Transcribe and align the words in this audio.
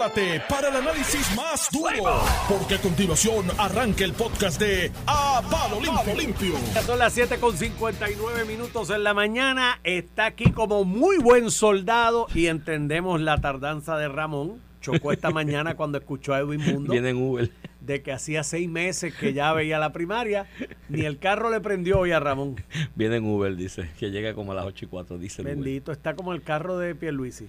prepárate 0.00 0.42
para 0.48 0.68
el 0.68 0.76
análisis 0.76 1.36
más 1.36 1.68
duro, 1.70 2.22
porque 2.48 2.76
a 2.76 2.78
continuación 2.80 3.46
arranca 3.58 4.02
el 4.04 4.12
podcast 4.14 4.58
de 4.58 4.90
A 5.06 5.42
Palo 5.50 5.78
Limpio. 5.80 6.14
Limpio. 6.16 6.82
Son 6.86 6.98
las 6.98 7.12
7 7.12 7.38
con 7.38 7.54
59 7.56 8.46
minutos 8.46 8.88
en 8.90 9.04
la 9.04 9.12
mañana. 9.12 9.78
Está 9.84 10.26
aquí 10.26 10.52
como 10.52 10.84
muy 10.84 11.18
buen 11.18 11.50
soldado 11.50 12.28
y 12.34 12.46
entendemos 12.46 13.20
la 13.20 13.40
tardanza 13.42 13.98
de 13.98 14.08
Ramón. 14.08 14.60
Chocó 14.80 15.12
esta 15.12 15.30
mañana 15.34 15.74
cuando 15.74 15.98
escuchó 15.98 16.32
a 16.32 16.38
Edwin 16.38 16.60
Mundo 16.64 16.92
Viene 16.92 17.10
en 17.10 17.16
Uber. 17.22 17.50
de 17.82 18.02
que 18.02 18.12
hacía 18.12 18.42
seis 18.42 18.66
meses 18.70 19.14
que 19.14 19.34
ya 19.34 19.52
veía 19.52 19.78
la 19.78 19.92
primaria. 19.92 20.46
Ni 20.88 21.02
el 21.04 21.18
carro 21.18 21.50
le 21.50 21.60
prendió 21.60 21.98
hoy 21.98 22.12
a 22.12 22.20
Ramón. 22.20 22.56
Viene 22.94 23.16
en 23.16 23.26
Uber, 23.26 23.54
dice. 23.54 23.90
Que 23.98 24.10
llega 24.10 24.32
como 24.32 24.52
a 24.52 24.54
las 24.54 24.64
8 24.64 24.86
y 24.86 24.88
4, 24.88 25.18
dice 25.18 25.42
el 25.42 25.48
Uber. 25.48 25.56
Bendito, 25.56 25.92
está 25.92 26.14
como 26.14 26.32
el 26.32 26.40
carro 26.42 26.78
de 26.78 26.94
Pierluisi. 26.94 27.48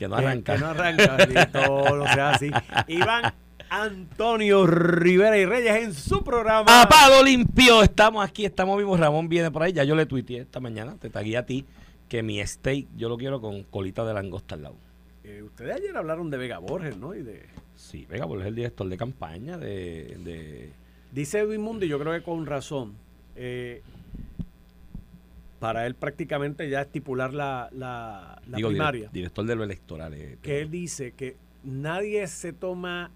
Que 0.00 0.08
no 0.08 0.16
arranca. 0.16 0.54
Que, 0.54 0.58
no 0.60 0.66
arranca, 0.68 1.14
bendito, 1.16 1.96
no 1.96 2.04
sea 2.06 2.30
así. 2.30 2.50
Iván 2.88 3.34
Antonio 3.68 4.66
Rivera 4.66 5.36
y 5.36 5.44
Reyes 5.44 5.76
en 5.84 5.92
su 5.94 6.24
programa. 6.24 6.64
¡A 6.82 6.88
palo 6.88 7.22
limpio! 7.22 7.82
Estamos 7.82 8.26
aquí, 8.26 8.46
estamos 8.46 8.78
vivos. 8.78 8.98
Ramón 8.98 9.28
viene 9.28 9.50
por 9.50 9.62
ahí. 9.62 9.72
Ya 9.74 9.84
yo 9.84 9.94
le 9.94 10.06
tuiteé 10.06 10.40
esta 10.40 10.58
mañana, 10.58 10.96
te 10.98 11.10
tagué 11.10 11.36
a 11.36 11.44
ti, 11.44 11.66
que 12.08 12.22
mi 12.22 12.44
steak 12.46 12.86
yo 12.96 13.10
lo 13.10 13.18
quiero 13.18 13.40
con 13.42 13.62
colita 13.64 14.04
de 14.06 14.14
langosta 14.14 14.54
al 14.54 14.62
lado. 14.62 14.76
Eh, 15.22 15.42
ustedes 15.42 15.76
ayer 15.76 15.94
hablaron 15.96 16.30
de 16.30 16.38
Vega 16.38 16.58
Borges, 16.58 16.96
¿no? 16.96 17.14
Y 17.14 17.22
de... 17.22 17.44
Sí, 17.76 18.06
venga, 18.08 18.26
porque 18.26 18.42
es 18.44 18.48
el 18.48 18.54
director 18.54 18.88
de 18.88 18.96
campaña 18.96 19.58
de... 19.58 20.16
de- 20.24 20.72
Dice 21.12 21.40
Edwin 21.40 21.60
Mundo, 21.60 21.84
y 21.84 21.88
yo 21.88 21.98
creo 21.98 22.12
que 22.14 22.22
con 22.22 22.46
razón, 22.46 22.94
eh, 23.36 23.82
para 25.60 25.86
él 25.86 25.94
prácticamente 25.94 26.68
ya 26.68 26.80
estipular 26.80 27.32
la, 27.32 27.68
la, 27.72 28.40
la 28.48 28.56
digo, 28.56 28.70
dire- 28.70 28.72
primaria, 28.78 29.10
director 29.12 29.44
de 29.46 29.54
lo 29.54 29.62
electoral. 29.62 30.14
eh, 30.14 30.38
que 30.42 30.60
él 30.62 30.70
dice 30.70 31.12
que 31.12 31.36
nadie 31.62 32.26
se 32.26 32.52
toma, 32.52 33.12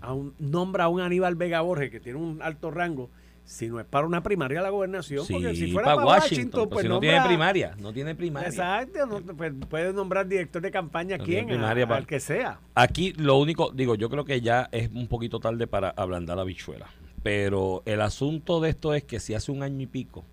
a 0.00 0.12
un, 0.12 0.34
nombra 0.40 0.84
a 0.84 0.88
un 0.88 1.00
Aníbal 1.00 1.36
Vega 1.36 1.60
Borges, 1.62 1.90
que 1.90 2.00
tiene 2.00 2.18
un 2.18 2.42
alto 2.42 2.70
rango, 2.72 3.08
si 3.44 3.68
no 3.68 3.78
es 3.80 3.86
para 3.86 4.06
una 4.06 4.22
primaria 4.22 4.60
la 4.60 4.70
gobernación, 4.70 5.24
Sí, 5.24 5.32
porque 5.34 5.54
si 5.54 5.70
fuera 5.72 5.94
para 5.94 6.04
Washington, 6.06 6.32
Washington, 6.32 6.60
pues 6.68 6.72
pues 6.74 6.82
si 6.82 6.88
no 6.88 6.94
nombra- 6.96 7.10
tiene 7.10 7.26
primaria, 7.26 7.74
no 7.78 7.92
tiene 7.92 8.14
primaria. 8.16 8.48
Exacto, 8.48 9.06
no, 9.06 9.20
pues, 9.20 9.52
puede 9.68 9.92
nombrar 9.92 10.26
director 10.26 10.60
de 10.62 10.70
campaña 10.72 11.16
No 11.18 11.24
quien, 11.24 11.46
primaria 11.46 11.84
a- 11.84 11.88
para- 11.88 11.98
al 12.00 12.06
que 12.08 12.18
sea. 12.20 12.58
Aquí 12.74 13.12
lo 13.12 13.36
único, 13.38 13.70
digo, 13.72 13.94
yo 13.94 14.10
creo 14.10 14.24
que 14.24 14.40
ya 14.40 14.68
es 14.72 14.90
un 14.92 15.06
poquito 15.06 15.38
tarde 15.38 15.66
para 15.68 15.90
ablandar 15.90 16.36
la 16.36 16.44
bichuela. 16.44 16.86
Pero 17.22 17.82
el 17.86 18.00
asunto 18.00 18.60
de 18.60 18.70
esto 18.70 18.94
es 18.94 19.04
que 19.04 19.20
si 19.20 19.34
hace 19.34 19.52
un 19.52 19.62
año 19.62 19.80
y 19.82 19.86
pico, 19.86 20.24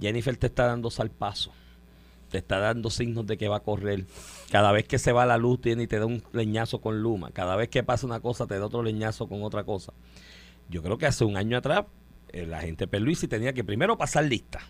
Jennifer 0.00 0.36
te 0.36 0.46
está 0.46 0.66
dando 0.66 0.90
salpazo, 0.90 1.52
te 2.30 2.38
está 2.38 2.58
dando 2.58 2.90
signos 2.90 3.26
de 3.26 3.36
que 3.36 3.48
va 3.48 3.56
a 3.56 3.60
correr. 3.60 4.06
Cada 4.50 4.72
vez 4.72 4.86
que 4.86 4.98
se 4.98 5.12
va 5.12 5.26
la 5.26 5.38
luz 5.38 5.60
tiene 5.60 5.84
y 5.84 5.86
te 5.86 5.98
da 5.98 6.06
un 6.06 6.22
leñazo 6.32 6.80
con 6.80 7.02
Luma. 7.02 7.30
Cada 7.30 7.56
vez 7.56 7.68
que 7.68 7.82
pasa 7.82 8.06
una 8.06 8.20
cosa 8.20 8.46
te 8.46 8.58
da 8.58 8.66
otro 8.66 8.82
leñazo 8.82 9.28
con 9.28 9.42
otra 9.42 9.64
cosa. 9.64 9.92
Yo 10.68 10.82
creo 10.82 10.98
que 10.98 11.06
hace 11.06 11.24
un 11.24 11.36
año 11.36 11.56
atrás 11.56 11.84
eh, 12.32 12.46
la 12.46 12.60
gente 12.60 12.86
Perluisi 12.86 13.28
tenía 13.28 13.52
que 13.52 13.64
primero 13.64 13.96
pasar 13.96 14.24
lista 14.24 14.60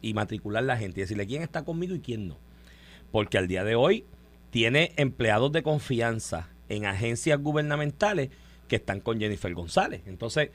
y 0.00 0.14
matricular 0.14 0.62
la 0.62 0.76
gente 0.76 1.00
y 1.00 1.02
decirle 1.02 1.26
quién 1.26 1.42
está 1.42 1.64
conmigo 1.64 1.94
y 1.94 2.00
quién 2.00 2.28
no. 2.28 2.36
Porque 3.10 3.38
al 3.38 3.48
día 3.48 3.64
de 3.64 3.74
hoy 3.74 4.04
tiene 4.50 4.92
empleados 4.96 5.52
de 5.52 5.62
confianza 5.62 6.48
en 6.68 6.86
agencias 6.86 7.40
gubernamentales 7.40 8.30
que 8.68 8.76
están 8.76 9.00
con 9.00 9.18
Jennifer 9.18 9.52
González. 9.54 10.02
Entonces, 10.06 10.50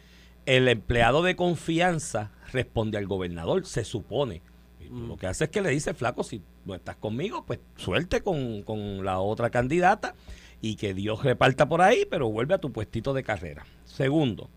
el 0.46 0.68
empleado 0.68 1.24
de 1.24 1.36
confianza 1.36 2.32
responde 2.52 2.98
al 2.98 3.08
gobernador, 3.08 3.66
se 3.66 3.84
supone. 3.84 4.42
Tú 4.88 5.08
Lo 5.08 5.18
que 5.18 5.28
hace 5.28 5.46
es 5.46 5.50
que 5.50 5.62
le 5.62 5.70
dice, 5.70 5.94
flaco, 5.94 6.24
si 6.24 6.42
no 6.66 6.76
estás 6.76 6.96
conmigo, 6.98 7.46
pues 7.46 7.60
suelte 7.78 8.22
con, 8.22 8.62
con 8.64 9.04
la 9.04 9.20
otra 9.20 9.50
candidata 9.50 10.14
y 10.62 10.76
que 10.76 10.94
Dios 10.94 11.24
reparta 11.24 11.68
por 11.68 11.82
ahí, 11.82 12.06
pero 12.10 12.30
vuelve 12.30 12.54
a 12.54 12.60
tu 12.60 12.72
puestito 12.72 13.14
de 13.14 13.24
carrera. 13.24 13.66
Segundo, 13.86 14.50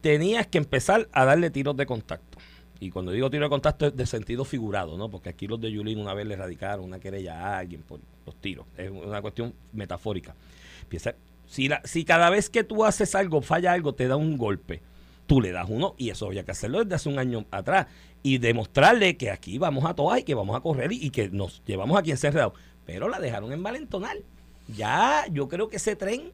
tenías 0.00 0.46
que 0.46 0.58
empezar 0.58 1.08
a 1.12 1.24
darle 1.24 1.50
tiros 1.50 1.76
de 1.76 1.86
contacto. 1.86 2.38
Y 2.80 2.90
cuando 2.90 3.12
digo 3.12 3.28
tiro 3.28 3.44
de 3.44 3.50
contacto 3.50 3.86
es 3.86 3.96
de 3.96 4.06
sentido 4.06 4.44
figurado, 4.46 4.96
¿no? 4.96 5.10
Porque 5.10 5.28
aquí 5.28 5.46
los 5.46 5.60
de 5.60 5.70
Yulín 5.70 5.98
una 5.98 6.14
vez 6.14 6.26
le 6.26 6.34
radicaron 6.34 6.86
una 6.86 6.98
querella 6.98 7.38
a 7.38 7.58
alguien 7.58 7.82
por 7.82 8.00
los 8.24 8.34
tiros. 8.36 8.66
Es 8.78 8.90
una 8.90 9.20
cuestión 9.20 9.52
metafórica. 9.74 10.34
Empieza, 10.82 11.14
si, 11.50 11.66
la, 11.68 11.80
si 11.84 12.04
cada 12.04 12.30
vez 12.30 12.48
que 12.48 12.62
tú 12.62 12.84
haces 12.84 13.16
algo, 13.16 13.42
falla 13.42 13.72
algo, 13.72 13.92
te 13.92 14.06
da 14.06 14.14
un 14.14 14.38
golpe, 14.38 14.82
tú 15.26 15.40
le 15.40 15.50
das 15.50 15.66
uno, 15.68 15.96
y 15.98 16.10
eso 16.10 16.26
había 16.26 16.44
que 16.44 16.52
hacerlo 16.52 16.78
desde 16.84 16.94
hace 16.94 17.08
un 17.08 17.18
año 17.18 17.44
atrás. 17.50 17.88
Y 18.22 18.38
demostrarle 18.38 19.16
que 19.16 19.32
aquí 19.32 19.58
vamos 19.58 19.84
a 19.84 19.94
todas 19.94 20.20
y 20.20 20.22
que 20.22 20.34
vamos 20.34 20.56
a 20.56 20.60
correr 20.60 20.92
y, 20.92 21.04
y 21.04 21.10
que 21.10 21.28
nos 21.28 21.60
llevamos 21.66 21.98
aquí 21.98 22.12
encerrados. 22.12 22.52
Pero 22.86 23.08
la 23.08 23.18
dejaron 23.18 23.52
en 23.52 23.62
Valentonal. 23.64 24.22
Ya, 24.76 25.24
yo 25.32 25.48
creo 25.48 25.68
que 25.68 25.76
ese 25.78 25.96
tren 25.96 26.30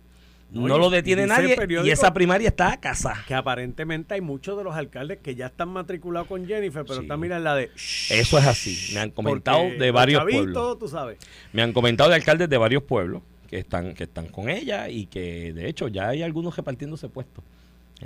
No, 0.51 0.77
lo 0.79 0.91
detiene 0.91 1.27
nadie 1.27 1.57
y 1.83 1.91
esa 1.91 2.13
primaria 2.13 2.49
está 2.49 2.73
a 2.73 2.81
casa. 2.81 3.15
Que 3.27 3.35
aparentemente 3.35 4.13
hay 4.15 4.21
muchos 4.21 4.59
de 4.59 4.65
los 4.65 4.75
alcaldes 4.75 5.19
que 5.23 5.35
ya 5.35 5.47
están 5.47 5.71
matriculados 5.71 6.29
con 6.29 6.47
Jennifer, 6.47 6.83
pero 6.83 6.97
Sí. 6.97 7.03
están 7.03 7.21
mira 7.21 7.39
la 7.39 7.55
de... 7.55 7.71
Eso 8.11 8.39
es 8.39 8.47
así. 8.47 8.95
Me 8.95 9.01
han 9.01 9.11
comentado 9.13 9.63
de 9.79 9.91
varios 9.91 10.23
pueblos. 10.25 10.79
tú 10.79 10.89
sabes. 10.89 11.19
Me 11.55 11.63
han 11.63 11.73
comentado 11.73 12.11
de 12.11 12.17
alcaldes 12.17 12.51
de 12.51 12.59
varios 12.59 12.83
pueblos 12.83 13.23
que 13.47 13.59
están 13.59 13.95
que 13.95 14.05
están 14.05 14.27
con 14.29 14.49
ella 14.51 14.89
y 14.89 15.07
que 15.07 15.53
de 15.53 15.69
hecho 15.69 15.89
ya 15.89 16.09
hay 16.09 16.23
algunos 16.23 16.57
repartiéndose 16.57 17.09
puestos. 17.09 17.45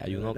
Hay 0.01 0.12
¿De 0.12 0.19
uno, 0.21 0.33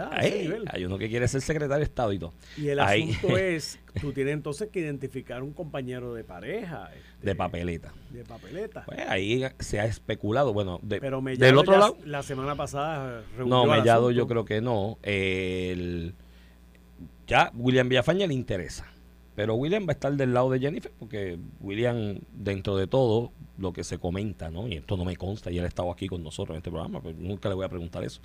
hay 0.71 0.85
uno 0.87 0.97
que 0.97 1.11
quiere 1.11 1.29
ser 1.29 1.43
secretario 1.43 1.77
de 1.81 1.85
Estado 1.85 2.11
y 2.15 2.19
todo. 2.19 2.33
Y 2.57 2.69
el 2.69 2.81
Ahí. 2.81 3.11
asunto 3.11 3.37
es, 3.37 3.79
tú 4.01 4.11
tienes 4.15 4.33
entonces 4.33 4.71
que 4.71 4.81
identificar 4.81 5.43
un 5.43 5.53
compañero 5.53 6.15
de 6.15 6.25
pareja. 6.25 6.89
este, 6.95 7.27
de 7.27 7.35
papeleta. 7.35 7.93
De 8.09 8.25
papeleta. 8.25 8.85
Pues 8.87 9.01
ahí 9.07 9.45
se 9.59 9.79
ha 9.79 9.85
especulado. 9.85 10.55
Bueno, 10.55 10.81
de- 10.83 11.01
pero 11.01 11.21
Mellado 11.21 11.45
del 11.47 11.59
otro 11.59 11.75
ya 11.75 11.79
lado, 11.81 11.99
la 12.07 12.23
semana 12.23 12.55
pasada 12.57 13.25
reunió 13.37 13.55
no, 13.55 13.67
Mellado 13.67 14.11
yo 14.11 14.27
creo 14.27 14.47
que 14.47 14.63
no. 14.63 14.97
El- 15.03 16.15
ya 17.27 17.51
William 17.55 17.91
Villafaña 17.91 18.27
le 18.27 18.33
interesa. 18.35 18.87
Pero 19.35 19.55
William 19.55 19.85
va 19.87 19.91
a 19.91 19.93
estar 19.93 20.13
del 20.13 20.35
lado 20.35 20.51
de 20.51 20.61
Jennifer 20.61 20.93
porque 20.99 21.39
William, 21.61 22.19
dentro 22.33 22.77
de 22.77 22.87
todo, 22.87 23.33
lo 23.59 23.73
que 23.73 23.83
se 23.85 23.99
comenta, 23.99 24.51
¿no? 24.51 24.69
Y 24.69 24.75
esto 24.75 24.97
no 24.97 25.05
me 25.05 25.17
consta, 25.17 25.51
y 25.51 25.59
él 25.59 25.65
ha 25.65 25.69
estado 25.69 25.91
aquí 25.91 26.07
con 26.09 26.23
nosotros 26.23 26.55
en 26.55 26.59
este 26.59 26.71
programa, 26.71 27.01
pero 27.03 27.17
nunca 27.19 27.49
le 27.49 27.55
voy 27.55 27.65
a 27.65 27.69
preguntar 27.69 28.05
eso. 28.05 28.21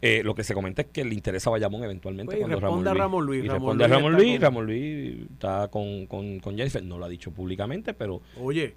Eh, 0.00 0.22
lo 0.24 0.34
que 0.34 0.44
se 0.44 0.54
comenta 0.54 0.82
es 0.82 0.88
que 0.92 1.04
le 1.04 1.12
interesa 1.14 1.50
a 1.50 1.52
Bayamón 1.52 1.82
eventualmente 1.82 2.36
Pues, 2.36 2.38
cuando 2.40 2.60
responde 2.60 2.90
a 2.90 2.94
Ramón 2.94 3.26
Luis. 3.26 3.44
Y 3.44 3.48
Ramón 3.48 3.78
responde 3.78 3.84
a 3.84 3.88
Luis 3.88 3.96
Ramón 3.98 4.12
está 4.12 4.22
Luis. 4.22 4.32
con- 4.36 4.42
Ramón 4.42 4.66
Luis 4.66 5.30
está 5.32 5.68
con, 5.68 6.06
con, 6.06 6.38
con 6.40 6.56
Jennifer. 6.56 6.82
No 6.84 6.98
lo 6.98 7.04
ha 7.04 7.08
dicho 7.08 7.32
públicamente, 7.32 7.94
pero 7.94 8.20
Oye, 8.40 8.74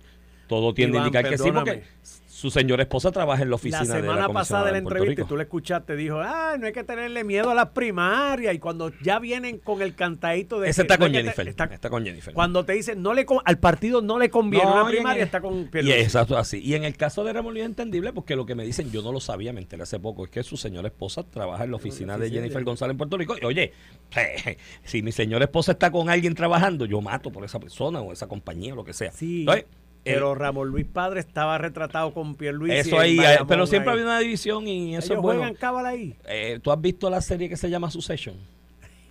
todo 0.51 0.73
tiende 0.73 0.97
a 0.97 1.01
indicar 1.01 1.27
que 1.29 1.37
sí, 1.37 1.49
porque 1.51 1.83
su 2.27 2.49
señora 2.49 2.81
esposa 2.83 3.11
trabaja 3.11 3.43
en 3.43 3.49
la 3.51 3.55
oficina 3.55 3.83
la 3.83 3.95
de 3.95 4.01
la 4.01 4.07
semana 4.15 4.29
pasada 4.33 4.65
de 4.65 4.71
la 4.71 4.77
en 4.79 4.83
Puerto 4.83 4.97
entrevista, 4.97 5.21
y 5.21 5.27
tú 5.27 5.37
le 5.37 5.43
escuchaste, 5.43 5.95
dijo, 5.95 6.19
ah, 6.19 6.55
no 6.59 6.65
hay 6.65 6.73
que 6.73 6.83
tenerle 6.83 7.23
miedo 7.23 7.51
a 7.51 7.53
las 7.55 7.69
primarias. 7.69 8.55
Y 8.55 8.57
cuando 8.59 8.91
ya 9.03 9.19
vienen 9.19 9.59
con 9.59 9.83
el 9.83 9.93
cantadito 9.93 10.59
de... 10.59 10.69
Ese 10.69 10.81
que 10.81 10.85
está 10.85 10.97
no 10.97 11.05
con 11.05 11.11
te- 11.11 11.17
Jennifer. 11.19 11.47
está- 11.47 11.65
Está 11.65 11.89
con 11.91 12.03
Jennifer. 12.03 12.33
cuando 12.33 12.65
te 12.65 12.73
dicen, 12.73 13.01
no 13.03 13.13
le 13.13 13.27
al 13.45 13.59
partido 13.59 14.01
no 14.01 14.17
le 14.17 14.31
conviene 14.31 14.65
No, 14.65 14.81
una 14.81 14.89
y 14.91 14.95
primaria, 14.95 15.21
el- 15.21 15.25
está 15.27 15.39
con 15.39 15.59
Y 15.61 15.65
Pierluisi. 15.65 15.99
exacto, 15.99 16.35
así. 16.35 16.59
Y 16.63 16.73
en 16.73 16.83
el 16.83 16.97
caso 16.97 17.23
de 17.23 17.31
Ramón 17.31 17.55
es 17.57 17.63
entendible 17.65 18.11
porque 18.11 18.35
lo 18.35 18.47
que 18.47 18.55
me 18.55 18.65
dicen, 18.65 18.91
yo 18.91 19.03
no 19.03 19.11
lo 19.11 19.19
sabía, 19.19 19.53
me 19.53 19.61
enteré 19.61 19.83
hace 19.83 19.99
poco, 19.99 20.25
es 20.25 20.31
que 20.31 20.41
su 20.41 20.57
señora 20.57 20.87
esposa 20.87 21.23
trabaja 21.23 21.63
en 21.63 21.69
la 21.69 21.75
oficina 21.77 22.17
de 22.17 22.31
Jennifer 22.31 22.63
González 22.63 22.93
en 22.93 22.97
Puerto 22.97 23.17
Rico. 23.17 23.35
Y 23.39 23.45
oye, 23.45 23.71
si 24.83 25.03
mi 25.03 25.11
señora 25.11 25.45
esposa 25.45 25.73
está 25.73 25.91
con 25.91 26.09
alguien 26.09 26.33
trabajando, 26.33 26.85
yo 26.85 27.01
mato 27.01 27.31
por 27.31 27.45
esa 27.45 27.59
persona 27.59 28.01
o 28.01 28.11
esa 28.11 28.27
compañía 28.27 28.73
o 28.73 28.77
lo 28.77 28.83
que 28.83 28.93
sea. 28.93 29.11
Sí, 29.11 29.41
Entonces, 29.41 29.65
pero 30.03 30.35
Ramón 30.35 30.69
Luis 30.69 30.85
Padre 30.85 31.19
estaba 31.19 31.57
retratado 31.57 32.13
con 32.13 32.35
Pierluisi. 32.35 32.77
eso 32.77 32.95
en 32.97 33.01
ahí, 33.01 33.13
eh, 33.13 33.17
Bayamón, 33.21 33.47
pero 33.47 33.67
siempre 33.67 33.91
ahí. 33.91 33.99
había 33.99 34.05
una 34.11 34.19
división 34.19 34.67
y 34.67 34.95
eso 34.95 35.05
Ellos 35.07 35.17
es 35.17 35.21
bueno. 35.21 35.39
juegan 35.41 35.55
cábala 35.55 35.89
ahí. 35.89 36.15
Eh, 36.27 36.59
¿Tú 36.61 36.71
has 36.71 36.81
visto 36.81 37.09
la 37.09 37.21
serie 37.21 37.47
que 37.49 37.57
se 37.57 37.69
llama 37.69 37.91
Succession? 37.91 38.35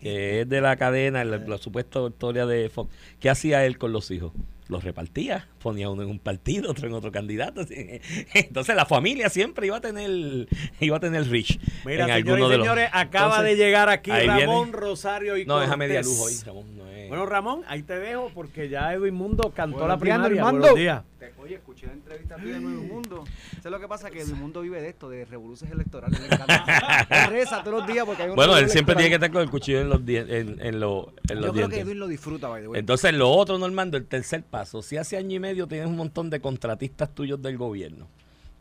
Que 0.00 0.40
es 0.42 0.48
de 0.48 0.60
la 0.60 0.76
cadena, 0.76 1.22
la, 1.24 1.36
la 1.38 1.58
supuesta 1.58 2.00
historia 2.06 2.46
de 2.46 2.68
Fox. 2.70 2.90
¿Qué 3.20 3.28
hacía 3.30 3.64
él 3.66 3.76
con 3.78 3.92
los 3.92 4.10
hijos? 4.10 4.32
Los 4.70 4.84
repartía, 4.84 5.48
ponía 5.60 5.90
uno 5.90 6.02
en 6.02 6.08
un 6.08 6.18
partido, 6.20 6.70
otro 6.70 6.86
en 6.86 6.94
otro 6.94 7.10
candidato. 7.10 7.62
Entonces 8.34 8.76
la 8.76 8.86
familia 8.86 9.28
siempre 9.28 9.66
iba 9.66 9.76
a 9.78 9.80
tener 9.80 10.46
iba 10.80 10.96
a 10.96 11.00
tener 11.00 11.28
rich. 11.28 11.58
Mira, 11.84 12.04
en 12.04 12.10
señores 12.10 12.16
alguno 12.16 12.38
y 12.46 12.50
de 12.52 12.56
los- 12.58 12.66
señores, 12.66 12.90
acaba 12.92 13.26
Entonces, 13.38 13.58
de 13.58 13.64
llegar 13.64 13.88
aquí 13.88 14.10
Ramón 14.12 14.66
viene. 14.70 14.72
Rosario 14.72 15.36
y 15.36 15.44
No, 15.44 15.54
Cortés. 15.56 15.76
media 15.76 16.02
luz 16.02 16.20
hoy, 16.20 16.34
Ramón. 16.46 16.76
No 16.78 16.86
es, 16.88 17.08
Bueno, 17.08 17.26
Ramón, 17.26 17.62
ahí 17.66 17.82
te 17.82 17.98
dejo 17.98 18.30
porque 18.32 18.68
ya 18.68 18.92
Edwin 18.94 19.14
Mundo 19.14 19.52
cantó 19.54 19.78
Buenos 19.78 19.88
la 19.96 19.98
primaria. 19.98 20.42
Buenos 20.42 20.74
días. 20.76 21.02
Te- 21.18 21.30
Oye, 21.40 21.54
escuché 21.56 21.86
la 21.86 21.94
entrevista 21.94 22.36
tuya 22.36 22.54
de 22.54 22.60
Nuevo 22.60 22.82
Mundo. 22.82 23.24
¿Sabes 23.56 23.72
lo 23.72 23.80
que 23.80 23.88
pasa? 23.88 24.10
Que 24.10 24.20
Nuevo 24.24 24.36
Mundo 24.36 24.60
vive 24.60 24.80
de 24.80 24.88
esto, 24.90 25.08
de 25.10 25.24
revoluciones 25.24 25.74
electorales. 25.74 26.20
Le 26.20 26.26
encanta. 26.26 27.06
Él 27.26 27.30
reza 27.30 27.62
todos 27.64 27.78
los 27.80 27.86
días 27.88 28.04
porque 28.06 28.22
hay 28.22 28.28
una 28.28 28.36
bueno, 28.36 28.56
él 28.56 28.70
siempre 28.70 28.94
tiene 28.94 29.08
que 29.08 29.14
estar 29.16 29.32
con 29.32 29.42
el 29.42 29.50
cuchillo 29.50 29.80
en 29.80 29.88
los, 29.88 30.00
en, 30.06 30.60
en 30.60 30.80
los- 30.80 31.06
en 31.28 31.36
los 31.40 31.46
Yo 31.46 31.52
creo 31.52 31.52
que 31.52 31.58
dientes. 31.58 31.78
Edwin 31.80 31.98
lo 31.98 32.06
disfruta, 32.08 32.48
by 32.48 32.62
the 32.62 32.68
way. 32.68 32.78
Entonces, 32.80 33.12
lo 33.14 33.30
otro, 33.30 33.58
Normando, 33.58 33.96
el 33.96 34.06
tercer 34.06 34.42
paso. 34.44 34.59
Si 34.64 34.96
hace 34.96 35.16
año 35.16 35.36
y 35.36 35.38
medio 35.38 35.66
tienes 35.66 35.86
un 35.88 35.96
montón 35.96 36.30
de 36.30 36.40
contratistas 36.40 37.14
tuyos 37.14 37.40
del 37.42 37.56
gobierno 37.56 38.06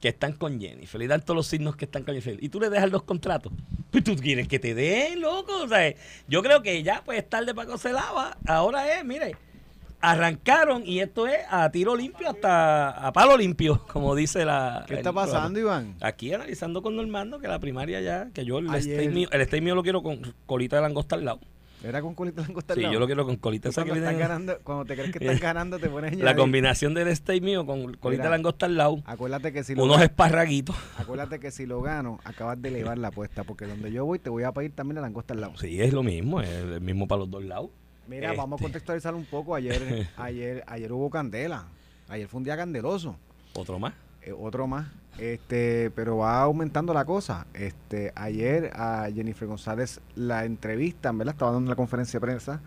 que 0.02 0.08
están 0.10 0.32
con 0.34 0.60
Jennifer 0.62 1.02
y 1.02 1.08
dan 1.08 1.22
todos 1.22 1.36
los 1.36 1.48
signos 1.48 1.76
que 1.76 1.86
están 1.86 2.04
con 2.04 2.14
Jennifer 2.14 2.38
y 2.42 2.48
tú 2.50 2.60
le 2.62 2.70
dejas 2.70 2.90
los 2.90 3.04
contratos, 3.04 3.52
pues 3.92 4.04
tú 4.04 4.16
quieres 4.16 4.48
que 4.48 4.58
te 4.60 4.74
den, 4.74 5.20
loco. 5.20 5.64
O 5.64 5.68
sea, 5.68 5.94
yo 6.28 6.42
creo 6.42 6.62
que 6.62 6.82
ya 6.84 7.04
pues 7.04 7.20
es 7.20 7.30
tarde 7.30 7.54
para 7.54 7.70
que 7.72 7.78
se 7.78 7.92
lava. 7.92 8.38
Ahora 8.48 8.98
es, 8.98 9.04
mire, 9.04 9.36
arrancaron 10.02 10.84
y 10.86 11.00
esto 11.02 11.28
es 11.28 11.38
a 11.50 11.70
tiro 11.72 11.96
limpio 11.96 12.30
hasta 12.30 12.90
a 12.92 13.12
palo 13.12 13.38
limpio, 13.38 13.86
como 13.92 14.16
dice 14.16 14.46
la. 14.46 14.86
¿Qué 14.88 14.94
el 14.94 15.00
está 15.00 15.12
pasando. 15.14 15.60
Iván? 15.60 15.96
Aquí 16.02 16.34
analizando 16.34 16.82
con 16.82 16.96
Normando 16.96 17.40
que 17.40 17.48
la 17.48 17.60
primaria 17.60 18.00
ya, 18.02 18.30
que 18.34 18.46
yo 18.46 18.60
el 18.60 18.70
Ayer- 18.70 18.82
steak 19.00 19.12
mío, 19.12 19.28
el 19.32 19.46
steak 19.46 19.62
mío 19.64 19.76
lo 19.76 19.84
quiero 19.84 20.02
con 20.02 20.34
colita 20.46 20.78
de 20.78 20.82
langosta 20.84 21.16
al 21.16 21.26
lado. 21.26 21.40
¿Era 21.82 22.02
con 22.02 22.14
colita 22.14 22.42
langosta 22.42 22.74
al 22.74 22.80
Sí, 22.80 22.86
yo 22.92 23.00
lo 23.00 23.06
quiero 23.06 23.26
con 23.26 23.38
colita 23.38 23.70
esa 23.70 23.84
que 23.84 23.90
cuando, 23.92 24.06
viene- 24.06 24.16
estás 24.22 24.30
ganando, 24.30 24.60
cuando 24.64 24.86
te 24.86 24.96
crees 24.96 25.12
que 25.12 25.20
estás 25.24 25.40
ganando, 25.42 25.80
te 25.80 25.88
pones 25.90 26.18
La 26.18 26.36
combinación 26.36 26.94
del 26.94 27.16
steak 27.16 27.42
mío 27.42 27.66
con 27.66 27.94
colita 27.96 28.24
Mira, 28.24 28.30
langosta 28.32 28.66
al 28.66 28.76
lado, 28.76 29.02
Acuérdate 29.06 29.54
que 29.54 29.64
si 29.64 29.76
lo 29.76 29.86
unos 29.86 30.02
esparraguitos. 30.02 30.76
acuérdate 30.98 31.40
que 31.40 31.52
si 31.52 31.66
lo 31.66 31.82
gano, 31.82 32.20
acabas 32.26 32.62
de 32.62 32.68
elevar 32.70 32.98
la 32.98 33.08
apuesta, 33.10 33.44
porque 33.46 33.66
donde 33.66 33.92
yo 33.94 34.04
voy 34.06 34.20
te 34.20 34.30
voy 34.30 34.44
a 34.44 34.52
pedir 34.52 34.76
también 34.76 34.96
la 34.96 35.02
langosta 35.02 35.34
al 35.34 35.42
lado. 35.42 35.54
Sí, 35.58 35.82
es 35.82 35.94
lo 35.94 36.04
mismo, 36.04 36.42
es 36.42 36.50
el 36.50 36.82
mismo 36.82 37.08
para 37.08 37.20
los 37.20 37.32
dos 37.32 37.46
lados. 37.46 37.70
Mira, 38.08 38.34
vamos 38.34 38.54
a 38.54 38.56
Este. 38.56 38.64
contextualizar 38.64 39.16
un 39.16 39.24
poco. 39.26 39.56
Ayer, 39.56 40.08
ayer, 40.18 40.64
ayer 40.68 40.92
hubo 40.92 41.10
candela. 41.10 41.66
Ayer 42.10 42.28
fue 42.28 42.40
un 42.40 42.44
día 42.44 42.58
candeloso. 42.58 43.16
Otro 43.54 43.78
más. 43.80 43.94
Eh, 44.22 44.34
otro 44.38 44.68
más. 44.68 44.88
Este, 45.18 45.92
pero 45.92 46.18
va 46.18 46.42
aumentando 46.42 46.94
la 46.94 47.06
cosa. 47.06 47.46
Este, 47.54 48.14
ayer 48.16 48.72
a 48.74 49.10
Jennifer 49.14 49.48
González 49.48 50.00
la 50.16 50.46
entrevista, 50.46 51.12
¿verdad? 51.12 51.34
Estaba 51.34 51.52
dando 51.52 51.70
la 51.70 51.76
conferencia 51.76 52.20
de 52.20 52.26
prensa. 52.26 52.62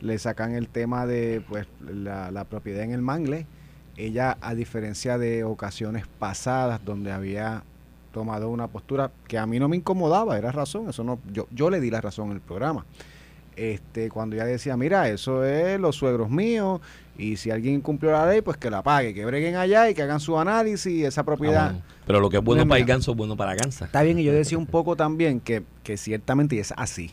Le 0.00 0.18
sacan 0.18 0.54
el 0.54 0.68
tema 0.68 1.06
de 1.06 1.42
pues 1.48 1.66
la, 1.80 2.30
la 2.30 2.44
propiedad 2.44 2.82
en 2.82 2.92
el 2.92 3.02
mangle. 3.02 3.46
Ella, 3.96 4.38
a 4.40 4.54
diferencia 4.54 5.18
de 5.18 5.44
ocasiones 5.44 6.06
pasadas 6.06 6.84
donde 6.84 7.10
había 7.10 7.64
tomado 8.12 8.48
una 8.48 8.68
postura 8.68 9.10
que 9.26 9.38
a 9.38 9.46
mí 9.46 9.58
no 9.58 9.68
me 9.68 9.76
incomodaba, 9.76 10.38
era 10.38 10.50
razón, 10.50 10.88
eso 10.88 11.04
no, 11.04 11.18
yo, 11.32 11.46
yo 11.50 11.70
le 11.70 11.80
di 11.80 11.90
la 11.90 12.00
razón 12.00 12.28
en 12.28 12.34
el 12.34 12.40
programa. 12.40 12.86
Este, 13.56 14.08
cuando 14.08 14.36
ella 14.36 14.44
decía, 14.44 14.76
mira, 14.76 15.08
eso 15.08 15.44
es 15.44 15.80
los 15.80 15.96
suegros 15.96 16.30
míos, 16.30 16.80
y 17.18 17.36
si 17.36 17.50
alguien 17.50 17.74
incumplió 17.74 18.12
la 18.12 18.26
ley, 18.26 18.40
pues 18.40 18.56
que 18.56 18.70
la 18.70 18.82
pague, 18.82 19.12
que 19.12 19.24
breguen 19.26 19.56
allá 19.56 19.90
y 19.90 19.94
que 19.94 20.02
hagan 20.02 20.20
su 20.20 20.38
análisis, 20.38 20.86
y 20.92 21.04
esa 21.04 21.20
Ah, 21.20 21.24
propiedad. 21.24 21.70
bueno. 21.72 21.84
Pero 22.06 22.20
lo 22.20 22.30
que 22.30 22.38
es 22.38 22.42
bueno 22.44 22.62
No, 22.64 22.68
para 22.68 22.80
el 22.80 22.86
ganso 22.86 23.10
es 23.10 23.16
bueno 23.16 23.36
para 23.36 23.54
gansa. 23.54 23.84
Está 23.86 24.02
bien, 24.02 24.18
y 24.18 24.24
yo 24.24 24.32
decía 24.32 24.56
un 24.56 24.66
poco 24.66 24.96
también 24.96 25.40
que, 25.40 25.62
que 25.82 25.96
ciertamente 25.96 26.56
y 26.56 26.60
es 26.60 26.72
así. 26.76 27.10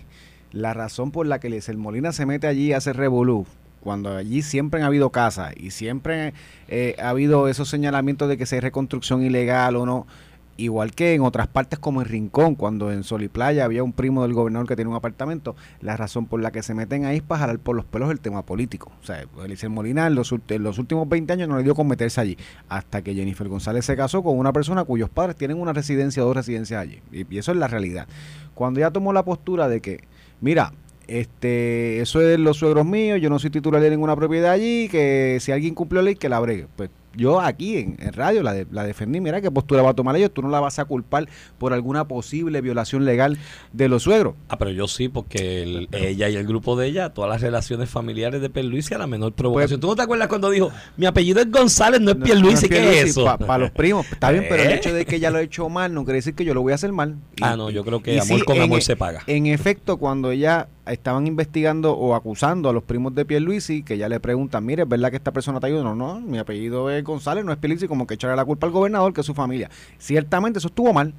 La 0.52 0.74
razón 0.74 1.12
por 1.12 1.26
la 1.28 1.40
que 1.40 1.48
el 1.48 1.78
Molina 1.78 2.14
se 2.14 2.26
mete 2.26 2.48
allí 2.48 2.72
a 2.72 2.78
hacer 2.78 2.96
revolú, 2.96 3.46
cuando 3.82 4.16
allí 4.16 4.42
siempre 4.42 4.80
han 4.80 4.86
habido 4.88 5.10
casas 5.10 5.54
y 5.58 5.72
siempre 5.72 6.34
eh, 6.70 6.96
ha 7.00 7.10
habido 7.10 7.48
esos 7.50 7.68
señalamientos 7.70 8.30
de 8.30 8.38
que 8.38 8.46
si 8.46 8.56
hay 8.56 8.62
reconstrucción 8.62 9.22
ilegal 9.24 9.76
o 9.76 9.86
no, 9.86 10.08
igual 10.58 10.94
que 10.94 11.14
en 11.14 11.22
otras 11.22 11.48
partes 11.48 11.80
como 11.80 12.02
en 12.02 12.08
Rincón, 12.08 12.56
cuando 12.56 12.92
en 12.92 13.04
Sol 13.04 13.24
y 13.24 13.28
Playa 13.28 13.66
había 13.66 13.84
un 13.84 13.94
primo 13.94 14.24
del 14.24 14.34
gobernador 14.34 14.68
que 14.68 14.76
tiene 14.76 14.90
un 14.90 14.96
apartamento, 14.96 15.56
la 15.82 15.98
razón 15.98 16.26
por 16.26 16.42
la 16.42 16.52
que 16.52 16.64
se 16.64 16.74
meten 16.74 17.06
ahí 17.06 17.18
es 17.18 17.24
para 17.24 17.42
jalar 17.42 17.60
por 17.60 17.76
los 17.76 17.86
pelos 17.86 18.10
el 18.12 18.20
tema 18.20 18.44
político. 18.44 18.92
O 19.02 19.06
sea, 19.06 19.26
Eliezer 19.44 19.70
Molina 19.70 20.08
en 20.08 20.16
los, 20.16 20.34
en 20.48 20.64
los 20.64 20.80
últimos 20.80 21.08
20 21.10 21.34
años 21.34 21.50
no 21.50 21.58
le 21.58 21.64
dio 21.64 21.76
con 21.76 21.88
meterse 21.88 22.22
allí, 22.22 22.38
hasta 22.70 23.02
que 23.02 23.14
Jennifer 23.14 23.48
González 23.48 23.86
se 23.86 23.96
casó 23.96 24.24
con 24.24 24.38
una 24.38 24.54
persona 24.54 24.84
cuyos 24.84 25.10
padres 25.10 25.36
tienen 25.36 25.60
una 25.60 25.74
residencia 25.74 26.24
o 26.24 26.28
dos 26.28 26.36
residencias 26.36 26.82
allí. 26.82 27.02
Y, 27.12 27.38
eso 27.38 27.52
es 27.52 27.58
la 27.58 27.68
realidad. 27.68 28.08
Cuando 28.54 28.80
ella 28.80 28.92
tomó 28.92 29.12
la 29.12 29.24
postura 29.24 29.68
de 29.68 29.82
que, 29.82 30.00
mira, 30.40 30.72
este, 31.08 32.02
eso 32.02 32.22
es 32.22 32.40
los 32.40 32.58
suegros 32.58 32.86
míos, 32.86 33.20
yo 33.22 33.30
no 33.30 33.40
soy 33.40 33.50
titular 33.50 33.82
de 33.82 33.90
ninguna 33.90 34.16
propiedad 34.16 34.52
allí, 34.52 34.88
que 34.90 35.38
si 35.42 35.52
alguien 35.52 35.76
cumplió 35.76 36.02
la 36.02 36.06
ley, 36.06 36.16
que 36.16 36.30
la 36.30 36.40
bregue. 36.40 36.68
Pues 36.76 36.90
yo 37.16 37.40
aquí 37.42 37.78
en, 37.78 37.98
en 38.00 38.14
radio 38.14 38.44
la, 38.44 38.54
de- 38.54 38.68
la 38.72 38.84
defendí, 38.84 39.20
mira 39.22 39.42
qué 39.42 39.50
postura 39.52 39.82
va 39.82 39.92
a 39.92 39.94
tomar 39.94 40.16
ellos, 40.16 40.32
tú 40.34 40.42
no 40.42 40.50
la 40.50 40.60
vas 40.60 40.80
a 40.80 40.86
culpar 40.86 41.28
por 41.58 41.74
alguna 41.74 42.08
posible 42.08 42.62
violación 42.62 43.06
legal 43.06 43.38
de 43.74 43.88
los 43.90 44.04
suegros. 44.04 44.36
Ah, 44.50 44.58
pero 44.58 44.72
yo 44.72 44.88
sí, 44.88 45.08
porque 45.10 45.64
el- 45.64 45.90
ella 45.92 46.30
y 46.30 46.36
el 46.36 46.46
grupo 46.48 46.76
de 46.76 46.88
ella, 46.88 47.10
todas 47.10 47.30
las 47.30 47.42
relaciones 47.42 47.90
familiares 47.90 48.42
de 48.42 48.50
Pierluisi 48.50 48.94
a 48.94 48.98
la 48.98 49.08
menor 49.08 49.34
provocación. 49.34 49.80
¿Tú 49.80 49.88
no 49.88 49.96
te 49.96 50.02
acuerdas 50.02 50.28
cuando 50.28 50.50
dijo, 50.50 50.72
mi 50.98 51.06
apellido 51.06 51.42
es 51.42 51.50
González, 51.52 52.02
no 52.02 52.12
es 52.12 52.18
Pierluisi, 52.18 52.68
¿qué 52.70 53.00
es 53.02 53.10
eso? 53.10 53.26
Para 53.26 53.58
los 53.58 53.72
primos, 53.72 54.06
está 54.12 54.32
bien, 54.32 54.46
pero 54.50 54.64
el 54.64 54.72
¿Eh? 54.72 54.76
hecho 54.76 54.94
de 54.94 55.06
que 55.06 55.16
ella 55.18 55.30
lo 55.32 55.38
ha 55.38 55.42
hecho 55.42 55.70
mal 55.70 55.94
no 55.94 56.04
quiere 56.04 56.18
decir 56.18 56.36
que 56.36 56.46
yo 56.46 56.54
lo 56.54 56.62
voy 56.62 56.72
a 56.72 56.76
hacer 56.76 56.92
mal. 56.92 57.16
Y- 57.38 57.44
Ah, 57.44 57.56
no, 57.56 57.70
yo 57.70 57.84
creo 57.86 58.02
que 58.02 58.20
amor 58.20 58.40
sí, 58.40 58.46
con 58.46 58.60
amor 58.60 58.80
e- 58.80 58.82
se 58.82 58.96
paga. 58.96 59.22
En 59.28 59.46
efecto, 59.46 59.98
cuando 59.98 60.32
ella 60.32 60.68
estaban 60.86 61.28
investigando 61.28 61.94
o 61.94 62.16
acusando 62.16 62.70
a 62.70 62.74
los 62.74 62.84
primos 62.84 63.16
de 63.16 63.26
Pierluisi, 63.26 63.84
que 63.84 63.98
ya 63.98 64.08
le 64.10 64.20
preguntan, 64.20 64.66
mire, 64.66 64.84
¿es 64.84 64.90
verdad 64.90 65.10
que 65.10 65.18
esta 65.18 65.32
persona 65.32 65.60
te 65.60 65.68
ayuda? 65.68 65.84
No, 65.84 65.96
no, 65.96 66.20
mi 66.20 66.38
apellido 66.38 66.90
es 66.90 67.04
González, 67.04 67.44
no 67.44 67.52
es 67.52 67.58
Pierluisi, 67.58 67.88
como 67.88 68.06
que 68.06 68.16
echarle 68.16 68.36
la 68.36 68.46
culpa 68.46 68.68
al 68.68 68.74
gobernador, 68.74 69.14
que 69.14 69.22
es 69.22 69.28
su 69.28 69.34
familia. 69.34 69.70
Ciertamente 69.98 70.60
eso 70.60 70.68
estuvo 70.68 70.94
mal. 70.94 71.14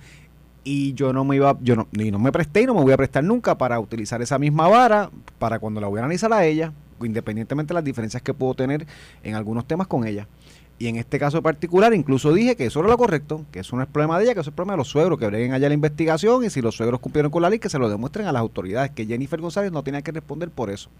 Y 0.63 0.95
yo 0.95 1.13
no 1.13 1.25
me 1.25 1.37
iba, 1.37 1.57
yo 1.61 1.77
no, 1.77 1.87
ni 1.93 2.11
no 2.11 2.19
me 2.19 2.33
presté 2.33 2.63
y 2.63 2.67
no 2.67 2.75
me 2.75 2.83
voy 2.83 2.93
a 2.93 2.97
prestar 2.97 3.23
nunca 3.23 3.57
para 3.57 3.79
utilizar 3.79 4.21
esa 4.21 4.37
misma 4.37 4.67
vara 4.67 5.11
para 5.39 5.61
cuando 5.61 5.81
la 5.81 5.87
voy 5.87 5.99
a 5.99 6.03
analizar 6.03 6.33
a 6.33 6.45
ella, 6.45 6.73
independientemente 7.01 7.69
de 7.69 7.75
las 7.75 7.85
diferencias 7.85 8.21
que 8.21 8.35
puedo 8.35 8.55
tener 8.55 8.85
en 9.23 9.37
algunos 9.37 9.65
temas 9.65 9.87
con 9.87 10.05
ella. 10.07 10.27
Y 10.79 10.89
en 10.89 10.97
este 10.97 11.19
caso 11.19 11.43
particular, 11.43 11.95
incluso 11.95 12.35
dije 12.35 12.55
que 12.55 12.67
eso 12.67 12.81
era 12.81 12.89
lo 12.91 12.99
correcto, 12.99 13.47
que 13.51 13.61
eso 13.61 13.77
no 13.77 13.83
es 13.83 13.89
problema 13.89 14.19
de 14.19 14.25
ella, 14.25 14.35
que 14.35 14.41
eso 14.41 14.51
es 14.51 14.57
problema 14.57 14.75
de 14.75 14.79
los 14.79 14.89
suegros, 14.89 15.19
que 15.19 15.27
breguen 15.27 15.55
allá 15.55 15.69
la 15.69 15.75
investigación 15.75 16.45
y 16.45 16.51
si 16.51 16.61
los 16.61 16.77
suegros 16.77 17.01
cumplieron 17.01 17.33
con 17.33 17.41
la 17.41 17.49
ley, 17.49 17.59
que 17.59 17.71
se 17.71 17.79
lo 17.79 17.89
demuestren 17.89 18.27
a 18.27 18.33
las 18.33 18.41
autoridades, 18.41 18.91
que 18.91 19.07
Jennifer 19.07 19.41
González 19.41 19.73
no 19.73 19.83
tenía 19.83 20.03
que 20.03 20.13
responder 20.13 20.51
por 20.51 20.71
eso. 20.71 20.91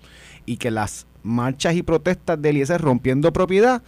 Y 0.47 0.57
que 0.57 0.71
las 0.71 1.07
marchas 1.23 1.75
y 1.75 1.83
protestas 1.83 2.41
de 2.41 2.49
Eliezer 2.49 2.81
rompiendo 2.81 3.33
propiedad, 3.35 3.83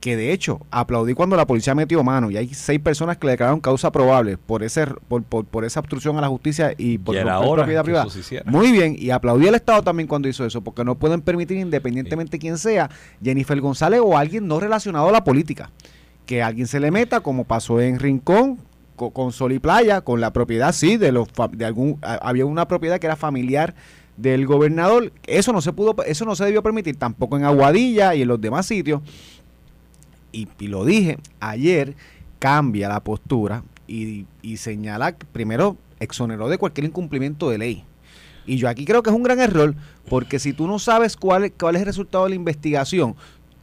que 0.00 0.16
de 0.16 0.32
hecho 0.32 0.60
aplaudí 0.70 1.14
cuando 1.14 1.36
la 1.36 1.44
policía 1.46 1.74
metió 1.74 2.04
mano 2.04 2.30
y 2.30 2.36
hay 2.36 2.54
seis 2.54 2.78
personas 2.78 3.16
que 3.16 3.26
le 3.26 3.32
declararon 3.32 3.58
causa 3.60 3.90
probable 3.90 4.36
por 4.38 4.62
ese 4.62 4.86
por, 5.08 5.24
por, 5.24 5.44
por 5.44 5.64
esa 5.64 5.80
obstrucción 5.80 6.16
a 6.16 6.20
la 6.20 6.28
justicia 6.28 6.72
y 6.78 6.98
por 6.98 7.16
hora 7.40 7.46
propiedad 7.62 7.82
privada. 7.84 8.04
Muy 8.46 8.70
bien, 8.70 8.94
y 8.96 9.10
aplaudí 9.10 9.48
al 9.48 9.56
Estado 9.56 9.82
también 9.82 10.06
cuando 10.06 10.28
hizo 10.28 10.44
eso, 10.46 10.60
porque 10.60 10.84
no 10.84 10.94
pueden 10.94 11.20
permitir, 11.20 11.56
independientemente 11.58 12.38
quién 12.38 12.58
sea, 12.58 12.88
Jennifer 13.22 13.60
González 13.60 14.00
o 14.02 14.16
alguien 14.16 14.46
no 14.46 14.60
relacionado 14.60 15.08
a 15.08 15.12
la 15.12 15.24
política, 15.24 15.70
que 16.26 16.42
alguien 16.42 16.68
se 16.68 16.78
le 16.78 16.90
meta, 16.92 17.18
como 17.20 17.42
pasó 17.44 17.80
en 17.80 17.98
Rincón, 17.98 18.58
co- 18.94 19.10
con, 19.10 19.32
Sol 19.32 19.50
y 19.52 19.58
Playa, 19.58 20.02
con 20.02 20.20
la 20.20 20.32
propiedad, 20.32 20.72
sí, 20.72 20.96
de 20.96 21.10
los 21.10 21.26
de 21.52 21.64
algún 21.64 21.98
había 22.02 22.46
una 22.46 22.68
propiedad 22.68 23.00
que 23.00 23.06
era 23.06 23.16
familiar 23.16 23.74
del 24.16 24.46
gobernador, 24.46 25.12
eso 25.26 25.52
no 25.52 25.60
se 25.60 25.72
pudo, 25.72 25.94
eso 26.04 26.24
no 26.24 26.34
se 26.34 26.44
debió 26.44 26.60
permitir 26.62 26.96
tampoco 26.96 27.36
en 27.36 27.44
Aguadilla 27.44 28.14
y 28.16 28.22
en 28.22 28.28
los 28.28 28.40
demás 28.40 28.66
sitios. 28.66 29.00
Y, 30.32 30.48
y 30.58 30.66
lo 30.68 30.84
dije, 30.84 31.18
ayer 31.40 31.94
cambia 32.38 32.88
la 32.88 33.00
postura 33.00 33.62
y, 33.86 34.26
y 34.42 34.56
señala, 34.58 35.16
primero 35.32 35.76
exoneró 36.00 36.48
de 36.48 36.58
cualquier 36.58 36.86
incumplimiento 36.86 37.50
de 37.50 37.58
ley. 37.58 37.84
Y 38.46 38.56
yo 38.56 38.68
aquí 38.68 38.84
creo 38.84 39.02
que 39.02 39.10
es 39.10 39.16
un 39.16 39.22
gran 39.22 39.40
error, 39.40 39.74
porque 40.08 40.38
si 40.38 40.52
tú 40.52 40.66
no 40.66 40.78
sabes 40.78 41.16
cuál, 41.16 41.44
es- 41.44 41.52
cuál 41.58 41.76
es 41.76 41.80
el 41.82 41.86
resultado 41.86 42.24
de 42.24 42.30
la 42.30 42.36
investigación, 42.36 43.14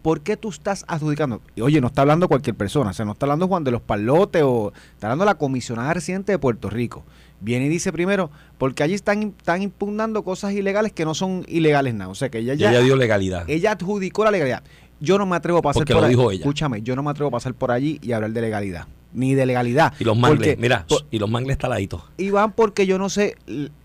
¿por 0.02 0.22
qué 0.22 0.38
tú 0.38 0.50
estás 0.50 0.86
adjudicando? 0.88 1.42
Y 1.56 1.62
oye, 1.62 1.82
no 1.82 1.88
está 1.88 2.02
hablando 2.02 2.28
cualquier 2.28 2.56
persona, 2.56 2.92
o 2.92 2.94
sea, 2.94 3.06
no 3.06 3.14
está 3.14 3.26
hablando 3.26 3.48
Juan 3.48 3.64
de 3.64 3.72
los 3.72 3.82
Palotes 3.82 4.44
o 4.46 4.74
está 4.94 5.08
hablando 5.08 5.26
la 5.26 5.36
comisionada 5.36 5.94
residente 5.94 6.32
de 6.32 6.38
Puerto 6.40 6.70
Rico. 6.70 7.04
Viene 7.42 7.66
y 7.66 7.70
dice 7.70 7.92
primero, 7.92 8.30
porque 8.58 8.84
allí 8.84 8.94
están, 8.94 9.34
están 9.38 9.62
impugnando 9.62 10.24
cosas 10.24 10.54
ilegales 10.54 10.92
que 10.94 11.04
no 11.04 11.14
son 11.16 11.44
ilegales 11.48 11.94
nada. 11.94 12.10
O 12.12 12.16
sea, 12.16 12.30
que 12.30 12.38
ella 12.40 12.54
ya, 12.54 12.70
ella 12.72 12.82
dio 12.82 12.96
legalidad. 12.96 13.50
ella 13.50 13.72
adjudicó 13.72 14.24
la 14.24 14.32
legalidad. 14.32 14.64
Yo 15.00 15.18
no 15.18 15.26
me 15.26 15.36
atrevo 15.36 15.60
a 15.60 15.62
pasar 15.62 15.82
Porque 15.82 15.94
por 15.94 16.02
lo 16.02 16.08
ahí- 16.08 16.16
dijo 16.16 16.32
ella. 16.32 16.40
Escúchame, 16.42 16.82
yo 16.82 16.96
no 16.96 17.04
me 17.04 17.12
atrevo 17.12 17.28
a 17.30 17.32
pasar 17.32 17.54
por 17.54 17.72
allí 17.72 18.00
y 18.02 18.12
hablar 18.14 18.32
de 18.32 18.42
legalidad. 18.42 18.88
Ni 19.14 19.34
de 19.34 19.46
legalidad. 19.46 19.94
y 19.98 20.04
los 20.04 20.18
mangles, 20.18 20.50
Porque- 20.50 20.62
mira, 20.62 20.86
por- 20.90 21.06
y 21.10 21.20
los 21.20 21.30
mangles 21.30 21.58
taladitos. 21.58 22.02
y 22.18 22.32
van 22.32 22.52
porque 22.52 22.86
yo 22.86 22.98
no 22.98 23.08
sé 23.08 23.36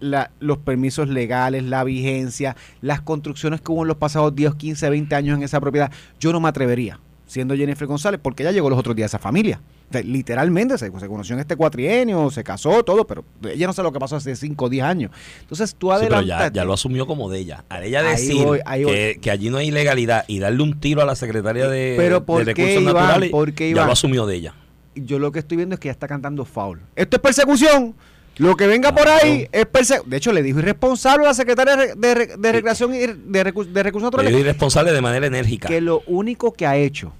la- 0.00 0.32
los 0.40 0.58
permisos 0.58 1.08
legales, 1.08 1.62
la 1.62 1.84
vigencia, 1.84 2.56
las 2.80 3.00
construcciones 3.00 3.60
que 3.60 3.70
hubo 3.70 3.82
en 3.82 3.88
los 3.88 3.96
pasados 3.96 4.34
10, 4.34 4.56
15, 4.56 4.90
20 4.90 5.14
años 5.14 5.36
en 5.38 5.44
esa 5.44 5.60
propiedad. 5.60 5.92
Yo 6.18 6.32
no 6.32 6.40
me 6.40 6.48
atrevería, 6.48 6.98
siendo 7.30 7.54
Jennifer 7.54 7.86
González, 7.86 8.18
porque 8.20 8.42
ella 8.42 8.50
llegó 8.50 8.68
los 8.68 8.78
otros 8.78 8.96
días 8.96 9.04
a 9.14 9.16
esa 9.16 9.22
familia. 9.22 9.60
O 9.88 9.92
sea, 9.92 10.02
literalmente 10.02 10.76
se, 10.78 10.86
se 10.98 11.06
conoció 11.08 11.34
en 11.34 11.40
este 11.40 11.54
cuatrienio, 11.54 12.28
se 12.30 12.42
casó, 12.42 12.82
todo, 12.82 13.06
pero 13.06 13.24
ella 13.48 13.68
no 13.68 13.72
sabe 13.72 13.88
lo 13.88 13.92
que 13.92 14.00
pasó 14.00 14.16
hace 14.16 14.34
5 14.34 14.64
o 14.64 14.68
10 14.68 14.84
años. 14.84 15.10
Entonces 15.42 15.74
tú 15.76 15.90
Sí, 15.92 15.96
pero 16.00 16.16
adelantas. 16.16 16.52
ya, 16.52 16.52
ya 16.52 16.64
lo 16.64 16.72
asumió 16.72 17.06
como 17.06 17.30
de 17.30 17.38
ella. 17.38 17.64
Al 17.68 17.84
ella 17.84 18.00
Ahí 18.00 18.06
decir 18.10 18.44
voy, 18.44 18.60
ahí 18.66 18.82
voy. 18.84 18.92
que, 18.94 19.18
que 19.20 19.30
allí 19.30 19.48
no 19.50 19.58
hay 19.58 19.68
ilegalidad 19.68 20.24
y 20.26 20.40
darle 20.40 20.62
un 20.64 20.80
tiro 20.80 21.02
a 21.02 21.04
la 21.04 21.14
secretaria 21.14 21.68
de, 21.68 21.94
Pero 21.96 22.24
¿por 22.24 22.44
de 22.44 22.54
qué, 22.54 22.62
Recursos 22.62 22.82
Iván? 22.82 22.94
Naturales, 23.04 23.30
¿Por 23.30 23.52
qué, 23.52 23.72
ya 23.72 23.86
lo 23.86 23.92
asumió 23.92 24.26
de 24.26 24.34
ella. 24.36 24.54
yo 24.96 25.18
lo 25.20 25.30
que 25.32 25.38
estoy 25.38 25.56
viendo 25.56 25.74
es 25.74 25.80
que 25.80 25.86
ya 25.86 25.92
está 25.92 26.08
cantando 26.08 26.44
foul. 26.44 26.80
Esto 26.96 27.16
es 27.16 27.22
persecución. 27.22 27.94
Lo 28.36 28.56
que 28.56 28.66
venga 28.66 28.94
por 28.94 29.06
ahí 29.06 29.48
es 29.52 29.66
persecución. 29.66 30.08
De 30.08 30.16
hecho, 30.16 30.32
le 30.32 30.42
dijo 30.42 30.60
irresponsable 30.60 31.24
a 31.26 31.28
la 31.28 31.34
secretaria 31.34 31.76
de, 31.76 31.94
de, 31.94 32.36
de 32.38 32.52
Recreación 32.52 32.94
y 32.94 32.98
de, 32.98 33.44
Recu- 33.44 33.66
de 33.66 33.82
Recursos 33.82 34.06
Le 34.06 34.06
Naturales 34.06 34.30
dio 34.32 34.40
irresponsable 34.40 34.92
de 34.92 35.00
manera 35.02 35.26
enérgica. 35.26 35.68
que 35.68 35.80
lo 35.82 36.02
único 36.06 36.52
que 36.52 36.64
ha 36.66 36.76
hecho 36.76 37.12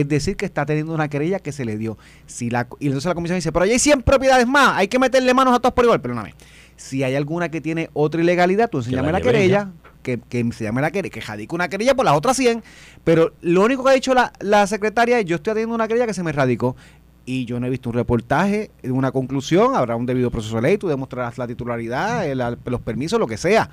es 0.00 0.08
decir 0.08 0.36
que 0.36 0.44
está 0.46 0.66
teniendo 0.66 0.92
una 0.94 1.08
querella 1.08 1.38
que 1.38 1.52
se 1.52 1.64
le 1.64 1.76
dio. 1.78 1.96
Si 2.26 2.50
la, 2.50 2.66
y 2.78 2.86
entonces 2.86 3.08
la 3.08 3.14
comisión 3.14 3.36
dice, 3.38 3.52
pero 3.52 3.64
ahí 3.64 3.72
hay 3.72 3.78
100 3.78 4.02
propiedades 4.02 4.46
más, 4.46 4.76
hay 4.76 4.88
que 4.88 4.98
meterle 4.98 5.32
manos 5.34 5.54
a 5.54 5.58
todos 5.60 5.74
por 5.74 5.84
igual. 5.84 6.00
Perdóname. 6.00 6.34
Si 6.76 7.02
hay 7.02 7.14
alguna 7.14 7.48
que 7.50 7.60
tiene 7.60 7.88
otra 7.94 8.20
ilegalidad, 8.20 8.68
tú 8.68 8.78
enséñame 8.78 9.06
la 9.12 9.12
la, 9.12 9.20
querella, 9.20 9.70
que, 10.02 10.18
que 10.28 10.44
se 10.52 10.64
llame 10.64 10.80
la 10.82 10.90
querella, 10.90 11.12
que 11.12 11.20
jadique 11.22 11.54
una 11.54 11.68
querella 11.68 11.94
por 11.94 12.04
las 12.04 12.14
otras 12.14 12.36
100. 12.36 12.62
Pero 13.04 13.32
lo 13.40 13.64
único 13.64 13.82
que 13.84 13.90
ha 13.90 13.94
dicho 13.94 14.12
la, 14.14 14.32
la 14.40 14.66
secretaria 14.66 15.18
es, 15.18 15.24
yo 15.24 15.36
estoy 15.36 15.52
atendiendo 15.52 15.74
una 15.74 15.88
querella 15.88 16.06
que 16.06 16.14
se 16.14 16.22
me 16.22 16.32
radicó. 16.32 16.76
Y 17.24 17.44
yo 17.44 17.58
no 17.58 17.66
he 17.66 17.70
visto 17.70 17.88
un 17.88 17.94
reportaje, 17.96 18.70
una 18.84 19.10
conclusión, 19.10 19.74
habrá 19.74 19.96
un 19.96 20.06
debido 20.06 20.30
proceso 20.30 20.56
de 20.56 20.62
ley, 20.62 20.78
tú 20.78 20.86
demostrarás 20.86 21.38
la 21.38 21.46
titularidad, 21.48 22.24
el- 22.24 22.56
los 22.66 22.80
permisos, 22.82 23.18
lo 23.18 23.26
que 23.26 23.36
sea. 23.36 23.68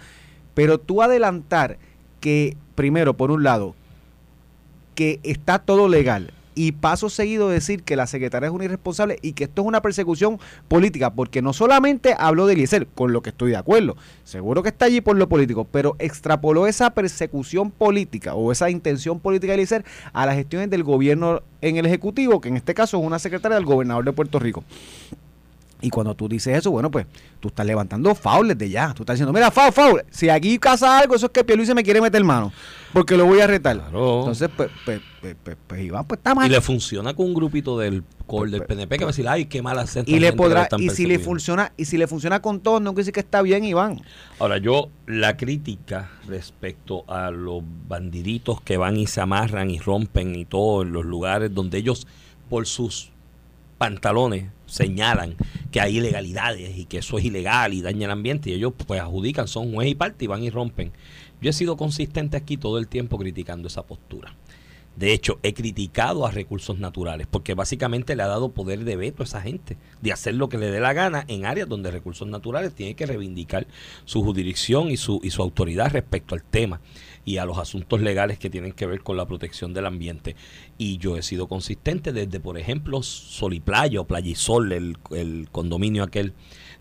Pero 0.56 0.80
tú 0.80 1.04
adelantar 1.04 1.78
que, 2.20 2.58
primero, 2.74 3.16
por 3.16 3.30
un 3.30 3.44
lado, 3.44 3.76
que 4.96 5.20
está 5.24 5.60
todo 5.60 5.88
legal 5.88 6.32
y 6.56 6.74
paso 6.74 7.10
seguido 7.10 7.50
decir 7.50 7.84
que 7.84 7.96
la 7.96 8.08
secretaria 8.08 8.48
es 8.48 8.54
una 8.54 8.66
irresponsable 8.66 9.18
y 9.22 9.34
que 9.34 9.46
esto 9.46 9.62
es 9.62 9.68
una 9.68 9.82
persecución 9.82 10.40
política, 10.68 11.12
porque 11.14 11.42
no 11.42 11.54
solamente 11.54 12.16
habló 12.18 12.46
de 12.46 12.54
Eliezer, 12.54 12.88
con 12.88 13.14
lo 13.14 13.22
que 13.22 13.32
estoy 13.32 13.52
de 13.52 13.58
acuerdo, 13.58 13.96
seguro 14.24 14.64
que 14.64 14.70
está 14.70 14.86
allí 14.86 15.02
por 15.02 15.18
lo 15.18 15.28
político, 15.28 15.66
pero 15.66 15.96
extrapoló 16.00 16.68
esa 16.68 16.92
persecución 16.92 17.72
política 17.72 18.36
o 18.36 18.52
esa 18.52 18.70
intención 18.70 19.20
política 19.20 19.52
de 19.52 19.56
Eliezer 19.56 19.86
a 20.14 20.26
las 20.26 20.36
gestiones 20.36 20.70
del 20.70 20.84
gobierno 20.84 21.42
en 21.62 21.78
el 21.78 21.86
Ejecutivo, 21.86 22.42
que 22.42 22.50
en 22.50 22.58
este 22.58 22.74
caso 22.74 23.00
es 23.00 23.06
una 23.06 23.20
secretaria 23.20 23.56
del 23.56 23.66
gobernador 23.66 24.06
de 24.06 24.14
Puerto 24.14 24.40
Rico. 24.40 24.64
Y 25.84 25.90
cuando 25.90 26.16
tú 26.16 26.30
dices 26.30 26.58
eso, 26.58 26.72
bueno, 26.72 26.90
pues 26.90 27.06
tú 27.42 27.50
estás 27.50 27.66
levantando 27.66 28.16
faules 28.16 28.58
de 28.58 28.70
ya. 28.70 28.94
Tú 28.94 29.04
estás 29.04 29.16
diciendo, 29.16 29.34
mira, 29.34 29.52
faul, 29.52 29.74
faul. 29.74 30.02
Si 30.10 30.30
aquí 30.30 30.58
casa 30.58 30.98
algo, 30.98 31.14
eso 31.14 31.26
es 31.26 31.44
que 31.44 31.66
se 31.66 31.76
me 31.76 31.84
quiere 31.84 32.00
meter 32.00 32.24
mano. 32.24 32.54
Porque 32.94 33.18
lo 33.18 33.26
voy 33.26 33.42
a 33.42 33.48
retar. 33.48 33.82
Entonces, 33.88 34.50
pues, 34.56 34.70
pues, 34.86 35.02
pues, 35.20 35.36
pues, 35.44 35.58
pues, 35.68 35.82
Iván, 35.82 36.06
pues 36.06 36.20
está 36.20 36.34
mal. 36.34 36.48
Y 36.48 36.50
le 36.50 36.62
funciona 36.62 37.14
con 37.14 37.26
un 37.26 37.34
grupito 37.34 37.78
del 37.78 38.02
core 38.26 38.50
del 38.50 38.64
PNP 38.64 38.98
que 38.98 39.04
va 39.04 39.10
a 39.10 39.12
decir, 39.12 39.28
ay, 39.28 39.48
qué 39.48 39.62
mala 39.62 39.86
Y 40.06 40.20
le 40.20 40.32
podrá, 40.32 40.70
y 40.78 40.90
si 40.90 41.06
le 41.06 41.20
funciona, 41.20 41.74
y 41.76 41.84
si 41.84 41.98
le 41.98 42.08
funciona 42.08 42.42
con 42.42 42.62
todos, 42.62 42.82
no 42.82 42.92
quiere 42.92 43.02
decir 43.02 43.14
que 43.14 43.20
está 43.20 43.42
bien, 43.42 43.66
Iván. 43.66 44.00
Ahora, 44.40 44.58
yo, 44.60 44.88
la 45.06 45.36
crítica 45.36 46.12
respecto 46.30 47.04
a 47.10 47.30
los 47.30 47.62
bandiditos 47.90 48.62
que 48.62 48.78
van 48.78 48.96
y 48.96 49.06
se 49.06 49.20
amarran 49.20 49.70
y 49.70 49.80
rompen 49.80 50.34
y 50.34 50.46
todo 50.46 50.84
en 50.84 50.94
los 50.94 51.04
lugares 51.04 51.54
donde 51.54 51.80
ellos, 51.80 52.08
por 52.50 52.68
sus 52.68 53.12
pantalones, 53.78 54.46
señalan 54.66 55.36
que 55.74 55.82
hay 55.82 55.98
ilegalidades 55.98 56.78
y 56.78 56.86
que 56.86 57.00
eso 57.00 57.18
es 57.18 57.26
ilegal 57.26 57.74
y 57.74 57.82
daña 57.82 58.06
el 58.06 58.12
ambiente 58.12 58.52
y 58.52 58.54
ellos 58.54 58.74
pues 58.78 59.02
adjudican, 59.02 59.48
son 59.48 59.74
juez 59.74 59.90
y 59.90 59.96
parte 59.96 60.26
y 60.26 60.28
van 60.28 60.44
y 60.44 60.52
rompen. 60.52 60.92
Yo 61.42 61.50
he 61.50 61.54
sido 61.54 61.78
consistente 61.78 62.38
aquí 62.38 62.58
todo 62.58 62.78
el 62.78 62.88
tiempo 62.88 63.18
criticando 63.18 63.68
esa 63.68 63.82
postura. 63.82 64.36
De 64.96 65.12
hecho, 65.12 65.40
he 65.42 65.54
criticado 65.54 66.26
a 66.26 66.32
recursos 66.32 66.78
naturales 66.78 67.28
porque 67.30 67.56
básicamente 67.56 68.16
le 68.16 68.24
ha 68.24 68.28
dado 68.28 68.52
poder 68.52 68.84
de 68.84 68.96
veto 68.96 69.24
a 69.24 69.26
esa 69.26 69.42
gente 69.42 69.78
de 70.02 70.12
hacer 70.12 70.36
lo 70.36 70.50
que 70.50 70.58
le 70.58 70.70
dé 70.70 70.80
la 70.80 70.94
gana 70.94 71.26
en 71.28 71.46
áreas 71.46 71.68
donde 71.68 71.90
recursos 71.90 72.28
naturales 72.28 72.74
tiene 72.74 72.96
que 72.96 73.06
reivindicar 73.06 73.66
su 74.06 74.24
jurisdicción 74.24 74.92
y 74.92 74.98
su, 74.98 75.20
y 75.24 75.32
su 75.32 75.42
autoridad 75.42 75.92
respecto 75.92 76.36
al 76.36 76.44
tema 76.44 76.80
y 77.26 77.38
a 77.38 77.46
los 77.46 77.58
asuntos 77.58 78.02
legales 78.02 78.38
que 78.38 78.50
tienen 78.50 78.74
que 78.74 78.86
ver 78.86 79.02
con 79.02 79.18
la 79.18 79.26
protección 79.26 79.74
del 79.74 79.86
ambiente. 79.86 80.36
Y 80.78 80.98
yo 80.98 81.18
he 81.18 81.24
sido 81.24 81.48
consistente 81.48 82.12
desde, 82.12 82.40
por 82.40 82.58
ejemplo, 82.58 83.02
Sol 83.02 83.54
y 83.54 83.60
Playa 83.60 84.02
o 84.02 84.06
Playisol, 84.06 84.72
el, 84.74 84.98
el 85.12 85.48
condominio 85.52 86.04
aquel 86.04 86.34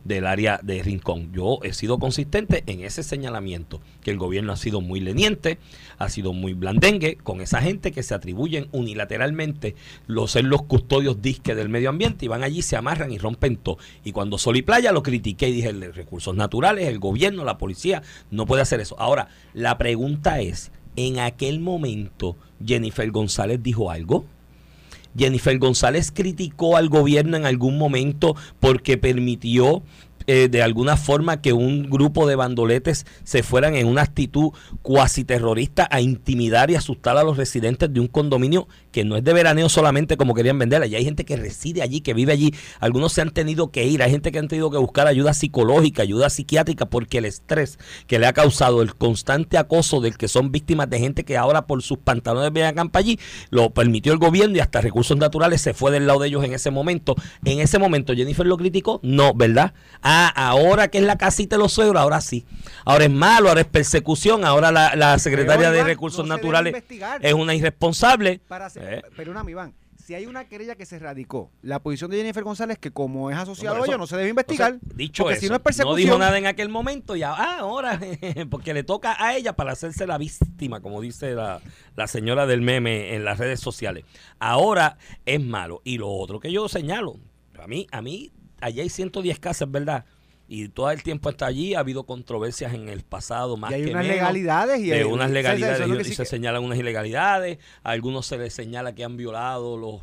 del 0.05 0.27
área 0.27 0.61
de 0.63 0.83
Rincón. 0.83 1.33
Yo 1.33 1.59
he 1.63 1.73
sido 1.73 1.99
consistente 1.99 2.65
en 2.67 2.81
ese 2.81 3.03
señalamiento, 3.03 3.81
que 4.03 4.11
el 4.11 4.19
gobierno 4.19 4.53
ha 4.53 4.57
sido 4.57 4.81
muy 4.81 5.01
leniente, 5.01 5.59
ha 5.99 6.09
sido 6.09 6.33
muy 6.33 6.55
blandengue 6.55 7.17
con 7.17 7.41
esa 7.41 7.61
gente 7.61 7.93
que 7.93 8.03
se 8.03 8.15
atribuyen 8.15 8.69
unilateralmente 8.73 9.75
los 10.07 10.33
ser 10.33 10.45
los 10.45 10.63
custodios 10.63 11.21
disque 11.21 11.55
del 11.55 11.69
medio 11.69 11.91
ambiente 11.91 12.25
y 12.25 12.29
van 12.29 12.43
allí, 12.43 12.63
se 12.63 12.77
amarran 12.77 13.13
y 13.13 13.19
rompen 13.19 13.57
todo. 13.57 13.79
Y 14.05 14.13
cuando 14.13 14.39
Sol 14.39 14.57
y 14.57 14.63
Playa 14.63 14.93
lo 14.93 15.03
critiqué 15.03 15.49
y 15.49 15.53
dije, 15.53 15.73
recursos 15.73 16.35
naturales, 16.35 16.89
el 16.89 16.99
gobierno, 16.99 17.45
la 17.45 17.59
policía, 17.59 18.03
no 18.31 18.47
puede 18.47 18.63
hacer 18.63 18.81
eso. 18.81 18.99
Ahora, 18.99 19.29
la 19.53 19.79
pregunta 19.79 20.41
es, 20.41 20.73
¿en 20.97 21.19
aquel 21.19 21.61
momento 21.61 22.37
Jennifer 22.65 23.11
González 23.11 23.63
dijo 23.63 23.91
algo? 23.91 24.25
Jennifer 25.17 25.59
González 25.59 26.13
criticó 26.13 26.77
al 26.77 26.89
gobierno 26.89 27.37
en 27.37 27.47
algún 27.47 27.79
momento 27.79 28.37
porque 28.61 28.99
permitió 28.99 29.83
eh, 30.27 30.49
de 30.49 30.63
alguna 30.63 30.97
forma 30.97 31.41
que 31.41 31.53
un 31.53 31.89
grupo 31.89 32.27
de 32.27 32.37
bandoletes 32.37 33.07
se 33.25 33.43
fueran 33.43 33.75
en 33.75 33.87
una 33.87 34.03
actitud 34.03 34.53
cuasi 34.83 35.25
terrorista 35.25 35.89
a 35.91 36.01
intimidar 36.01 36.71
y 36.71 36.75
asustar 36.75 37.17
a 37.17 37.25
los 37.25 37.37
residentes 37.37 37.93
de 37.93 38.01
un 38.01 38.09
condominio 38.09 38.69
que 38.91 39.05
no 39.05 39.17
es 39.17 39.25
de 39.25 39.33
veraneo 39.33 39.69
solamente 39.69 40.17
como 40.17 40.35
querían 40.35 40.59
venderla. 40.59 40.87
Ya 40.87 40.99
hay 40.99 41.05
gente 41.05 41.25
que 41.25 41.37
reside 41.37 41.83
allí, 41.83 42.01
que 42.01 42.15
vive 42.15 42.33
allí. 42.33 42.55
Algunos 42.81 43.13
se 43.13 43.23
han 43.23 43.31
tenido 43.31 43.71
que 43.71 43.85
ir, 43.85 44.03
hay 44.03 44.11
gente 44.11 44.33
que 44.33 44.39
han 44.39 44.49
tenido 44.49 44.71
que 44.71 44.79
buscar 44.79 45.07
ayuda 45.07 45.35
psicológica, 45.35 46.03
ayuda 46.03 46.31
psiquiátrica, 46.31 46.87
porque 46.87 47.19
el 47.19 47.25
estrés 47.25 47.79
que 48.07 48.19
le 48.19 48.27
ha 48.27 48.33
causado 48.33 48.83
el 48.83 48.95
constante 48.95 49.59
acoso 49.59 50.01
del 50.01 50.17
que 50.17 50.29
son 50.29 50.53
víctimas 50.53 50.89
de 50.91 50.99
gente 50.99 51.25
que 51.25 51.37
ahora 51.37 51.67
por 51.67 51.83
sus 51.83 51.99
pantalones 51.99 52.53
ven 52.53 52.79
a 52.79 52.83
allí, 52.93 53.19
lo 53.51 53.71
permitió 53.71 54.13
el 54.13 54.19
gobierno 54.19 54.57
y 54.57 54.61
hasta 54.61 54.81
recursos 54.81 55.17
naturales 55.17 55.61
se 55.61 55.75
fue 55.75 55.91
del 55.91 56.07
lado 56.07 56.21
de 56.21 56.29
ellos 56.29 56.45
en 56.45 56.53
ese 56.53 56.71
momento. 56.71 57.15
En 57.45 57.61
ese 57.61 57.79
momento 57.79 58.15
Jennifer 58.15 58.47
lo 58.47 58.57
criticó, 58.57 59.01
no, 59.03 59.35
¿verdad? 59.35 59.75
Ahora 60.29 60.89
que 60.89 60.99
es 60.99 61.05
la 61.05 61.17
casita 61.17 61.57
de 61.57 61.63
los 61.63 61.73
suegros, 61.73 62.01
ahora 62.01 62.21
sí. 62.21 62.45
Ahora 62.85 63.05
es 63.05 63.11
malo, 63.11 63.49
ahora 63.49 63.61
es 63.61 63.67
persecución, 63.67 64.45
ahora 64.45 64.71
la, 64.73 65.19
secretaria 65.19 65.71
de 65.71 65.85
Recursos 65.85 66.27
Naturales 66.27 66.83
es 67.21 67.33
una 67.35 67.55
irresponsable. 67.55 68.41
Para 68.49 68.69
eh. 68.77 69.03
Pero 69.17 69.31
una, 69.31 69.49
Iván, 69.49 69.75
si 70.05 70.15
hay 70.15 70.27
una 70.27 70.49
querella 70.49 70.75
que 70.75 70.85
se 70.85 70.99
radicó, 70.99 71.51
la 71.63 71.81
posición 71.81 72.11
de 72.11 72.17
Jennifer 72.17 72.43
González, 72.43 72.79
que 72.79 72.91
como 72.91 73.31
es 73.31 73.37
asociado 73.37 73.83
a 73.83 73.87
ella, 73.87 73.97
no 73.97 74.07
se 74.07 74.17
debe 74.17 74.31
investigar. 74.31 74.79
dicho 74.81 75.31
eso, 75.31 75.49
no, 75.49 75.57
es 75.57 75.61
persecución, 75.61 75.93
no 75.93 75.95
dijo 75.95 76.19
nada 76.19 76.37
en 76.39 76.47
aquel 76.47 76.69
momento 76.69 77.15
y 77.15 77.23
ah, 77.23 77.59
ahora, 77.59 78.01
porque 78.51 78.75
le 78.75 78.83
toca 78.83 79.17
a 79.19 79.37
ella 79.37 79.55
para 79.55 79.73
hacerse 79.73 80.07
la 80.07 80.19
víctima, 80.19 80.81
como 80.81 81.01
dice 81.01 81.35
la, 81.35 81.61
la 81.95 82.07
señora 82.09 82.47
del 82.47 82.63
meme 82.63 83.15
en 83.15 83.25
las 83.25 83.39
redes 83.39 83.61
sociales. 83.61 84.05
Ahora 84.41 84.99
es 85.25 85.41
malo. 85.41 85.83
Y 85.85 85.99
lo 85.99 86.11
otro 86.11 86.41
que 86.41 86.51
yo 86.51 86.69
señalo, 86.69 87.17
a 87.63 87.67
mí, 87.69 87.87
a 87.93 88.03
mí 88.03 88.33
allá 88.63 88.83
hay 88.83 88.89
110 88.89 89.39
casas, 89.39 89.71
¿verdad? 89.71 90.05
Y 90.49 90.69
todo 90.69 90.91
el 90.91 91.03
tiempo 91.03 91.31
está 91.31 91.47
allí, 91.47 91.75
ha 91.75 91.81
habido 91.81 92.05
controversias 92.05 92.75
en 92.75 92.89
el 92.89 93.03
pasado 93.03 93.57
más 93.57 93.71
y 93.71 93.75
hay 93.75 93.85
unas 93.87 94.07
legalidades 94.07 94.81
y 94.81 94.93
hay, 94.93 95.03
unas 95.03 95.31
legalidades 95.31 96.09
y, 96.09 96.15
se 96.15 96.25
señalan 96.25 96.63
unas 96.63 96.79
ilegalidades, 96.79 97.59
a 97.83 97.91
algunos 97.91 98.27
se 98.27 98.37
les 98.37 98.53
señala 98.53 98.95
que 98.95 99.05
han 99.05 99.17
violado 99.17 99.77
los 99.77 100.01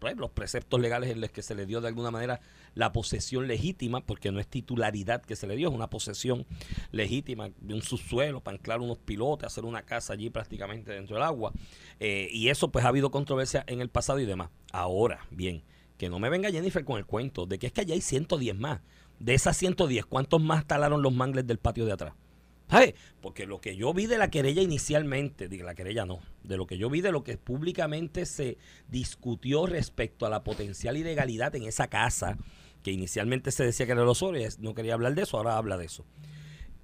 pues, 0.00 0.16
los 0.16 0.30
preceptos 0.30 0.80
legales 0.80 1.10
en 1.10 1.20
los 1.20 1.30
que 1.30 1.42
se 1.42 1.54
le 1.54 1.66
dio 1.66 1.80
de 1.80 1.88
alguna 1.88 2.10
manera 2.10 2.40
la 2.74 2.92
posesión 2.92 3.46
legítima, 3.46 4.00
porque 4.00 4.32
no 4.32 4.40
es 4.40 4.46
titularidad 4.46 5.22
que 5.22 5.36
se 5.36 5.46
le 5.46 5.56
dio, 5.56 5.68
es 5.68 5.74
una 5.74 5.90
posesión 5.90 6.46
legítima 6.90 7.50
de 7.60 7.74
un 7.74 7.82
subsuelo 7.82 8.40
para 8.40 8.56
anclar 8.56 8.80
unos 8.80 8.98
pilotes, 8.98 9.46
hacer 9.46 9.64
una 9.64 9.82
casa 9.82 10.14
allí 10.14 10.30
prácticamente 10.30 10.92
dentro 10.92 11.16
del 11.16 11.24
agua. 11.24 11.52
Eh, 12.00 12.28
y 12.32 12.48
eso 12.48 12.70
pues 12.70 12.84
ha 12.84 12.88
habido 12.88 13.10
controversia 13.10 13.62
en 13.66 13.80
el 13.80 13.90
pasado 13.90 14.20
y 14.20 14.24
demás. 14.24 14.50
Ahora, 14.72 15.26
bien, 15.30 15.62
que 16.00 16.08
no 16.08 16.18
me 16.18 16.30
venga 16.30 16.50
Jennifer 16.50 16.82
con 16.82 16.96
el 16.96 17.04
cuento 17.04 17.44
de 17.44 17.58
que 17.58 17.66
es 17.66 17.74
que 17.74 17.82
allá 17.82 17.92
hay 17.92 18.00
110 18.00 18.56
más. 18.56 18.80
De 19.18 19.34
esas 19.34 19.54
110, 19.58 20.06
¿cuántos 20.06 20.40
más 20.40 20.66
talaron 20.66 21.02
los 21.02 21.12
mangles 21.12 21.46
del 21.46 21.58
patio 21.58 21.84
de 21.84 21.92
atrás? 21.92 22.14
Porque 23.20 23.44
lo 23.44 23.60
que 23.60 23.76
yo 23.76 23.92
vi 23.92 24.06
de 24.06 24.16
la 24.16 24.30
querella 24.30 24.62
inicialmente, 24.62 25.46
de 25.46 25.58
la 25.58 25.74
querella 25.74 26.06
no, 26.06 26.20
de 26.42 26.56
lo 26.56 26.66
que 26.66 26.78
yo 26.78 26.88
vi 26.88 27.02
de 27.02 27.12
lo 27.12 27.22
que 27.22 27.36
públicamente 27.36 28.24
se 28.24 28.56
discutió 28.88 29.66
respecto 29.66 30.24
a 30.24 30.30
la 30.30 30.42
potencial 30.42 30.96
ilegalidad 30.96 31.54
en 31.54 31.64
esa 31.64 31.88
casa, 31.88 32.38
que 32.82 32.92
inicialmente 32.92 33.50
se 33.50 33.64
decía 33.64 33.84
que 33.84 33.92
era 33.92 34.02
los 34.02 34.22
Osorio, 34.22 34.48
no 34.58 34.72
quería 34.72 34.94
hablar 34.94 35.14
de 35.14 35.24
eso, 35.24 35.36
ahora 35.36 35.58
habla 35.58 35.76
de 35.76 35.84
eso. 35.84 36.06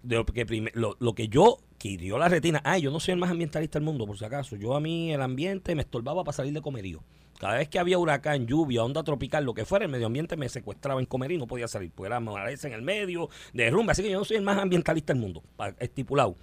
De 0.06 0.16
lo, 0.16 0.24
que 0.24 0.70
lo, 0.74 0.96
lo 0.98 1.14
que 1.14 1.28
yo 1.28 1.58
que 1.78 1.88
hirió 1.88 2.18
la 2.18 2.28
retina, 2.28 2.60
ay, 2.64 2.82
yo 2.82 2.90
no 2.90 3.00
soy 3.00 3.12
el 3.12 3.18
más 3.18 3.30
ambientalista 3.30 3.78
del 3.78 3.84
mundo, 3.84 4.06
por 4.06 4.16
si 4.16 4.24
acaso, 4.24 4.56
yo 4.56 4.74
a 4.74 4.80
mí 4.80 5.12
el 5.12 5.20
ambiente 5.20 5.74
me 5.74 5.82
estorbaba 5.82 6.24
para 6.24 6.36
salir 6.36 6.52
de 6.52 6.62
comerío. 6.62 7.02
Cada 7.38 7.58
vez 7.58 7.68
que 7.68 7.78
había 7.78 7.98
huracán, 7.98 8.46
lluvia, 8.46 8.82
onda 8.82 9.02
tropical, 9.02 9.44
lo 9.44 9.52
que 9.52 9.64
fuera, 9.64 9.84
el 9.84 9.90
medio 9.90 10.06
ambiente 10.06 10.36
me 10.36 10.48
secuestraba 10.48 11.00
en 11.00 11.06
comer 11.06 11.32
y 11.32 11.38
no 11.38 11.46
podía 11.46 11.68
salir. 11.68 11.90
Pues 11.94 12.10
era 12.10 12.18
en 12.18 12.72
el 12.72 12.82
medio, 12.82 13.28
derrumbe. 13.52 13.92
Así 13.92 14.02
que 14.02 14.10
yo 14.10 14.18
no 14.18 14.24
soy 14.24 14.38
el 14.38 14.42
más 14.42 14.58
ambientalista 14.58 15.12
del 15.12 15.20
mundo, 15.20 15.42
estipulado. 15.78 16.36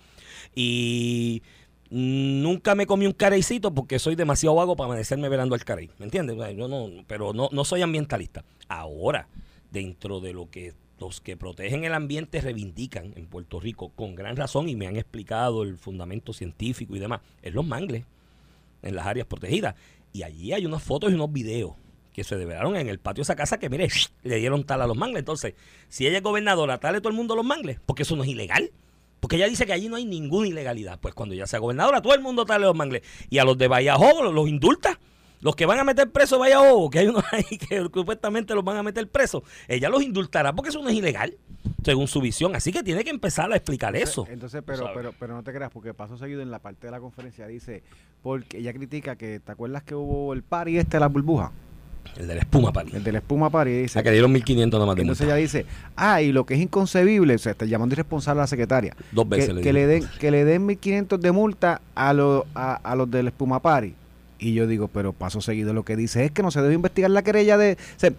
Y 0.53 1.41
nunca 1.89 2.75
me 2.75 2.85
comí 2.85 3.07
un 3.07 3.13
careicito 3.13 3.73
porque 3.73 3.97
soy 3.97 4.15
demasiado 4.15 4.55
vago 4.55 4.75
para 4.75 4.85
amanecerme 4.85 5.29
velando 5.29 5.55
al 5.55 5.65
carey. 5.65 5.89
¿Me 5.97 6.05
entiendes? 6.05 6.37
Yo 6.55 6.67
no, 6.67 7.03
pero 7.07 7.33
no, 7.33 7.49
no 7.51 7.65
soy 7.65 7.81
ambientalista. 7.81 8.45
Ahora, 8.67 9.27
dentro 9.71 10.19
de 10.19 10.33
lo 10.33 10.51
que 10.51 10.73
los 11.03 11.19
que 11.19 11.35
protegen 11.35 11.83
el 11.83 11.93
ambiente 11.93 12.39
reivindican 12.39 13.13
en 13.17 13.25
Puerto 13.25 13.59
Rico 13.59 13.89
con 13.89 14.15
gran 14.15 14.37
razón 14.37 14.69
y 14.69 14.75
me 14.77 14.87
han 14.87 14.95
explicado 14.95 15.63
el 15.63 15.77
fundamento 15.77 16.31
científico 16.31 16.95
y 16.95 16.99
demás, 16.99 17.19
es 17.41 17.53
los 17.53 17.65
mangles 17.65 18.05
en 18.81 18.95
las 18.95 19.05
áreas 19.05 19.27
protegidas. 19.27 19.75
Y 20.13 20.23
allí 20.23 20.53
hay 20.53 20.65
unas 20.65 20.81
fotos 20.81 21.11
y 21.11 21.15
unos 21.15 21.33
videos 21.33 21.73
que 22.13 22.23
se 22.23 22.37
develaron 22.37 22.77
en 22.77 22.87
el 22.87 22.99
patio 22.99 23.21
de 23.21 23.23
esa 23.23 23.35
casa 23.35 23.59
que, 23.59 23.69
mire, 23.69 23.89
le 24.23 24.37
dieron 24.37 24.63
tal 24.63 24.81
a 24.81 24.87
los 24.87 24.95
mangles. 24.95 25.19
Entonces, 25.19 25.55
si 25.89 26.07
ella 26.07 26.17
es 26.17 26.23
gobernadora, 26.23 26.79
tal 26.79 26.95
todo 27.01 27.09
el 27.09 27.15
mundo 27.15 27.35
los 27.35 27.45
mangles, 27.45 27.79
porque 27.85 28.03
eso 28.03 28.15
no 28.15 28.23
es 28.23 28.29
ilegal. 28.29 28.71
Porque 29.19 29.35
ella 29.37 29.47
dice 29.47 29.65
que 29.65 29.73
allí 29.73 29.89
no 29.89 29.97
hay 29.97 30.05
ninguna 30.05 30.47
ilegalidad. 30.47 30.99
Pues 31.01 31.13
cuando 31.13 31.35
ella 31.35 31.47
sea 31.47 31.59
gobernadora, 31.59 32.01
todo 32.01 32.13
el 32.13 32.21
mundo 32.21 32.45
tale 32.45 32.65
los 32.65 32.75
mangles. 32.75 33.03
Y 33.29 33.39
a 33.39 33.45
los 33.45 33.57
de 33.57 33.67
los, 33.67 34.33
los 34.33 34.49
indulta. 34.49 34.99
Los 35.43 35.55
que 35.55 35.65
van 35.65 35.77
a 35.77 35.83
meter 35.83 36.09
preso 36.09 36.39
Vallajo, 36.39 36.89
que 36.89 36.99
hay 36.99 37.07
unos 37.07 37.23
ahí 37.31 37.57
que 37.57 37.81
supuestamente 37.93 38.55
los 38.55 38.63
van 38.63 38.77
a 38.77 38.83
meter 38.83 39.07
preso, 39.09 39.43
ella 39.67 39.89
los 39.89 40.01
indultará 40.01 40.53
porque 40.53 40.69
eso 40.69 40.81
no 40.81 40.89
es 40.89 40.95
ilegal 40.95 41.35
según 41.83 42.07
su 42.07 42.21
visión. 42.21 42.55
Así 42.55 42.71
que 42.71 42.81
tiene 42.81 43.03
que 43.03 43.09
empezar 43.09 43.51
a 43.51 43.55
explicar 43.55 43.95
eso. 43.95 44.25
Entonces, 44.29 44.63
pero, 44.65 44.89
pero, 44.93 45.13
pero 45.19 45.33
no 45.35 45.43
te 45.43 45.53
creas, 45.53 45.69
porque 45.71 45.93
paso 45.93 46.17
seguido 46.17 46.41
en 46.41 46.49
la 46.49 46.59
parte 46.59 46.87
de 46.87 46.91
la 46.91 46.99
conferencia 46.99 47.45
dice, 47.45 47.83
porque 48.21 48.59
ella 48.59 48.73
critica 48.73 49.15
que, 49.17 49.39
¿te 49.39 49.51
acuerdas 49.51 49.83
que 49.83 49.93
hubo 49.95 50.33
el 50.33 50.43
party 50.43 50.77
este 50.77 50.97
de 50.97 51.01
la 51.01 51.07
burbuja? 51.07 51.51
El 52.17 52.27
de 52.27 52.35
la 52.35 52.41
espuma 52.41 52.71
París. 52.71 52.93
El 52.93 53.03
de 53.03 53.11
la 53.11 53.17
espuma 53.19 53.49
París. 53.49 53.83
Dice, 53.83 53.99
Ah, 53.99 54.03
que 54.03 54.11
dieron 54.11 54.31
1500 54.31 54.77
nada 54.77 54.85
más 54.87 54.95
de 54.95 55.01
entonces 55.01 55.25
multa. 55.25 55.35
ella 55.37 55.41
dice, 55.41 55.65
ah, 55.95 56.21
y 56.21 56.31
lo 56.31 56.45
que 56.45 56.53
es 56.53 56.59
inconcebible, 56.61 57.35
o 57.35 57.37
sea, 57.37 57.53
está 57.53 57.65
llamando 57.65 57.93
irresponsable 57.95 58.39
a 58.41 58.43
la 58.43 58.47
secretaria. 58.47 58.95
Dos 59.11 59.27
veces 59.27 59.47
que, 59.49 59.53
le 59.55 59.61
que 59.61 59.73
le 59.73 59.87
den 59.87 60.09
que 60.19 60.31
le 60.31 60.45
den 60.45 60.65
1500 60.65 61.19
de 61.19 61.31
multa 61.31 61.81
a, 61.95 62.13
los 62.13 62.43
a, 62.55 62.75
a 62.75 62.95
los 62.95 63.09
del 63.09 63.27
Espuma 63.27 63.61
Party. 63.61 63.93
Y 64.43 64.53
yo 64.53 64.67
digo, 64.67 64.89
pero 64.89 65.13
paso 65.13 65.39
seguido 65.41 65.73
lo 65.73 65.83
que 65.83 65.95
dice 65.95 66.25
es 66.25 66.31
que 66.31 66.43
no 66.43 66.51
se 66.51 66.61
debe 66.61 66.73
investigar 66.73 67.09
la 67.11 67.21
querella 67.21 67.57
de... 67.57 67.77
O 67.95 67.99
sea, 67.99 68.11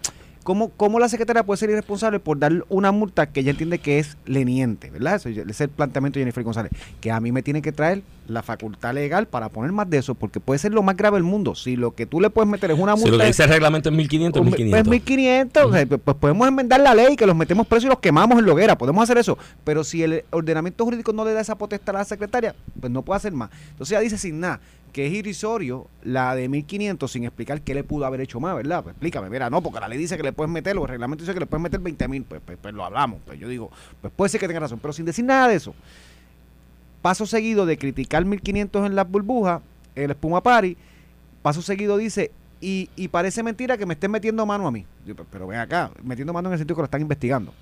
¿cómo, 0.43 0.69
¿Cómo 0.69 0.97
la 0.99 1.07
secretaria 1.07 1.43
puede 1.43 1.57
ser 1.57 1.69
irresponsable 1.69 2.19
por 2.19 2.39
dar 2.39 2.65
una 2.67 2.91
multa 2.91 3.27
que 3.27 3.41
ella 3.41 3.51
entiende 3.51 3.77
que 3.77 3.99
es 3.99 4.17
leniente? 4.25 4.89
¿Verdad? 4.89 5.15
Ese 5.15 5.43
es 5.47 5.61
el 5.61 5.69
planteamiento 5.69 6.17
de 6.17 6.21
Jennifer 6.21 6.43
González. 6.43 6.71
Que 6.99 7.11
a 7.11 7.19
mí 7.19 7.31
me 7.31 7.43
tiene 7.43 7.61
que 7.61 7.71
traer 7.71 8.01
la 8.27 8.41
facultad 8.41 8.95
legal 8.95 9.27
para 9.27 9.49
poner 9.49 9.71
más 9.71 9.87
de 9.87 9.99
eso, 9.99 10.15
porque 10.15 10.39
puede 10.39 10.57
ser 10.57 10.71
lo 10.73 10.81
más 10.81 10.97
grave 10.97 11.17
del 11.17 11.23
mundo. 11.23 11.53
Si 11.53 11.75
lo 11.75 11.93
que 11.93 12.07
tú 12.07 12.19
le 12.19 12.31
puedes 12.31 12.49
meter 12.49 12.71
es 12.71 12.79
una 12.79 12.95
Si 12.95 13.01
multa... 13.01 13.17
lo 13.17 13.21
que 13.21 13.27
dice 13.27 13.43
el 13.43 13.49
reglamento 13.49 13.89
es 13.89 13.95
1500, 13.95 14.41
es 14.41 14.49
Pues 14.49 14.59
1500. 14.59 14.91
1500, 14.91 15.63
o 15.65 15.71
sea, 15.73 15.85
pues- 15.85 16.01
pues 16.03 16.17
podemos 16.17 16.47
enmendar 16.47 16.79
la 16.79 16.95
ley, 16.95 17.15
que 17.15 17.27
los 17.27 17.35
metemos 17.35 17.67
presos 17.67 17.85
y 17.85 17.89
los 17.89 17.99
quemamos 17.99 18.39
en 18.39 18.49
hoguera, 18.49 18.75
podemos 18.75 19.03
hacer 19.03 19.19
eso, 19.19 19.37
pero 19.63 19.83
si 19.83 20.01
el 20.01 20.23
ordenamiento 20.31 20.83
jurídico 20.85 21.13
no 21.13 21.23
le 21.23 21.33
da 21.33 21.41
esa 21.41 21.55
potestad 21.55 21.95
a 21.97 21.99
la 21.99 22.05
secretaria, 22.05 22.55
pues 22.81 22.91
no 22.91 23.03
puede 23.03 23.17
hacer 23.17 23.31
más. 23.33 23.51
Entonces 23.69 23.91
ella 23.91 24.01
dice 24.01 24.17
sin 24.17 24.39
nada, 24.39 24.59
que 24.95 25.07
es 25.07 25.11
irrisorio 25.13 25.87
la 26.03 26.33
de 26.35 26.47
1500 26.47 27.11
sin 27.11 27.25
explicar 27.25 27.59
qué 27.59 27.73
le 27.75 27.83
pudo 27.83 28.05
haber 28.05 28.21
hecho 28.21 28.39
más, 28.39 28.55
¿verdad? 28.55 28.81
Pues 28.81 28.93
explícame, 28.93 29.29
mira, 29.29 29.49
no, 29.49 29.61
porque 29.61 29.81
la 29.81 29.89
ley 29.89 29.97
dice 29.97 30.15
que 30.15 30.23
le 30.23 30.31
puedes 30.31 30.49
meter, 30.49 30.77
o 30.77 30.83
el 30.83 30.87
reglamento 30.87 31.21
dice 31.25 31.33
que 31.33 31.41
le 31.41 31.45
puedes 31.47 31.61
meter 31.61 31.81
20 31.81 32.07
mil, 32.07 32.23
pues, 32.23 32.39
pues, 32.45 32.57
pues 32.61 32.73
lo 32.73 32.85
hablamos, 32.85 33.19
pues 33.25 33.37
yo 33.37 33.49
digo, 33.49 33.69
pues 33.99 34.13
puede 34.15 34.29
ser 34.29 34.39
que 34.39 34.47
tenga 34.47 34.61
razón, 34.61 34.79
pero 34.81 34.93
sin 34.93 35.03
decir 35.03 35.25
nada 35.25 35.49
de 35.49 35.55
eso. 35.55 35.75
Paso 37.01 37.25
seguido 37.25 37.65
de 37.65 37.77
criticar 37.77 38.23
1500 38.23 38.85
en 38.85 38.95
las 38.95 39.09
burbujas, 39.11 39.61
el 39.95 40.11
espuma 40.11 40.41
party, 40.41 40.77
paso 41.41 41.61
seguido 41.61 41.97
dice, 41.97 42.31
y, 42.61 42.89
y 42.95 43.09
parece 43.09 43.43
mentira 43.43 43.77
que 43.77 43.85
me 43.85 43.95
estén 43.95 44.11
metiendo 44.11 44.45
mano 44.45 44.65
a 44.65 44.71
mí. 44.71 44.85
Yo, 45.05 45.13
"Pero- 45.13 45.27
pero 45.29 45.47
ven 45.47 45.59
acá, 45.59 45.91
metiendo 46.03 46.31
mano 46.31 46.47
en 46.47 46.53
el 46.53 46.59
sentido 46.59 46.77
que 46.77 46.83
lo 46.83 46.85
están 46.85 47.01
investigando. 47.01 47.53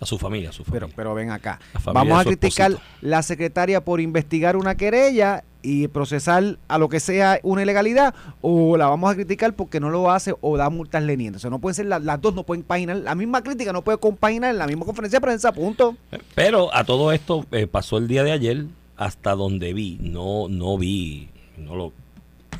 A 0.00 0.06
su 0.06 0.18
familia, 0.18 0.48
a 0.48 0.52
su 0.52 0.64
familia. 0.64 0.86
Pero, 0.86 0.96
pero 0.96 1.14
ven 1.14 1.30
acá. 1.30 1.60
Vamos 1.84 2.18
a 2.20 2.24
criticar 2.24 2.70
esposito. 2.72 2.90
la 3.02 3.22
secretaria 3.22 3.84
por 3.84 4.00
investigar 4.00 4.56
una 4.56 4.74
querella 4.74 5.44
y 5.62 5.88
procesar 5.88 6.58
a 6.68 6.78
lo 6.78 6.88
que 6.88 7.00
sea 7.00 7.38
una 7.42 7.62
ilegalidad, 7.62 8.14
o 8.40 8.78
la 8.78 8.86
vamos 8.86 9.10
a 9.12 9.14
criticar 9.14 9.52
porque 9.54 9.78
no 9.78 9.90
lo 9.90 10.10
hace 10.10 10.34
o 10.40 10.56
da 10.56 10.70
multas 10.70 11.02
lenientes. 11.02 11.40
O 11.40 11.42
sea, 11.42 11.50
no 11.50 11.58
pueden 11.58 11.74
ser 11.74 11.84
la- 11.84 11.98
las 11.98 12.18
dos, 12.18 12.34
no 12.34 12.44
pueden 12.44 12.62
compaginar. 12.62 12.96
La 12.96 13.14
misma 13.14 13.42
crítica 13.42 13.70
no 13.74 13.82
puede 13.82 13.98
compaginar 13.98 14.52
en 14.52 14.58
la 14.58 14.66
misma 14.66 14.86
conferencia 14.86 15.18
de 15.18 15.26
prensa, 15.26 15.52
punto. 15.52 15.96
Pero 16.34 16.74
a 16.74 16.84
todo 16.84 17.12
esto 17.12 17.44
eh, 17.52 17.66
pasó 17.66 17.98
el 17.98 18.08
día 18.08 18.24
de 18.24 18.32
ayer 18.32 18.64
hasta 18.96 19.34
donde 19.34 19.74
vi, 19.74 19.98
no 20.00 20.48
no 20.48 20.78
vi, 20.78 21.28
no 21.58 21.74
lo 21.76 21.92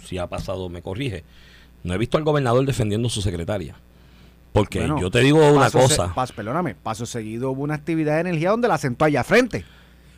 si 0.05 0.19
ha 0.19 0.27
pasado 0.27 0.69
me 0.69 0.83
corrige. 0.83 1.25
No 1.85 1.95
he 1.95 1.99
visto 1.99 2.19
al 2.19 2.25
gobernador 2.25 2.67
defendiendo 2.67 3.09
a 3.09 3.11
su 3.11 3.23
secretaria. 3.23 3.77
Porque 4.53 4.81
Bueno, 4.81 5.01
yo 5.01 5.11
te 5.11 5.21
digo 5.21 5.39
una 5.39 5.67
Paso 5.67 5.81
se- 5.83 5.97
cosa, 5.97 6.15
pas- 6.15 6.33
perdóname, 6.33 6.75
paso 6.75 7.07
seguido 7.07 7.51
hubo 7.53 7.63
una 7.63 7.75
actividad 7.75 8.15
de 8.15 8.21
energía 8.23 8.51
donde 8.51 8.67
la 8.69 8.79
sentó 8.79 9.05
allá 9.05 9.21
al 9.21 9.25
frente. 9.27 9.65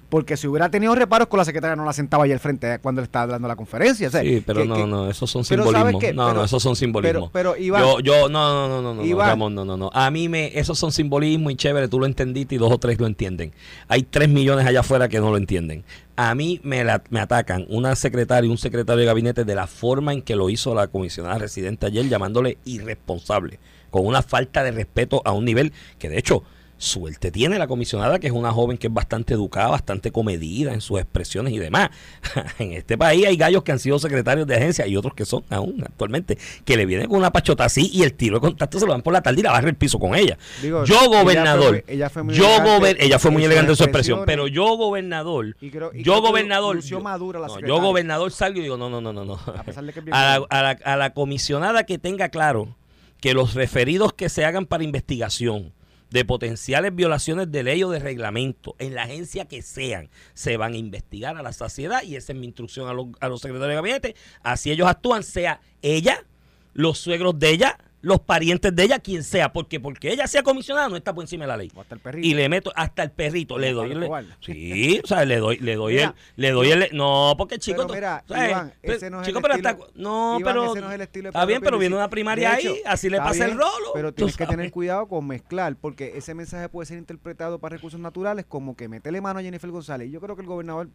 Porque 0.08 0.36
si 0.36 0.46
hubiera 0.46 0.68
tenido 0.70 0.94
reparos 0.94 1.26
con 1.28 1.38
la 1.38 1.44
secretaria, 1.46 1.74
no 1.74 1.86
la 1.86 1.94
sentaba 1.94 2.24
allá 2.24 2.34
al 2.34 2.40
frente 2.40 2.74
eh, 2.74 2.78
cuando 2.80 3.00
le 3.00 3.04
estaba 3.06 3.28
dando 3.32 3.48
la 3.48 3.56
conferencia. 3.56 4.08
o 4.08 4.10
sea, 4.10 4.20
sí, 4.20 4.42
pero 4.46 4.60
que- 4.60 4.68
no, 4.68 4.74
que- 4.74 4.86
no, 4.86 5.08
esos 5.08 5.30
son 5.30 5.42
pero 5.48 5.64
¿sabes 5.64 5.76
simbolismos. 5.92 6.14
No, 6.14 6.26
Pero- 6.28 6.38
no, 6.38 6.44
esos 6.44 6.62
son 6.62 6.76
simbolismos. 6.76 7.30
pero, 7.32 7.56
Iván, 7.56 7.80
yo, 7.82 8.00
yo, 8.00 8.28
no, 8.28 8.68
no, 8.68 8.82
no, 8.82 8.94
no, 8.94 9.02
no. 9.02 9.18
Ramón, 9.18 9.54
no, 9.54 9.64
no, 9.64 9.78
no. 9.78 9.90
A 9.94 10.10
mí 10.10 10.28
me, 10.28 10.58
esos 10.58 10.78
son 10.78 10.92
simbolismos 10.92 11.50
y 11.52 11.56
chévere, 11.56 11.88
tú 11.88 11.98
lo 11.98 12.04
entendiste 12.04 12.54
y 12.56 12.58
dos 12.58 12.70
o 12.70 12.76
tres 12.76 13.00
lo 13.00 13.06
entienden. 13.06 13.52
Hay 13.88 14.02
tres 14.02 14.28
millones 14.28 14.66
allá 14.66 14.80
afuera 14.80 15.08
que 15.08 15.18
no 15.18 15.30
lo 15.30 15.38
entienden. 15.38 15.82
A 16.16 16.34
mí 16.34 16.60
me, 16.62 16.84
la- 16.84 17.02
me 17.08 17.18
atacan 17.20 17.64
una 17.70 17.96
secretaria 17.96 18.46
y 18.48 18.50
un 18.50 18.58
secretario 18.58 19.00
de 19.00 19.06
gabinete 19.06 19.44
de 19.46 19.54
la 19.54 19.66
forma 19.66 20.12
en 20.12 20.20
que 20.20 20.36
lo 20.36 20.50
hizo 20.50 20.74
la 20.74 20.88
comisionada 20.88 21.38
residente 21.38 21.86
ayer, 21.86 22.06
llamándole 22.10 22.58
irresponsable, 22.66 23.58
con 23.92 24.04
una 24.04 24.22
falta 24.22 24.64
de 24.64 24.72
respeto 24.72 25.22
a 25.24 25.30
un 25.30 25.44
nivel 25.44 25.72
que 26.00 26.08
de 26.08 26.18
hecho... 26.18 26.42
Suerte 26.78 27.30
tiene 27.30 27.60
la 27.60 27.68
comisionada, 27.68 28.18
que 28.18 28.26
es 28.26 28.32
una 28.32 28.50
joven 28.50 28.76
que 28.76 28.88
es 28.88 28.92
bastante 28.92 29.34
educada, 29.34 29.68
bastante 29.68 30.10
comedida 30.10 30.74
en 30.74 30.80
sus 30.80 30.98
expresiones 30.98 31.52
y 31.52 31.58
demás. 31.58 31.90
en 32.58 32.72
este 32.72 32.98
país 32.98 33.24
hay 33.24 33.36
gallos 33.36 33.62
que 33.62 33.70
han 33.70 33.78
sido 33.78 34.00
secretarios 34.00 34.48
de 34.48 34.56
agencia 34.56 34.84
y 34.88 34.96
otros 34.96 35.14
que 35.14 35.24
son 35.24 35.44
aún 35.48 35.80
actualmente, 35.84 36.36
que 36.64 36.76
le 36.76 36.84
vienen 36.84 37.06
con 37.08 37.18
una 37.18 37.30
pachota 37.30 37.64
así 37.66 37.88
y 37.92 38.02
el 38.02 38.14
tiro 38.14 38.38
de 38.38 38.40
contacto 38.40 38.80
se 38.80 38.86
lo 38.86 38.90
dan 38.90 39.02
por 39.02 39.12
la 39.12 39.22
tarde 39.22 39.38
y 39.38 39.42
la 39.44 39.52
barre 39.52 39.68
el 39.68 39.76
piso 39.76 40.00
con 40.00 40.16
ella. 40.16 40.36
Digo, 40.60 40.84
yo 40.84 41.08
gobernador, 41.08 41.84
ella 41.86 42.10
fue 42.10 42.24
muy 42.24 42.34
yo 42.34 42.46
elegante 42.46 42.70
gober- 42.80 42.96
ella 42.98 43.18
fue 43.20 43.30
muy 43.30 43.44
elegante 43.44 43.70
en 43.70 43.76
su 43.76 43.84
expresión, 43.84 44.22
pero 44.26 44.48
yo 44.48 44.76
gobernador, 44.76 45.56
Y 45.60 45.70
creo- 45.70 45.92
y 45.94 46.02
yo 46.02 46.20
gobernador, 46.20 46.80
yo- 46.80 47.00
madura 47.00 47.38
la 47.38 47.46
no, 47.46 47.60
yo 47.60 47.80
gobernador 47.80 48.32
salgo 48.32 48.58
y 48.58 48.62
digo, 48.62 48.76
no, 48.76 48.90
no, 48.90 49.00
no, 49.00 49.12
no, 49.12 49.24
no. 49.24 49.34
A 49.56 49.62
pesar 49.62 49.84
de 49.84 49.92
que 49.92 50.00
A 50.10 50.38
la, 50.40 50.46
a 50.50 50.62
la- 50.62 50.78
a 50.84 50.96
la 50.96 51.14
comisionada 51.14 51.84
que 51.86 51.98
tenga 51.98 52.28
claro 52.28 52.74
que 53.22 53.34
los 53.34 53.54
referidos 53.54 54.12
que 54.12 54.28
se 54.28 54.44
hagan 54.44 54.66
para 54.66 54.82
investigación 54.82 55.72
de 56.10 56.24
potenciales 56.24 56.94
violaciones 56.94 57.52
de 57.52 57.62
ley 57.62 57.84
o 57.84 57.88
de 57.88 58.00
reglamento 58.00 58.74
en 58.80 58.96
la 58.96 59.04
agencia 59.04 59.46
que 59.46 59.62
sean, 59.62 60.10
se 60.34 60.56
van 60.56 60.72
a 60.72 60.76
investigar 60.76 61.36
a 61.36 61.42
la 61.42 61.52
saciedad 61.52 62.02
y 62.02 62.16
esa 62.16 62.32
es 62.32 62.38
mi 62.38 62.46
instrucción 62.46 62.88
a 62.88 62.92
los, 62.92 63.06
a 63.20 63.28
los 63.28 63.40
secretarios 63.40 63.70
de 63.70 63.74
gabinete. 63.76 64.16
Así 64.42 64.72
ellos 64.72 64.88
actúan, 64.88 65.22
sea 65.22 65.60
ella, 65.82 66.26
los 66.74 66.98
suegros 66.98 67.38
de 67.38 67.50
ella, 67.50 67.78
los 68.02 68.20
parientes 68.20 68.74
de 68.76 68.82
ella, 68.82 68.98
quien 68.98 69.22
sea, 69.24 69.52
porque 69.52 69.80
porque 69.80 70.12
ella 70.12 70.26
sea 70.26 70.42
comisionada 70.42 70.88
no 70.88 70.96
está 70.96 71.14
por 71.14 71.24
encima 71.24 71.44
de 71.44 71.48
la 71.48 71.56
ley. 71.56 71.70
O 71.74 71.80
hasta 71.80 71.94
el 71.94 72.00
perrito. 72.00 72.26
Y 72.28 72.34
le 72.34 72.48
meto 72.48 72.72
hasta 72.76 73.02
el 73.04 73.10
perrito, 73.12 73.58
le 73.58 73.72
doy 73.72 73.94
le-. 73.94 74.08
Sí, 74.40 75.00
o 75.02 75.06
sea, 75.06 75.24
le 75.24 75.38
doy 75.38 75.58
le 75.58 75.76
doy 75.76 75.94
Mira, 75.94 76.08
el 76.08 76.42
le 76.42 76.50
doy 76.50 76.70
el 76.72 76.88
no, 76.92 77.34
porque 77.38 77.58
chico, 77.58 77.82
Pero 77.86 77.94
mira, 77.94 78.24
¿sabes? 78.28 78.50
Iván, 78.50 78.72
ese 78.82 79.08
no 79.10 79.20
es 79.20 79.26
chico, 79.26 79.38
el 79.38 79.42
pero 79.42 79.54
estilo- 79.54 79.68
hasta 79.70 79.92
no, 79.94 80.38
Iván, 80.40 80.54
pero 80.54 80.74
no 80.74 80.88
es 80.88 80.94
el 80.94 81.00
estilo 81.00 81.22
de 81.24 81.28
está 81.30 81.44
bien, 81.46 81.60
pero 81.62 81.78
viene 81.78 81.94
una 81.96 82.10
primaria 82.10 82.52
ahí, 82.54 82.80
así 82.84 83.08
le 83.08 83.18
pasa 83.18 83.44
el 83.46 83.52
rolo. 83.52 83.92
Pero 83.94 84.12
tienes 84.12 84.36
que 84.36 84.46
tener 84.46 84.70
cuidado 84.70 85.06
con 85.06 85.26
mezclar, 85.26 85.76
porque 85.76 86.12
ese 86.16 86.34
mensaje 86.34 86.68
puede 86.68 86.86
ser 86.86 86.98
interpretado 86.98 87.58
para 87.58 87.76
recursos 87.76 88.00
naturales 88.00 88.44
como 88.48 88.76
que 88.76 88.88
metele 88.88 89.20
mano 89.20 89.38
a 89.38 89.42
Jennifer 89.42 89.70
González. 89.70 90.10
Yo 90.10 90.20
creo 90.20 90.34
que 90.36 90.42
el 90.42 90.48
gobernador. 90.48 90.88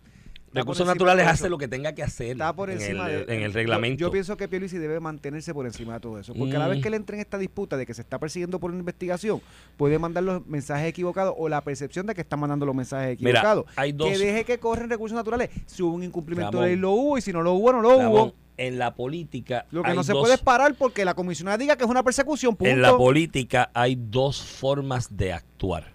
Recursos 0.53 0.87
naturales 0.87 1.27
hace 1.27 1.49
lo 1.49 1.57
que 1.57 1.67
tenga 1.67 1.93
que 1.93 2.01
hacer 2.03 2.31
Está 2.31 2.53
por 2.55 2.69
en, 2.69 2.79
encima 2.81 3.11
el, 3.11 3.25
de, 3.27 3.35
en 3.35 3.41
el 3.43 3.53
reglamento. 3.53 3.99
Yo, 3.99 4.11
pienso 4.11 4.37
que 4.37 4.47
Pierluisi 4.47 4.77
debe 4.77 4.99
mantenerse 4.99 5.53
por 5.53 5.65
encima 5.65 5.95
de 5.95 5.99
todo 5.99 6.19
eso. 6.19 6.33
Porque 6.33 6.55
a 6.55 6.59
la 6.59 6.67
vez 6.67 6.79
Mm. 6.79 6.81
que 6.81 6.87
él 6.87 6.93
entre 6.95 7.17
en 7.17 7.21
esta 7.21 7.37
disputa 7.37 7.75
de 7.77 7.85
que 7.85 7.93
se 7.93 8.01
está 8.01 8.17
persiguiendo 8.17 8.59
por 8.59 8.71
una 8.71 8.79
investigación, 8.79 9.41
puede 9.75 9.99
mandar 9.99 10.23
los 10.23 10.45
mensajes 10.47 10.87
equivocados 10.87 11.35
o 11.37 11.49
la 11.49 11.61
percepción 11.63 12.05
de 12.07 12.15
que 12.15 12.21
está 12.21 12.37
mandando 12.37 12.65
los 12.65 12.73
mensajes 12.75 13.19
Mira, 13.19 13.31
equivocados. 13.39 13.65
hay 13.75 13.91
dos- 13.91 14.09
Que 14.09 14.17
deje 14.17 14.45
que 14.45 14.57
corren 14.57 14.89
recursos 14.89 15.15
naturales. 15.15 15.49
Si 15.65 15.83
hubo 15.83 15.93
un 15.93 16.03
incumplimiento 16.03 16.61
de 16.61 16.67
ley, 16.69 16.75
lo 16.77 16.91
hubo. 16.91 17.17
Y 17.17 17.21
si 17.21 17.33
no 17.33 17.41
lo 17.43 17.53
hubo, 17.53 17.73
no 17.73 17.81
lo 17.81 17.97
Ramón, 17.97 18.11
hubo. 18.13 18.35
en 18.55 18.79
la 18.79 18.95
política 18.95 19.65
Lo 19.69 19.83
que 19.83 19.93
no 19.93 20.03
se 20.03 20.13
dos- 20.13 20.21
puede 20.23 20.35
es 20.35 20.41
parar 20.41 20.73
porque 20.75 21.03
la 21.05 21.13
comisionada 21.13 21.57
diga 21.57 21.75
que 21.75 21.83
es 21.83 21.89
una 21.89 22.03
persecución. 22.03 22.55
Punto. 22.55 22.71
En 22.71 22.81
la 22.81 22.95
política 22.97 23.69
hay 23.73 23.95
dos 23.99 24.41
formas 24.41 25.15
de 25.15 25.33
actuar. 25.33 25.93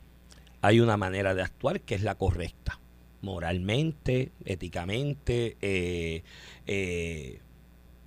Hay 0.61 0.79
una 0.79 0.97
manera 0.97 1.35
de 1.35 1.43
actuar 1.43 1.81
que 1.81 1.95
es 1.97 2.03
la 2.03 2.15
correcta. 2.17 2.79
Moralmente, 3.23 4.33
éticamente, 4.45 5.57
eh, 5.63 6.23
eh, 6.67 7.41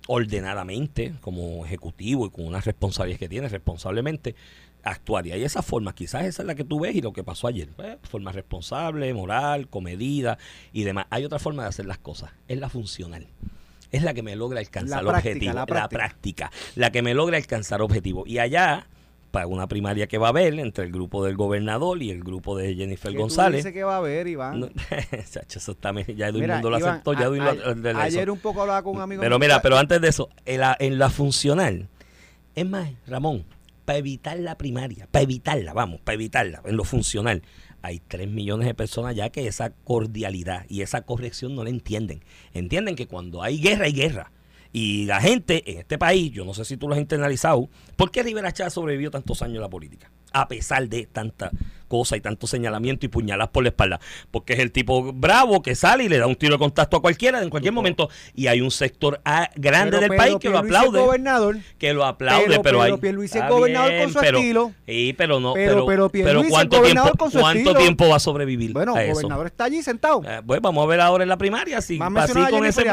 ordenadamente, 0.06 1.14
como 1.20 1.64
ejecutivo 1.66 2.26
y 2.26 2.30
con 2.30 2.46
unas 2.46 2.64
responsabilidades 2.64 3.18
que 3.18 3.28
tiene, 3.28 3.48
responsablemente, 3.48 4.34
actuar. 4.82 5.26
Y 5.26 5.32
hay 5.32 5.42
esa 5.42 5.62
forma, 5.62 5.94
quizás 5.94 6.24
esa 6.26 6.42
es 6.42 6.46
la 6.46 6.54
que 6.54 6.64
tú 6.64 6.78
ves 6.80 6.94
y 6.94 7.00
lo 7.00 7.12
que 7.12 7.24
pasó 7.24 7.48
ayer. 7.48 7.68
Eh, 7.78 7.96
forma 8.02 8.30
responsable, 8.30 9.12
moral, 9.14 9.68
comedida 9.68 10.38
y 10.72 10.84
demás. 10.84 11.06
Hay 11.10 11.24
otra 11.24 11.38
forma 11.40 11.64
de 11.64 11.70
hacer 11.70 11.86
las 11.86 11.98
cosas, 11.98 12.30
es 12.46 12.58
la 12.58 12.68
funcional. 12.68 13.26
Es 13.92 14.02
la 14.02 14.14
que 14.14 14.22
me 14.22 14.36
logra 14.36 14.60
alcanzar 14.60 15.02
La 15.02 15.10
práctica, 15.10 15.30
objetivo. 15.32 15.52
la 15.54 15.60
La 15.60 15.66
práctica. 15.66 15.98
práctica. 15.98 16.50
La 16.74 16.90
que 16.92 17.02
me 17.02 17.14
logra 17.14 17.36
alcanzar 17.36 17.82
objetivo. 17.82 18.24
Y 18.26 18.38
allá, 18.38 18.86
para 19.36 19.48
una 19.48 19.66
primaria 19.68 20.06
que 20.06 20.16
va 20.16 20.28
a 20.28 20.30
haber 20.30 20.58
entre 20.58 20.84
el 20.86 20.90
grupo 20.92 21.22
del 21.22 21.36
gobernador 21.36 22.02
y 22.02 22.10
el 22.10 22.24
grupo 22.24 22.56
de 22.56 22.74
Jennifer 22.74 23.10
Que 23.10 23.16
tú 23.18 23.20
González. 23.24 23.58
dices 23.58 23.74
que 23.74 23.84
va 23.84 23.96
a 23.96 23.98
haber, 23.98 24.26
Iván. 24.28 24.60
No, 24.60 24.68
eso 25.12 25.72
está, 25.72 25.92
ya 25.92 26.32
Mira, 26.32 26.54
mundo 26.54 26.70
lo 26.70 26.78
Iván, 26.78 26.90
aceptó, 26.92 27.12
ya 27.12 27.18
a- 27.20 27.24
Edwin 27.24 27.44
lo- 27.44 27.50
a- 27.50 27.74
de- 27.74 27.74
de 27.92 28.00
ayer 28.00 28.30
un 28.30 28.38
poco 28.38 28.62
hablaba 28.62 28.82
con 28.82 28.96
un 28.96 29.02
amigo 29.02 29.20
Pero 29.20 29.38
mira, 29.38 29.60
pero 29.60 29.76
antes 29.76 30.00
de 30.00 30.08
eso, 30.08 30.30
en 30.46 30.60
la, 30.60 30.74
en 30.80 30.98
la 30.98 31.10
funcional, 31.10 31.86
es 32.54 32.66
más, 32.66 32.88
Ramón, 33.06 33.44
para 33.84 33.98
evitar 33.98 34.38
la 34.38 34.56
primaria, 34.56 35.06
para 35.10 35.24
evitarla, 35.24 35.74
vamos, 35.74 36.00
para 36.00 36.14
evitarla, 36.14 36.62
en 36.64 36.74
lo 36.78 36.84
funcional, 36.84 37.42
hay 37.82 38.00
3 38.08 38.28
millones 38.30 38.66
de 38.66 38.72
personas 38.74 39.14
ya 39.14 39.28
que 39.28 39.46
esa 39.46 39.68
cordialidad 39.84 40.64
y 40.70 40.80
esa 40.80 41.02
corrección 41.02 41.54
no 41.54 41.62
la 41.62 41.68
entienden. 41.68 42.22
Entienden 42.54 42.96
que 42.96 43.06
cuando 43.06 43.42
hay 43.42 43.60
guerra, 43.60 43.84
hay 43.84 43.92
guerra. 43.92 44.32
Y 44.72 45.06
la 45.06 45.20
gente 45.20 45.70
en 45.70 45.78
este 45.78 45.98
país, 45.98 46.32
yo 46.32 46.44
no 46.44 46.54
sé 46.54 46.64
si 46.64 46.76
tú 46.76 46.88
lo 46.88 46.94
has 46.94 47.00
internalizado, 47.00 47.68
¿por 47.96 48.10
qué 48.10 48.22
Rivera 48.22 48.52
Chávez 48.52 48.74
sobrevivió 48.74 49.10
tantos 49.10 49.42
años 49.42 49.56
en 49.56 49.62
la 49.62 49.68
política? 49.68 50.10
A 50.32 50.48
pesar 50.48 50.88
de 50.88 51.06
tanta 51.06 51.50
cosas 51.86 52.18
y 52.18 52.20
tanto 52.20 52.46
señalamiento 52.46 53.06
y 53.06 53.08
puñalas 53.08 53.48
por 53.48 53.62
la 53.62 53.70
espalda. 53.70 54.00
Porque 54.30 54.52
es 54.54 54.58
el 54.60 54.72
tipo 54.72 55.12
bravo 55.12 55.62
que 55.62 55.74
sale 55.74 56.04
y 56.04 56.08
le 56.08 56.18
da 56.18 56.26
un 56.26 56.36
tiro 56.36 56.54
de 56.54 56.58
contacto 56.58 56.96
a 56.96 57.00
cualquiera 57.02 57.42
en 57.42 57.50
cualquier 57.50 57.72
momento. 57.72 58.08
Y 58.34 58.46
hay 58.48 58.60
un 58.60 58.70
sector 58.70 59.20
grande 59.56 59.98
Pero 59.98 60.00
del 60.00 60.10
Pedro 60.10 60.16
país 60.22 60.36
que 60.40 60.48
lo 60.48 60.54
Pierluisi 60.60 60.76
aplaude. 60.76 61.00
gobernador. 61.00 61.56
Que 61.78 61.92
lo 61.92 62.04
aplaude, 62.04 62.46
Pero 62.48 62.62
pero, 62.62 62.82
hay. 62.82 62.96
Pierluisi 62.96 63.38
es 63.38 63.48
gobernador 63.48 63.92
con 64.02 64.12
su 64.12 64.18
pero- 64.20 64.38
estilo. 64.38 64.72
Sí, 64.86 65.14
pero 65.16 65.40
no. 65.40 65.54
Pero- 65.54 65.86
Pero, 65.86 66.42
¿cuánto, 66.48 66.82
tiempo, 66.82 67.28
¿cuánto 67.32 67.74
tiempo 67.74 68.08
va 68.08 68.16
a 68.16 68.20
sobrevivir 68.20 68.72
Bueno, 68.72 68.96
el 68.96 69.12
gobernador 69.12 69.46
está 69.46 69.64
allí 69.64 69.82
sentado. 69.82 70.22
Eh, 70.24 70.42
pues 70.46 70.60
vamos 70.60 70.84
a 70.84 70.86
ver 70.86 71.00
ahora 71.00 71.22
en 71.24 71.28
la 71.28 71.36
primaria 71.36 71.80
si 71.80 71.98
así 72.00 72.50
con 72.50 72.64
ese 72.64 72.84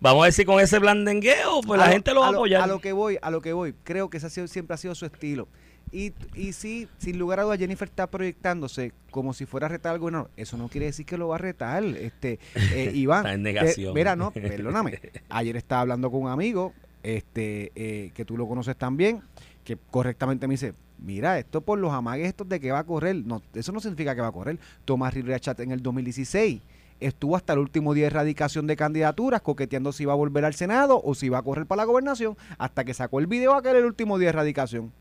vamos 0.00 0.22
a 0.22 0.24
ver 0.24 0.32
si 0.32 0.44
con 0.44 0.60
ese 0.60 0.78
blandengueo 0.78 1.60
pues 1.66 1.78
la 1.80 1.88
gente 1.88 2.12
lo 2.14 2.20
va 2.20 2.26
a 2.28 2.30
apoyar 2.30 2.62
A 2.62 2.66
lo 2.66 2.80
que 2.80 2.92
voy, 2.92 3.18
a 3.20 3.30
lo 3.30 3.40
que 3.40 3.52
voy. 3.52 3.74
Creo 3.84 4.10
que 4.10 4.18
ese 4.18 4.26
ha 4.26 4.30
sido, 4.30 4.46
siempre 4.48 4.74
ha 4.74 4.78
sido 4.78 4.94
su 4.94 5.06
estilo. 5.06 5.48
Y, 5.92 6.14
y 6.34 6.52
sí, 6.54 6.88
sin 6.98 7.18
lugar 7.18 7.38
a 7.40 7.42
dudas, 7.42 7.58
Jennifer 7.58 7.86
está 7.86 8.06
proyectándose 8.06 8.92
como 9.10 9.34
si 9.34 9.44
fuera 9.44 9.66
a 9.66 9.68
retar 9.68 9.92
al 9.92 9.98
gobernador. 9.98 10.30
Eso 10.36 10.56
no 10.56 10.68
quiere 10.68 10.86
decir 10.86 11.04
que 11.04 11.18
lo 11.18 11.28
va 11.28 11.34
a 11.34 11.38
retar, 11.38 11.84
este, 11.84 12.38
eh, 12.74 12.90
Iván. 12.94 13.18
Está 13.20 13.34
en 13.34 13.42
te- 13.42 13.52
negación. 13.52 13.94
mira, 13.94 14.16
no, 14.16 14.30
perdóname. 14.32 14.98
Ayer 15.28 15.56
estaba 15.56 15.82
hablando 15.82 16.10
con 16.10 16.22
un 16.22 16.28
amigo, 16.30 16.72
este, 17.02 17.72
eh, 17.74 18.10
que 18.14 18.24
tú 18.24 18.36
lo 18.38 18.48
conoces 18.48 18.74
también, 18.76 19.20
que 19.64 19.76
correctamente 19.76 20.48
me 20.48 20.54
dice, 20.54 20.72
mira, 20.98 21.38
esto 21.38 21.60
por 21.60 21.78
los 21.78 21.92
amagues 21.92 22.26
estos 22.28 22.48
de 22.48 22.58
que 22.58 22.72
va 22.72 22.78
a 22.78 22.84
correr, 22.84 23.16
no, 23.16 23.42
eso 23.54 23.70
no 23.72 23.80
significa 23.80 24.14
que 24.14 24.22
va 24.22 24.28
a 24.28 24.32
correr. 24.32 24.58
Tomás 24.86 25.12
Rivera 25.12 25.38
Chat 25.40 25.60
en 25.60 25.72
el 25.72 25.82
2016 25.82 26.62
estuvo 27.00 27.36
hasta 27.36 27.52
el 27.52 27.58
último 27.58 27.94
día 27.94 28.04
de 28.04 28.06
erradicación 28.08 28.66
de 28.68 28.76
candidaturas, 28.76 29.42
coqueteando 29.42 29.92
si 29.92 30.04
iba 30.04 30.12
a 30.12 30.16
volver 30.16 30.44
al 30.44 30.54
Senado 30.54 31.00
o 31.04 31.14
si 31.14 31.26
iba 31.26 31.36
a 31.38 31.42
correr 31.42 31.66
para 31.66 31.82
la 31.82 31.84
gobernación, 31.84 32.36
hasta 32.58 32.84
que 32.84 32.94
sacó 32.94 33.18
el 33.18 33.26
video 33.26 33.54
aquel 33.54 33.76
el 33.76 33.84
último 33.84 34.18
día 34.18 34.26
de 34.28 34.30
erradicación. 34.30 34.92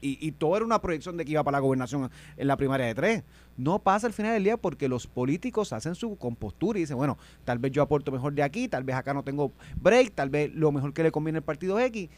Y, 0.00 0.32
todo 0.32 0.56
era 0.56 0.64
una 0.64 0.80
proyección 0.80 1.16
de 1.16 1.24
que 1.24 1.32
iba 1.32 1.44
para 1.44 1.58
la 1.58 1.60
gobernación 1.60 2.10
en 2.36 2.46
la 2.46 2.56
primaria 2.56 2.86
de 2.86 2.94
tres. 2.94 3.24
No 3.56 3.78
pasa 3.78 4.06
al 4.06 4.12
final 4.12 4.32
del 4.34 4.44
día 4.44 4.56
porque 4.56 4.88
los 4.88 5.06
políticos 5.06 5.72
hacen 5.72 5.94
su 5.94 6.16
compostura 6.16 6.78
y 6.78 6.82
dicen, 6.82 6.96
bueno, 6.96 7.16
tal 7.44 7.58
vez 7.58 7.72
yo 7.72 7.82
aporto 7.82 8.10
mejor 8.10 8.32
de 8.32 8.42
aquí, 8.42 8.68
tal 8.68 8.84
vez 8.84 8.96
acá 8.96 9.14
no 9.14 9.22
tengo 9.22 9.52
break, 9.80 10.14
tal 10.14 10.30
vez 10.30 10.52
lo 10.54 10.72
mejor 10.72 10.92
que 10.92 11.02
le 11.02 11.12
conviene 11.12 11.38
al 11.38 11.44
partido 11.44 11.78
X. 11.78 12.08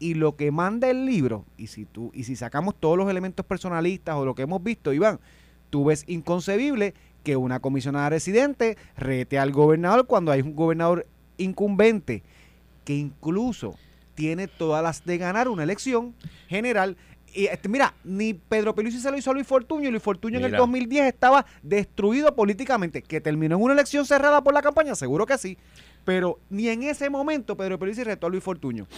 Y 0.00 0.14
lo 0.14 0.36
que 0.36 0.50
manda 0.50 0.88
el 0.90 1.06
libro, 1.06 1.44
y 1.56 1.66
si 1.68 1.84
tú, 1.84 2.10
y 2.14 2.24
si 2.24 2.36
sacamos 2.36 2.74
todos 2.78 2.96
los 2.96 3.10
elementos 3.10 3.44
personalistas 3.44 4.14
o 4.16 4.24
lo 4.24 4.34
que 4.34 4.42
hemos 4.42 4.62
visto, 4.62 4.92
Iván, 4.92 5.18
tú 5.70 5.84
ves 5.84 6.04
inconcebible 6.06 6.94
que 7.24 7.36
una 7.36 7.60
comisionada 7.60 8.10
residente 8.10 8.76
rete 8.96 9.38
al 9.38 9.52
gobernador 9.52 10.06
cuando 10.06 10.30
hay 10.32 10.40
un 10.40 10.54
gobernador 10.54 11.06
incumbente 11.36 12.22
que 12.84 12.94
incluso 12.94 13.74
tiene 14.18 14.48
todas 14.48 14.82
las 14.82 15.04
de 15.04 15.16
ganar 15.16 15.46
una 15.48 15.62
elección 15.62 16.12
general. 16.48 16.96
Y 17.32 17.46
este, 17.46 17.68
mira, 17.68 17.94
ni 18.02 18.34
Pedro 18.34 18.74
Pierluisi 18.74 18.98
se 18.98 19.12
lo 19.12 19.16
hizo 19.16 19.30
a 19.30 19.32
Luis 19.32 19.46
Fortuño 19.46 19.86
y 19.86 19.92
Luis 19.92 20.02
Fortuño 20.02 20.38
en 20.38 20.44
el 20.44 20.50
Mira. 20.50 20.58
2010 20.58 21.06
estaba 21.06 21.46
destruido 21.62 22.34
políticamente. 22.34 23.00
¿Que 23.00 23.20
terminó 23.20 23.54
en 23.54 23.62
una 23.62 23.74
elección 23.74 24.04
cerrada 24.04 24.42
por 24.42 24.54
la 24.54 24.60
campaña? 24.60 24.96
Seguro 24.96 25.24
que 25.24 25.38
sí. 25.38 25.56
Pero 26.04 26.40
ni 26.50 26.68
en 26.68 26.82
ese 26.82 27.08
momento 27.10 27.56
Pedro 27.56 27.78
Pierluisi 27.78 28.02
retó 28.02 28.26
a 28.26 28.30
Luis 28.30 28.42
Fortuño. 28.42 28.88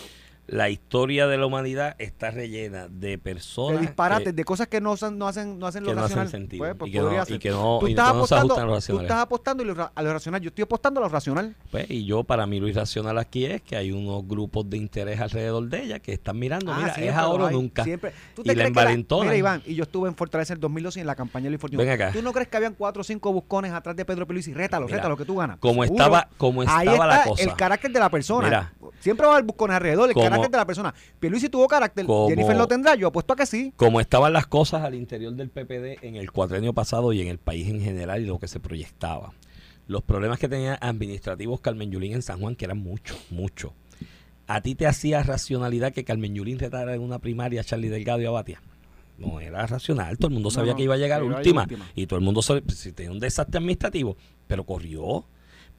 La 0.46 0.68
historia 0.68 1.26
de 1.28 1.38
la 1.38 1.46
humanidad 1.46 1.94
está 1.98 2.30
rellena 2.32 2.88
de 2.88 3.10
De 3.10 3.18
personas 3.18 3.80
disparates, 3.80 4.26
que, 4.26 4.32
de 4.32 4.44
cosas 4.44 4.66
que 4.66 4.80
no 4.80 4.92
hacen, 4.92 5.16
no 5.16 5.28
hacen, 5.28 5.58
no 5.58 5.66
hacen 5.66 5.84
que 5.84 5.90
lo 5.90 5.94
no 5.94 6.00
hacen 6.04 6.16
racional. 6.18 6.28
sentido 6.30 6.64
Pues, 6.64 6.74
pues 6.76 6.88
y, 6.88 6.92
que 6.92 6.98
no, 7.00 7.24
y 7.28 7.38
que 7.38 7.50
no, 7.50 7.78
tú 7.80 7.86
y 7.88 7.90
estás 7.90 8.14
no 8.14 8.26
se 8.26 8.34
ajustan 8.34 8.58
a 8.58 8.62
lo 8.62 8.68
tú 8.68 8.74
racional 8.74 9.04
estás 9.04 9.18
apostando 9.20 9.62
a 9.94 10.02
lo 10.02 10.12
racional. 10.12 10.40
Yo 10.40 10.48
estoy 10.48 10.62
apostando 10.62 11.00
a 11.00 11.02
lo 11.04 11.08
racional. 11.08 11.54
Pues, 11.70 11.88
y 11.90 12.04
yo, 12.04 12.24
para 12.24 12.46
mí, 12.46 12.58
lo 12.58 12.66
irracional 12.68 13.16
aquí 13.18 13.44
es 13.46 13.62
que 13.62 13.76
hay 13.76 13.92
unos 13.92 14.26
grupos 14.26 14.68
de 14.68 14.76
interés 14.76 15.20
alrededor 15.20 15.68
de 15.68 15.84
ella 15.84 15.98
que 16.00 16.12
están 16.12 16.38
mirando, 16.38 16.72
Ah, 16.72 16.76
mira, 16.78 16.94
siempre 16.94 17.10
es 17.12 17.16
ahora 17.16 17.44
o 17.44 17.50
nunca. 17.50 17.84
siempre. 17.84 18.12
¿Tú 18.34 18.42
Y 18.44 18.54
la 18.54 18.66
envalentonan. 18.66 19.26
Mira, 19.28 19.36
Iván, 19.36 19.62
y 19.66 19.74
yo 19.76 19.84
estuve 19.84 20.08
en 20.08 20.16
Fortaleza 20.16 20.52
el 20.52 20.60
2012 20.60 20.98
y 20.98 21.02
en 21.02 21.06
la 21.06 21.14
campaña 21.14 21.44
de 21.44 21.50
Luis. 21.50 21.60
Ven 21.72 21.88
acá. 21.90 22.10
¿Tú 22.12 22.22
no 22.22 22.32
crees 22.32 22.48
que 22.48 22.56
habían 22.56 22.74
cuatro 22.74 23.02
o 23.02 23.04
cinco 23.04 23.32
buscones 23.32 23.72
atrás 23.72 23.94
de 23.94 24.04
Pedro 24.04 24.26
Pierluisi? 24.26 24.52
Rétalo, 24.52 24.86
Mira, 24.86 24.96
rétalo, 24.98 25.16
que 25.16 25.24
tú 25.24 25.36
ganas. 25.36 25.58
como 25.58 25.84
Seguro. 25.84 26.02
estaba- 26.02 26.28
como 26.36 26.62
Ahí 26.62 26.66
estaba 26.88 27.06
la 27.06 27.16
está 27.18 27.28
cosa. 27.28 27.42
el 27.44 27.54
carácter 27.54 27.92
de 27.92 28.00
la 28.00 28.08
persona. 28.10 28.46
Mira. 28.48 28.72
Siempre 29.00 29.26
va 29.26 29.32
a 29.32 29.36
haber 29.36 29.46
buscones 29.46 29.76
alrededor, 29.76 30.08
el 30.10 30.14
carácter 30.30 30.50
de 30.50 30.56
la 30.56 30.66
persona. 30.66 30.94
Pierluisi 31.18 31.48
tuvo 31.48 31.66
carácter, 31.68 32.06
Como- 32.06 32.28
Jennifer 32.28 32.56
lo 32.56 32.66
tendrá, 32.66 32.94
yo 32.94 33.08
apuesto 33.08 33.32
a 33.32 33.36
que 33.36 33.46
sí. 33.46 33.72
como 33.76 34.00
estaban 34.00 34.32
las 34.32 34.46
cosas 34.46 34.82
al 34.82 34.94
interior 34.94 35.32
del 35.34 35.50
PPD 35.50 35.98
en 36.06 36.16
el 36.16 36.30
cuatrenio 36.32 36.72
pasado 36.72 37.12
y 37.12 37.20
en 37.20 37.28
el 37.28 37.38
país 37.38 37.68
en 37.68 37.80
general 37.80 38.22
y 38.22 38.26
lo 38.26 38.38
que 38.38 38.48
se 38.48 38.60
proyectaba. 38.60 39.32
Los 39.86 40.02
problemas 40.02 40.38
que 40.38 40.48
tenía 40.48 40.74
administrativos 40.80 41.60
Carmen 41.60 41.90
Yulín 41.90 42.12
en 42.12 42.22
San 42.22 42.40
Juan, 42.40 42.54
que 42.54 42.64
eran 42.64 42.78
muchos, 42.78 43.18
muchos. 43.30 43.72
¿A 44.46 44.60
ti 44.60 44.74
te 44.74 44.86
hacía 44.86 45.22
racionalidad 45.22 45.92
que 45.92 46.04
Carmen 46.04 46.34
Yulín 46.34 46.58
retara 46.58 46.94
en 46.94 47.02
una 47.02 47.18
primaria 47.20 47.60
a 47.60 47.64
Charlie 47.64 47.88
Delgado 47.88 48.20
y 48.20 48.26
a 48.26 48.30
Batia? 48.30 48.60
No 49.18 49.38
era 49.38 49.66
racional, 49.66 50.16
todo 50.16 50.28
el 50.28 50.34
mundo 50.34 50.50
sabía 50.50 50.72
no, 50.72 50.76
que 50.76 50.84
iba 50.84 50.94
a 50.94 50.98
llegar 50.98 51.22
iba 51.22 51.36
última, 51.36 51.62
última. 51.62 51.86
y 51.94 52.06
todo 52.06 52.18
el 52.18 52.24
mundo 52.24 52.40
sabe, 52.40 52.62
pues, 52.62 52.78
si 52.78 52.92
tenía 52.92 53.12
un 53.12 53.20
desastre 53.20 53.58
administrativo, 53.58 54.16
pero 54.46 54.64
corrió. 54.64 55.26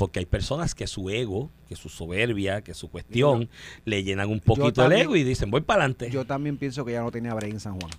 Porque 0.01 0.17
hay 0.17 0.25
personas 0.25 0.73
que 0.73 0.87
su 0.87 1.11
ego, 1.11 1.51
que 1.69 1.75
su 1.75 1.87
soberbia, 1.87 2.63
que 2.63 2.73
su 2.73 2.89
cuestión, 2.89 3.49
le 3.85 4.03
llenan 4.03 4.29
un 4.31 4.39
poquito 4.39 4.83
el 4.83 4.93
ego 4.93 5.15
y 5.15 5.23
dicen, 5.23 5.51
voy 5.51 5.61
para 5.61 5.83
adelante. 5.83 6.09
Yo 6.09 6.25
también 6.25 6.57
pienso 6.57 6.83
que 6.83 6.93
ya 6.93 7.01
no 7.01 7.11
tenía 7.11 7.35
break 7.35 7.51
en 7.53 7.59
San 7.59 7.79
Juan. 7.79 7.91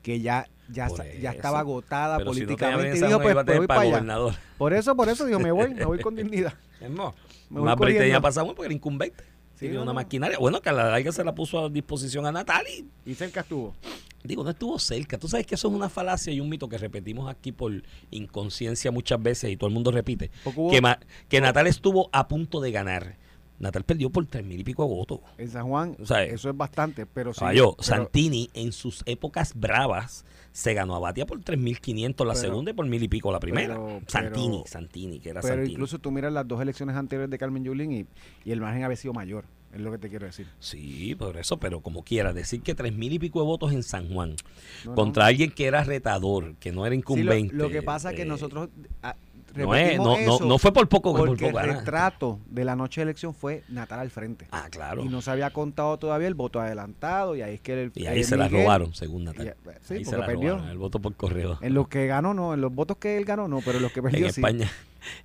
Que 0.00 0.20
ya, 0.20 0.48
ya, 0.68 0.86
ya 1.20 1.32
estaba 1.32 1.58
agotada 1.58 2.18
Pero 2.18 2.34
si 2.34 2.42
no 2.42 2.46
políticamente. 2.46 2.98
Y 2.98 3.00
no 3.00 3.06
dijo, 3.08 3.20
pues, 3.20 3.34
pues 3.34 3.46
voy 3.46 3.66
para 3.66 3.66
para 3.66 3.80
allá. 3.80 3.90
gobernador. 3.90 4.34
Por 4.56 4.74
eso, 4.74 4.94
por 4.94 5.08
eso 5.08 5.26
digo, 5.26 5.40
me 5.40 5.50
voy, 5.50 5.74
me 5.74 5.84
voy 5.84 5.98
con 5.98 6.14
dignidad. 6.16 6.54
Más, 6.82 7.14
Me 7.50 7.58
voy 7.58 7.62
más 7.64 7.76
corriendo. 7.76 8.22
pasado 8.22 8.46
porque 8.46 8.66
era 8.66 8.74
incumbente. 8.74 9.24
Sí, 9.56 9.66
no, 9.70 9.78
una 9.82 9.86
no. 9.86 9.94
maquinaria. 9.94 10.38
Bueno, 10.38 10.62
que 10.62 10.68
a 10.68 10.72
la 10.72 10.88
larga 10.88 11.10
se 11.10 11.24
la 11.24 11.34
puso 11.34 11.64
a 11.64 11.68
disposición 11.68 12.26
a 12.26 12.30
Natal 12.30 12.64
y 12.68 13.10
Y 13.10 13.14
cerca 13.16 13.40
estuvo. 13.40 13.74
Digo, 14.24 14.42
no 14.42 14.50
estuvo 14.50 14.78
cerca. 14.78 15.18
Tú 15.18 15.28
sabes 15.28 15.46
que 15.46 15.54
eso 15.54 15.68
es 15.68 15.74
una 15.74 15.88
falacia 15.88 16.32
y 16.32 16.40
un 16.40 16.48
mito 16.48 16.68
que 16.68 16.78
repetimos 16.78 17.30
aquí 17.30 17.52
por 17.52 17.72
inconsciencia 18.10 18.90
muchas 18.90 19.22
veces 19.22 19.50
y 19.50 19.56
todo 19.56 19.68
el 19.68 19.74
mundo 19.74 19.90
repite. 19.90 20.30
Que, 20.70 20.80
que 21.28 21.40
Natal 21.40 21.66
estuvo 21.66 22.08
a 22.12 22.26
punto 22.28 22.60
de 22.60 22.72
ganar. 22.72 23.16
Natal 23.60 23.84
perdió 23.84 24.10
por 24.10 24.26
tres 24.26 24.44
mil 24.44 24.58
y 24.60 24.64
pico 24.64 24.86
votos. 24.88 25.20
En 25.38 25.48
San 25.48 25.68
Juan, 25.68 25.96
O 26.02 26.06
sea, 26.06 26.24
eso 26.24 26.50
es 26.50 26.56
bastante, 26.56 27.06
pero 27.06 27.32
sí. 27.32 27.40
Pero- 27.46 27.76
Santini 27.78 28.50
en 28.52 28.72
sus 28.72 29.02
épocas 29.06 29.54
bravas 29.54 30.24
se 30.50 30.74
ganó 30.74 30.96
a 30.96 30.98
Batia 30.98 31.24
por 31.24 31.38
3.500 31.40 32.26
la 32.26 32.32
Pero- 32.32 32.34
segunda 32.34 32.70
y 32.72 32.74
por 32.74 32.86
mil 32.86 33.02
y 33.02 33.08
pico 33.08 33.30
la 33.30 33.38
primera. 33.38 33.74
pero- 33.74 34.00
Santini, 34.08 34.64
Santini, 34.66 35.20
que 35.20 35.30
era 35.30 35.40
Pero 35.40 35.54
Santini. 35.54 35.72
incluso 35.74 35.98
tú 36.00 36.10
miras 36.10 36.32
las 36.32 36.48
dos 36.48 36.60
elecciones 36.60 36.96
anteriores 36.96 37.30
de 37.30 37.38
Carmen 37.38 37.62
Yulín 37.64 37.92
y, 37.92 38.06
y 38.44 38.50
el 38.50 38.60
margen 38.60 38.82
había 38.82 38.96
sido 38.96 39.14
mayor, 39.14 39.44
es 39.74 39.80
lo 39.80 39.90
que 39.90 39.98
te 39.98 40.08
quiero 40.08 40.26
decir. 40.26 40.46
Sí, 40.60 41.14
por 41.16 41.36
eso, 41.36 41.58
pero 41.58 41.80
como 41.80 42.02
quiera, 42.04 42.32
decir 42.32 42.62
que 42.62 42.74
tres 42.74 42.94
mil 42.94 43.12
y 43.12 43.18
pico 43.18 43.40
de 43.40 43.46
votos 43.46 43.72
en 43.72 43.82
San 43.82 44.08
Juan 44.08 44.36
No, 44.84 44.90
no. 44.90 44.94
contra 44.94 45.26
alguien 45.26 45.50
que 45.50 45.66
era 45.66 45.82
retador, 45.84 46.54
que 46.56 46.72
no 46.72 46.86
era 46.86 46.94
Sí, 46.94 46.96
lo, 46.96 47.00
incumbente. 47.00 47.54
lo 47.54 47.68
que 47.70 47.82
pasa 47.82 48.10
es 48.10 48.16
que 48.16 48.22
eh, 48.22 48.26
nosotros 48.26 48.68
ah, 49.02 49.16
no, 49.54 49.74
es, 49.74 49.82
repetimos 49.82 50.06
no, 50.06 50.12
no, 50.26 50.34
eso 50.36 50.44
no 50.46 50.58
fue 50.58 50.72
por 50.72 50.88
poco 50.88 51.12
que 51.14 51.18
por 51.18 51.28
porque 51.28 51.46
poco 51.46 51.60
el 51.60 51.66
retrato 51.76 52.40
de 52.46 52.64
la 52.64 52.76
noche 52.76 53.00
de 53.00 53.04
elección 53.04 53.34
fue 53.34 53.62
Natal 53.68 54.00
al 54.00 54.10
frente. 54.10 54.46
Ah, 54.50 54.68
claro. 54.70 55.02
Y 55.04 55.08
no 55.08 55.22
se 55.22 55.30
había 55.30 55.50
contado 55.50 55.98
todavía 55.98 56.28
el 56.28 56.34
voto 56.34 56.60
adelantado 56.60 57.36
y 57.36 57.42
ahí 57.42 57.54
es 57.54 57.60
que 57.60 57.82
el, 57.84 57.92
Y 57.94 58.06
ahí 58.06 58.20
eh, 58.20 58.24
se 58.24 58.36
la 58.36 58.48
robaron, 58.48 58.94
según 58.94 59.24
Natal. 59.24 59.46
y- 59.46 59.68
eh, 59.68 59.72
sí, 59.82 59.94
ahí 59.94 60.04
se 60.04 60.16
la 60.18 60.26
perdió. 60.26 60.50
robaron, 60.54 60.70
el 60.70 60.78
voto 60.78 60.98
por 61.00 61.14
correo. 61.14 61.58
En 61.60 61.74
los 61.74 61.88
que 61.88 62.06
ganó 62.06 62.34
no, 62.34 62.54
en 62.54 62.60
los 62.60 62.74
votos 62.74 62.96
que 62.98 63.16
él 63.16 63.24
ganó 63.24 63.48
no, 63.48 63.60
pero 63.64 63.76
en 63.78 63.82
los 63.82 63.92
que 63.92 64.02
perdió 64.02 64.26
en 64.26 64.32
sí. 64.32 64.40
España, 64.40 64.70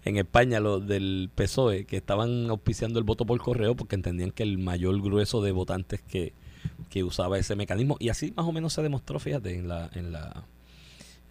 en 0.06 0.18
España 0.18 0.60
los 0.60 0.86
del 0.88 1.30
PSOE 1.36 1.86
que 1.86 1.98
estaban 1.98 2.50
auspiciando 2.50 3.00
el 3.00 3.06
voto 3.06 3.26
por 3.26 3.40
correo 3.42 3.76
porque 3.76 3.96
entendían 3.96 4.32
que 4.32 4.44
el 4.44 4.58
mayor 4.58 5.02
grueso 5.02 5.42
de 5.42 5.52
votantes 5.52 6.02
que, 6.02 6.34
que 6.90 7.04
usaba 7.04 7.38
ese 7.40 7.56
mecanismo 7.56 7.96
y 8.00 8.10
así 8.10 8.34
más 8.36 8.46
o 8.46 8.52
menos 8.52 8.74
se 8.74 8.82
demostró, 8.82 9.20
fíjate, 9.20 9.56
en 9.58 9.68
la 9.68 9.90
en 9.94 10.12
la 10.12 10.44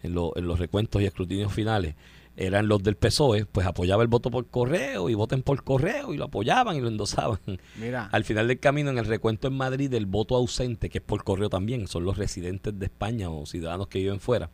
en, 0.03 0.15
lo- 0.15 0.37
en 0.37 0.47
los 0.47 0.59
recuentos 0.59 1.03
y 1.03 1.07
escrutinios 1.07 1.53
finales 1.53 1.95
eran 2.38 2.68
los 2.68 2.81
del 2.85 2.94
PSOE, 2.94 3.46
pues 3.46 3.66
apoyaba 3.66 4.03
el 4.03 4.09
voto 4.09 4.31
por 4.31 4.46
correo 4.46 5.11
y 5.11 5.14
voten 5.14 5.42
por 5.42 5.64
correo 5.64 6.14
y 6.14 6.16
lo 6.16 6.27
apoyaban 6.27 6.77
y 6.77 6.81
lo 6.81 6.87
endosaban. 6.87 7.40
Mira, 7.77 8.09
Al 8.12 8.24
final 8.24 8.46
del 8.46 8.61
camino, 8.61 8.90
en 8.90 8.98
el 8.98 9.07
recuento 9.07 9.48
en 9.48 9.57
Madrid 9.57 9.90
del 9.90 10.07
voto 10.07 10.37
ausente, 10.37 10.88
que 10.88 10.98
es 10.98 11.05
por 11.05 11.24
correo 11.24 11.51
también, 11.51 11.88
son 11.88 12.05
los 12.05 12.16
residentes 12.16 12.79
de 12.79 12.87
España 12.87 13.29
o 13.29 13.44
ciudadanos 13.44 13.88
que 13.88 13.98
viven 13.98 14.20
fuera. 14.20 14.51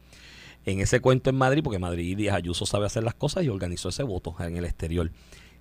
En 0.64 0.80
ese 0.80 1.00
cuento 1.00 1.28
en 1.28 1.36
Madrid, 1.36 1.62
porque 1.62 1.78
Madrid 1.78 2.16
Díaz 2.16 2.36
Ayuso 2.36 2.64
sabe 2.64 2.86
hacer 2.86 3.04
las 3.04 3.14
cosas 3.14 3.44
y 3.44 3.50
organizó 3.50 3.90
ese 3.90 4.02
voto 4.02 4.34
en 4.38 4.56
el 4.56 4.64
exterior. 4.64 5.10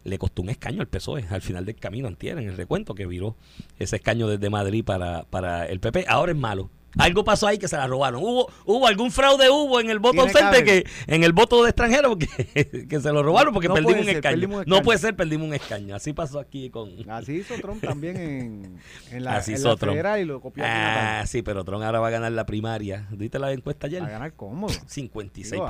Le 0.05 0.17
costó 0.17 0.41
un 0.43 0.49
escaño 0.49 0.79
al 0.79 0.87
PSOE 0.87 1.25
al 1.29 1.41
final 1.41 1.65
del 1.65 1.75
camino, 1.75 2.07
antier, 2.07 2.37
en 2.37 2.47
el 2.47 2.55
recuento 2.55 2.95
que 2.95 3.05
viró 3.05 3.35
ese 3.79 3.97
escaño 3.97 4.29
desde 4.29 4.49
Madrid 4.49 4.85
para, 4.85 5.23
para 5.23 5.65
el 5.65 5.81
PP. 5.81 6.05
Ahora 6.07 6.31
es 6.31 6.37
malo. 6.37 6.69
Algo 6.97 7.23
pasó 7.23 7.47
ahí 7.47 7.57
que 7.57 7.67
se 7.67 7.75
la 7.75 7.87
robaron. 7.87 8.21
Hubo, 8.23 8.51
hubo 8.65 8.85
algún 8.87 9.11
fraude 9.11 9.49
hubo 9.49 9.79
en 9.79 9.89
el 9.89 9.99
voto 9.99 10.13
que 10.25 10.31
ausente 10.31 10.63
que, 10.63 10.83
en 11.07 11.23
el 11.23 11.33
voto 11.33 11.63
de 11.63 11.69
extranjero 11.71 12.09
porque, 12.09 12.27
que 12.89 12.99
se 12.99 13.11
lo 13.11 13.23
robaron 13.23 13.53
porque 13.53 13.67
No 13.67 13.73
perdimos 13.73 13.99
un 13.99 14.05
ser, 14.05 14.15
escaño. 14.17 14.33
perdimos 14.35 14.57
un 14.59 14.63
No 14.67 14.81
puede 14.83 14.99
ser, 14.99 15.15
perdimos 15.15 15.47
un 15.47 15.53
escaño. 15.55 15.95
Así 15.95 16.13
pasó 16.13 16.39
aquí 16.39 16.69
con, 16.69 16.91
así 17.09 17.37
hizo 17.37 17.55
Trump 17.55 17.83
también 17.83 18.17
en, 18.17 18.79
en 19.11 19.23
la, 19.23 19.37
Así 19.37 19.51
en 19.53 19.57
hizo 19.57 19.69
la 19.69 19.75
Trump. 19.77 19.93
federal 19.93 20.19
y 20.21 20.25
lo 20.25 20.39
copió 20.39 20.63
Ah, 20.67 21.23
sí, 21.25 21.41
pero 21.41 21.63
Trump 21.63 21.83
ahora 21.83 21.99
va 21.99 22.07
a 22.07 22.11
ganar 22.11 22.31
la 22.31 22.45
primaria. 22.45 23.07
¿Viste 23.11 23.39
la 23.39 23.51
encuesta 23.51 23.87
ayer? 23.87 24.03
a 24.03 24.09
ganar 24.09 24.33
cómodo. 24.33 24.73
56%. 24.73 25.09
el, 25.33 25.51
Digo, 25.51 25.63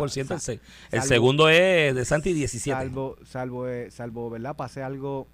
el 0.91 0.99
salvo- 0.99 1.07
segundo 1.07 1.49
es 1.49 1.95
de 1.95 2.03
Santi 2.05 2.33
17. 2.33 2.77
Salvo, 2.77 3.15
salvo, 3.25 3.67
eh, 3.69 3.89
salvo, 3.91 4.29
¿verdad? 4.29 4.55
Pase 4.55 4.83
algo 4.83 5.27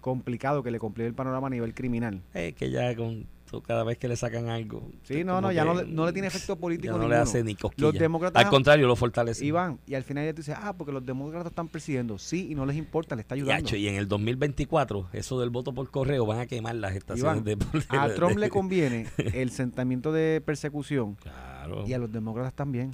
complicado 0.00 0.62
que 0.62 0.70
le 0.70 0.78
complique 0.78 1.06
el 1.06 1.14
panorama 1.14 1.46
a 1.46 1.50
nivel 1.50 1.74
criminal. 1.74 2.20
Eh, 2.34 2.54
que 2.58 2.70
ya 2.70 2.94
con 2.96 3.26
esto 3.52 3.62
cada 3.62 3.84
vez 3.84 3.98
que 3.98 4.08
le 4.08 4.16
sacan 4.16 4.48
algo. 4.48 4.90
Sí, 5.02 5.24
no, 5.24 5.40
no, 5.40 5.52
ya 5.52 5.64
no, 5.64 5.74
no 5.84 6.06
le 6.06 6.12
tiene 6.12 6.28
efecto 6.28 6.56
político 6.56 6.86
ya 6.86 6.92
no 6.92 6.98
ninguno. 6.98 7.14
le 7.16 7.20
hace 7.22 7.44
ni 7.44 7.54
cosquillas. 7.54 7.92
Los 7.92 8.00
demócratas 8.00 8.42
Al 8.44 8.50
contrario, 8.50 8.86
lo 8.86 8.96
fortalece. 8.96 9.44
Iván, 9.44 9.78
y 9.86 9.94
al 9.94 10.02
final 10.04 10.24
ya 10.24 10.32
tú 10.32 10.38
dices, 10.38 10.56
ah, 10.58 10.72
porque 10.72 10.92
los 10.92 11.04
demócratas 11.04 11.50
están 11.52 11.68
presidiendo. 11.68 12.18
Sí, 12.18 12.48
y 12.50 12.54
no 12.54 12.64
les 12.64 12.76
importa, 12.76 13.14
le 13.14 13.20
está 13.22 13.34
ayudando. 13.34 13.62
Yacho, 13.62 13.76
y 13.76 13.88
en 13.88 13.96
el 13.96 14.08
2024, 14.08 15.08
eso 15.12 15.38
del 15.40 15.50
voto 15.50 15.72
por 15.74 15.90
correo 15.90 16.24
van 16.24 16.38
a 16.40 16.46
quemar 16.46 16.74
las 16.76 16.96
estaciones 16.96 17.42
Iván, 17.42 17.44
de, 17.44 17.56
de- 17.56 17.84
a 17.98 18.14
Trump 18.14 18.34
de- 18.34 18.40
le 18.40 18.48
conviene 18.48 19.06
el 19.34 19.50
sentimiento 19.50 20.12
de 20.12 20.40
persecución 20.44 21.16
Claro. 21.16 21.84
y 21.86 21.92
a 21.92 21.98
los 21.98 22.10
demócratas 22.10 22.54
también. 22.54 22.92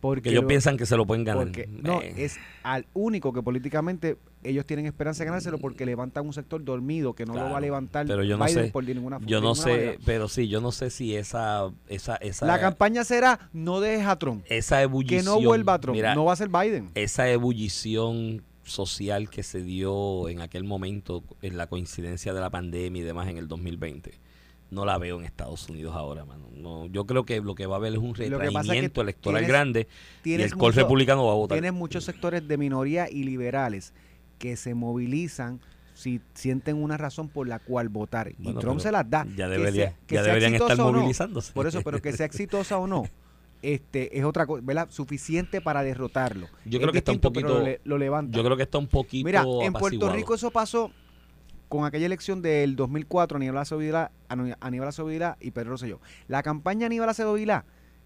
Porque 0.00 0.20
Porque 0.20 0.28
ellos 0.30 0.42
lo- 0.42 0.48
piensan 0.48 0.76
que 0.76 0.86
se 0.86 0.96
lo 0.96 1.06
pueden 1.06 1.24
ganar. 1.24 1.42
porque 1.44 1.66
no, 1.68 2.00
es 2.00 2.36
al 2.62 2.86
único 2.94 3.32
que 3.32 3.42
políticamente 3.42 4.16
ellos 4.44 4.64
tienen 4.66 4.86
esperanza 4.86 5.20
de 5.24 5.26
ganárselo 5.26 5.58
porque 5.58 5.84
levantan 5.84 6.24
un 6.26 6.32
sector 6.32 6.62
dormido 6.64 7.12
que 7.14 7.26
no 7.26 7.34
lo 7.34 7.40
va 7.50 7.58
a 7.58 7.60
levantar 7.60 8.06
pero 8.06 8.22
yo 8.22 8.36
no 8.38 8.44
Biden 8.44 8.66
sé, 8.66 8.70
por 8.70 8.84
de 8.84 8.94
ninguna 8.94 9.18
yo 9.26 9.40
no 9.40 9.52
ninguna 9.52 9.62
sé, 9.62 9.70
manera. 9.70 9.98
pero 10.04 10.28
sí, 10.28 10.48
yo 10.48 10.60
no 10.60 10.70
sé 10.72 10.90
si 10.90 11.16
esa, 11.16 11.70
esa, 11.88 12.16
esa, 12.16 12.46
La 12.46 12.60
campaña 12.60 13.02
será 13.04 13.50
no 13.52 13.80
dejes 13.80 14.06
a 14.06 14.16
Trump. 14.18 14.44
esa 14.48 14.80
ebullición, 14.82 15.20
Que 15.20 15.24
no 15.24 15.40
vuelva 15.46 15.74
a 15.74 15.80
Trump. 15.80 15.96
mira, 15.96 16.14
no 16.14 16.24
va 16.24 16.32
a 16.32 16.36
ser 16.36 16.48
Biden. 16.48 16.90
esa 16.94 17.28
ebullición 17.30 18.42
social 18.62 19.30
que 19.30 19.42
se 19.42 19.62
dio 19.62 20.28
en 20.28 20.40
aquel 20.40 20.62
momento, 20.64 21.24
en 21.42 21.56
la 21.56 21.66
coincidencia 21.66 22.32
de 22.34 22.40
la 22.40 22.50
pandemia 22.50 23.02
y 23.02 23.04
demás 23.04 23.28
en 23.28 23.38
el 23.38 23.48
2020, 23.48 24.12
no 24.70 24.84
la 24.84 24.98
veo 24.98 25.18
en 25.18 25.24
Estados 25.24 25.68
Unidos 25.70 25.96
ahora, 25.96 26.26
mano. 26.26 26.44
No, 26.54 26.86
yo 26.86 27.06
creo 27.06 27.24
que 27.24 27.40
lo 27.40 27.54
que 27.54 27.64
va 27.66 27.76
a 27.76 27.78
haber 27.78 27.94
es 27.94 27.98
un 27.98 28.10
es 28.10 28.18
que 28.18 28.28
retraimiento 28.28 29.00
electoral 29.00 29.40
tienes- 29.42 29.48
grande 29.48 29.88
y 30.20 30.22
Tienes 30.22 30.46
el 30.52 30.58
col 30.58 30.72
mucho- 30.72 30.80
republicano 30.82 31.24
va 31.24 31.32
a 31.32 31.36
votar. 31.36 31.56
Tienes 31.56 31.72
muchos 31.72 32.04
sectores 32.04 32.46
de 32.46 32.58
minoría 32.58 33.08
y 33.10 33.24
liberales 33.24 33.94
que 34.38 34.56
se 34.56 34.74
movilizan 34.74 35.60
si 35.94 36.20
sienten 36.34 36.76
una 36.80 36.96
razón 36.96 37.28
por 37.28 37.48
la 37.48 37.58
cual 37.58 37.88
votar. 37.88 38.32
Bueno, 38.38 38.58
y 38.58 38.62
Trump 38.62 38.80
se 38.80 38.92
las 38.92 39.08
da. 39.10 39.24
Ya, 39.36 39.46
Que 39.46 39.50
debería, 39.50 39.84
sea- 39.88 39.96
que 40.06 40.14
ya 40.14 40.22
sea 40.24 40.32
deberían 40.34 40.54
estar 40.54 40.78
no. 40.78 40.92
movilizándose. 40.92 41.52
Por 41.52 41.66
eso, 41.66 41.82
pero 41.82 42.00
que 42.00 42.12
sea 42.12 42.26
exitosa 42.26 42.78
o 42.78 42.86
no, 42.86 43.02
este 43.62 44.16
es 44.16 44.24
otra 44.24 44.46
cosa, 44.46 44.62
¿verdad? 44.64 44.86
Suficiente 44.90 45.60
para 45.60 45.82
derrotarlo. 45.82 46.46
Yo 46.64 46.78
Es 46.78 46.82
creo 46.82 46.92
que 46.92 46.98
está 46.98 47.10
un 47.12 47.18
poquito- 47.20 47.58
lo, 47.60 47.66
lo 47.82 47.98
levanta. 47.98 48.36
Yo 48.36 48.44
creo 48.44 48.56
que 48.56 48.62
está 48.62 48.78
un 48.78 48.86
poquito 48.86 49.26
Mira, 49.26 49.44
en 49.62 49.72
Puerto. 49.72 50.12
Rico 50.12 50.34
eso 50.34 50.50
pasó 50.52 50.92
con 51.68 51.84
aquella 51.84 52.06
elección 52.06 52.40
del 52.40 52.76
2004, 52.76 53.36
Aníbal 53.36 53.58
Acevedo 53.58 54.08
Aníbal 54.28 54.88
Acevedo 54.88 55.36
y 55.40 55.50
Pedro 55.50 55.70
Rosselló. 55.70 56.00
La 56.28 56.42
campaña 56.42 56.86
Aníbal 56.86 57.08
Acevedo 57.08 57.36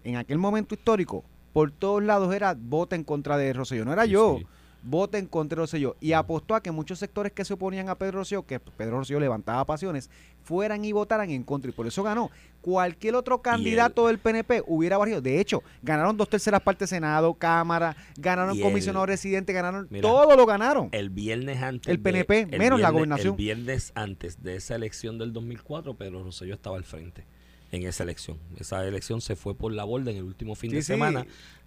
en 0.03 0.15
aquel 0.17 0.37
momento 0.37 0.73
histórico, 0.75 1.23
por 1.53 1.71
todos 1.71 2.03
lados 2.03 2.33
era 2.35 2.57
vota 2.59 2.95
en 2.95 3.03
contra 3.03 3.37
de 3.37 3.53
Rosselló. 3.53 3.85
No 3.85 3.93
era 3.93 4.03
Sí, 4.05 4.09
yo, 4.09 4.37
sí. 4.39 4.47
Vota 4.83 5.17
en 5.17 5.25
contra 5.27 5.55
de 5.55 5.61
Rosselló. 5.61 5.95
Y 5.99 6.13
apostó 6.13 6.55
a 6.55 6.61
que 6.61 6.71
muchos 6.71 6.99
sectores 6.99 7.31
que 7.31 7.45
se 7.45 7.53
oponían 7.53 7.89
a 7.89 7.95
Pedro 7.97 8.19
Rosselló, 8.19 8.45
que 8.45 8.59
Pedro 8.59 8.99
Rosselló 8.99 9.19
levantaba 9.19 9.65
pasiones, 9.65 10.09
fueran 10.43 10.83
y 10.85 10.91
votaran 10.91 11.29
en 11.29 11.43
contra. 11.43 11.69
Y 11.69 11.73
por 11.73 11.87
eso 11.87 12.03
ganó. 12.03 12.29
Cualquier 12.61 13.15
otro 13.15 13.41
candidato 13.41 14.07
del 14.07 14.19
PNP 14.19 14.63
hubiera 14.67 14.97
barrido. 14.97 15.21
De 15.21 15.39
hecho, 15.39 15.63
ganaron 15.81 16.15
dos 16.15 16.29
terceras 16.29 16.61
partes 16.61 16.89
Senado, 16.89 17.33
Cámara, 17.33 17.95
ganaron 18.17 18.57
comisionado 18.59 19.05
residente, 19.05 19.51
ganaron, 19.53 19.87
Mira, 19.89 20.01
todo 20.07 20.35
lo 20.37 20.45
ganaron. 20.45 20.89
El 20.93 21.09
viernes 21.09 21.61
antes. 21.61 21.89
El 21.91 21.99
PNP, 21.99 22.45
de- 22.45 22.57
menos 22.57 22.79
la 22.79 22.89
viernes- 22.89 22.93
gobernación. 22.93 23.33
El 23.33 23.37
viernes 23.37 23.91
antes 23.95 24.41
de 24.43 24.55
esa 24.55 24.75
elección 24.75 25.17
del 25.17 25.33
2004, 25.33 25.95
Pedro 25.95 26.23
Rosselló 26.23 26.53
estaba 26.53 26.77
al 26.77 26.83
frente 26.85 27.25
en 27.73 27.87
esa 27.87 28.03
elección. 28.03 28.37
Esa 28.59 28.85
elección 28.87 29.19
se 29.19 29.35
fue 29.35 29.55
por 29.55 29.71
la 29.73 29.83
borda 29.83 30.11
en 30.11 30.17
el 30.17 30.23
último 30.23 30.55
fin 30.55 30.69
Sí, 30.69 30.75
de 30.77 30.81
sí. 30.83 30.87
semana. 30.87 31.25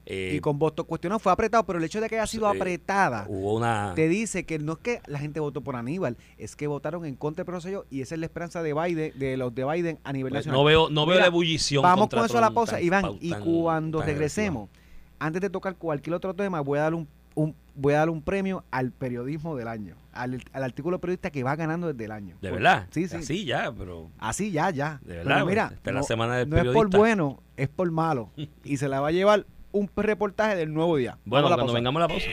Eh, 0.09 0.35
y 0.37 0.41
con 0.41 0.57
votos 0.57 0.87
cuestionados 0.87 1.21
fue 1.21 1.33
apretado, 1.33 1.65
pero 1.67 1.81
el 1.81 1.85
hecho 1.85 2.01
de 2.01 2.09
que 2.09 2.15
haya 2.15 2.29
sido 2.29 2.47
eh, 2.47 2.57
apretada 2.57 3.27
hubo 3.29 3.55
una. 3.57 3.93
te 3.97 4.09
dice 4.09 4.45
que 4.47 4.61
no 4.61 4.75
es 4.75 4.79
que 4.79 5.01
la 5.09 5.19
gente 5.19 5.41
votó 5.41 5.63
por 5.63 5.75
Aníbal, 5.75 6.17
es 6.39 6.55
que 6.55 6.69
votaron 6.69 7.05
en 7.07 7.17
contra 7.17 7.45
de 7.45 7.51
Rosselló 7.51 7.87
y 7.91 8.03
esa 8.03 8.15
es 8.15 8.21
la 8.21 8.27
esperanza 8.27 8.63
de 8.63 8.73
Biden, 8.73 9.19
de 9.19 9.37
los 9.37 9.53
de 9.53 9.65
Biden 9.65 9.99
a 10.05 10.13
nivel 10.13 10.31
pues, 10.31 10.47
nacional. 10.47 10.61
no 10.61 10.65
veo, 10.65 10.89
no 10.91 11.07
veo 11.07 11.19
la 11.19 11.27
ebullición. 11.27 11.83
Vamos 11.83 12.09
con 12.09 12.25
eso 12.25 12.39
a 12.39 12.41
la 12.41 12.51
pausa, 12.53 12.77
tan- 12.77 12.85
Iván, 12.85 13.03
tan- 13.03 13.19
y 13.21 13.33
cuando 13.33 14.01
regresemos, 14.01 14.71
antes 15.19 15.41
de 15.43 15.51
tocar 15.51 15.75
cualquier 15.75 16.15
otro 16.15 16.33
tema, 16.35 16.61
voy 16.61 16.79
a 16.79 16.83
dar 16.83 16.95
un, 16.95 17.09
un- 17.35 17.57
voy 17.75 17.95
a 17.95 17.99
dar 17.99 18.11
un 18.11 18.23
premio 18.23 18.63
al 18.71 18.93
periodismo 18.93 19.57
del 19.57 19.67
año, 19.67 19.97
al, 20.17 20.43
al 20.53 20.63
artículo 20.63 21.01
periodista 21.01 21.31
que 21.31 21.43
va 21.43 21.57
ganando 21.57 21.93
desde 21.93 22.05
el 22.05 22.13
año. 22.13 22.37
De 22.41 22.51
verdad. 22.51 22.87
Sí, 22.91 23.09
sí. 23.09 23.17
Así 23.17 23.45
ya, 23.45 23.73
pero. 23.73 24.11
Así 24.19 24.51
ya, 24.51 24.71
ya. 24.71 25.01
De 25.03 25.15
Pero 25.15 25.29
verdad, 25.29 25.47
mira, 25.47 25.71
esta 25.75 25.91
es 25.91 25.95
la 25.95 26.01
no, 26.01 26.07
semana 26.07 26.37
del 26.37 26.51
no 26.51 26.57
es 26.57 26.69
por 26.69 26.91
bueno, 26.91 27.43
es 27.57 27.69
por 27.69 27.91
malo. 27.91 28.31
y 28.65 28.77
se 28.77 28.89
la 28.89 29.01
va 29.01 29.09
a 29.09 29.13
llevar 29.13 29.47
un 29.73 29.91
reportaje 29.95 30.57
del 30.57 30.73
nuevo 30.73 30.97
día. 30.97 31.19
Bueno, 31.25 31.49
cuando 31.49 31.73
vengamos 31.73 32.01
a 32.01 32.05
la 32.05 32.09
pausa. 32.09 32.27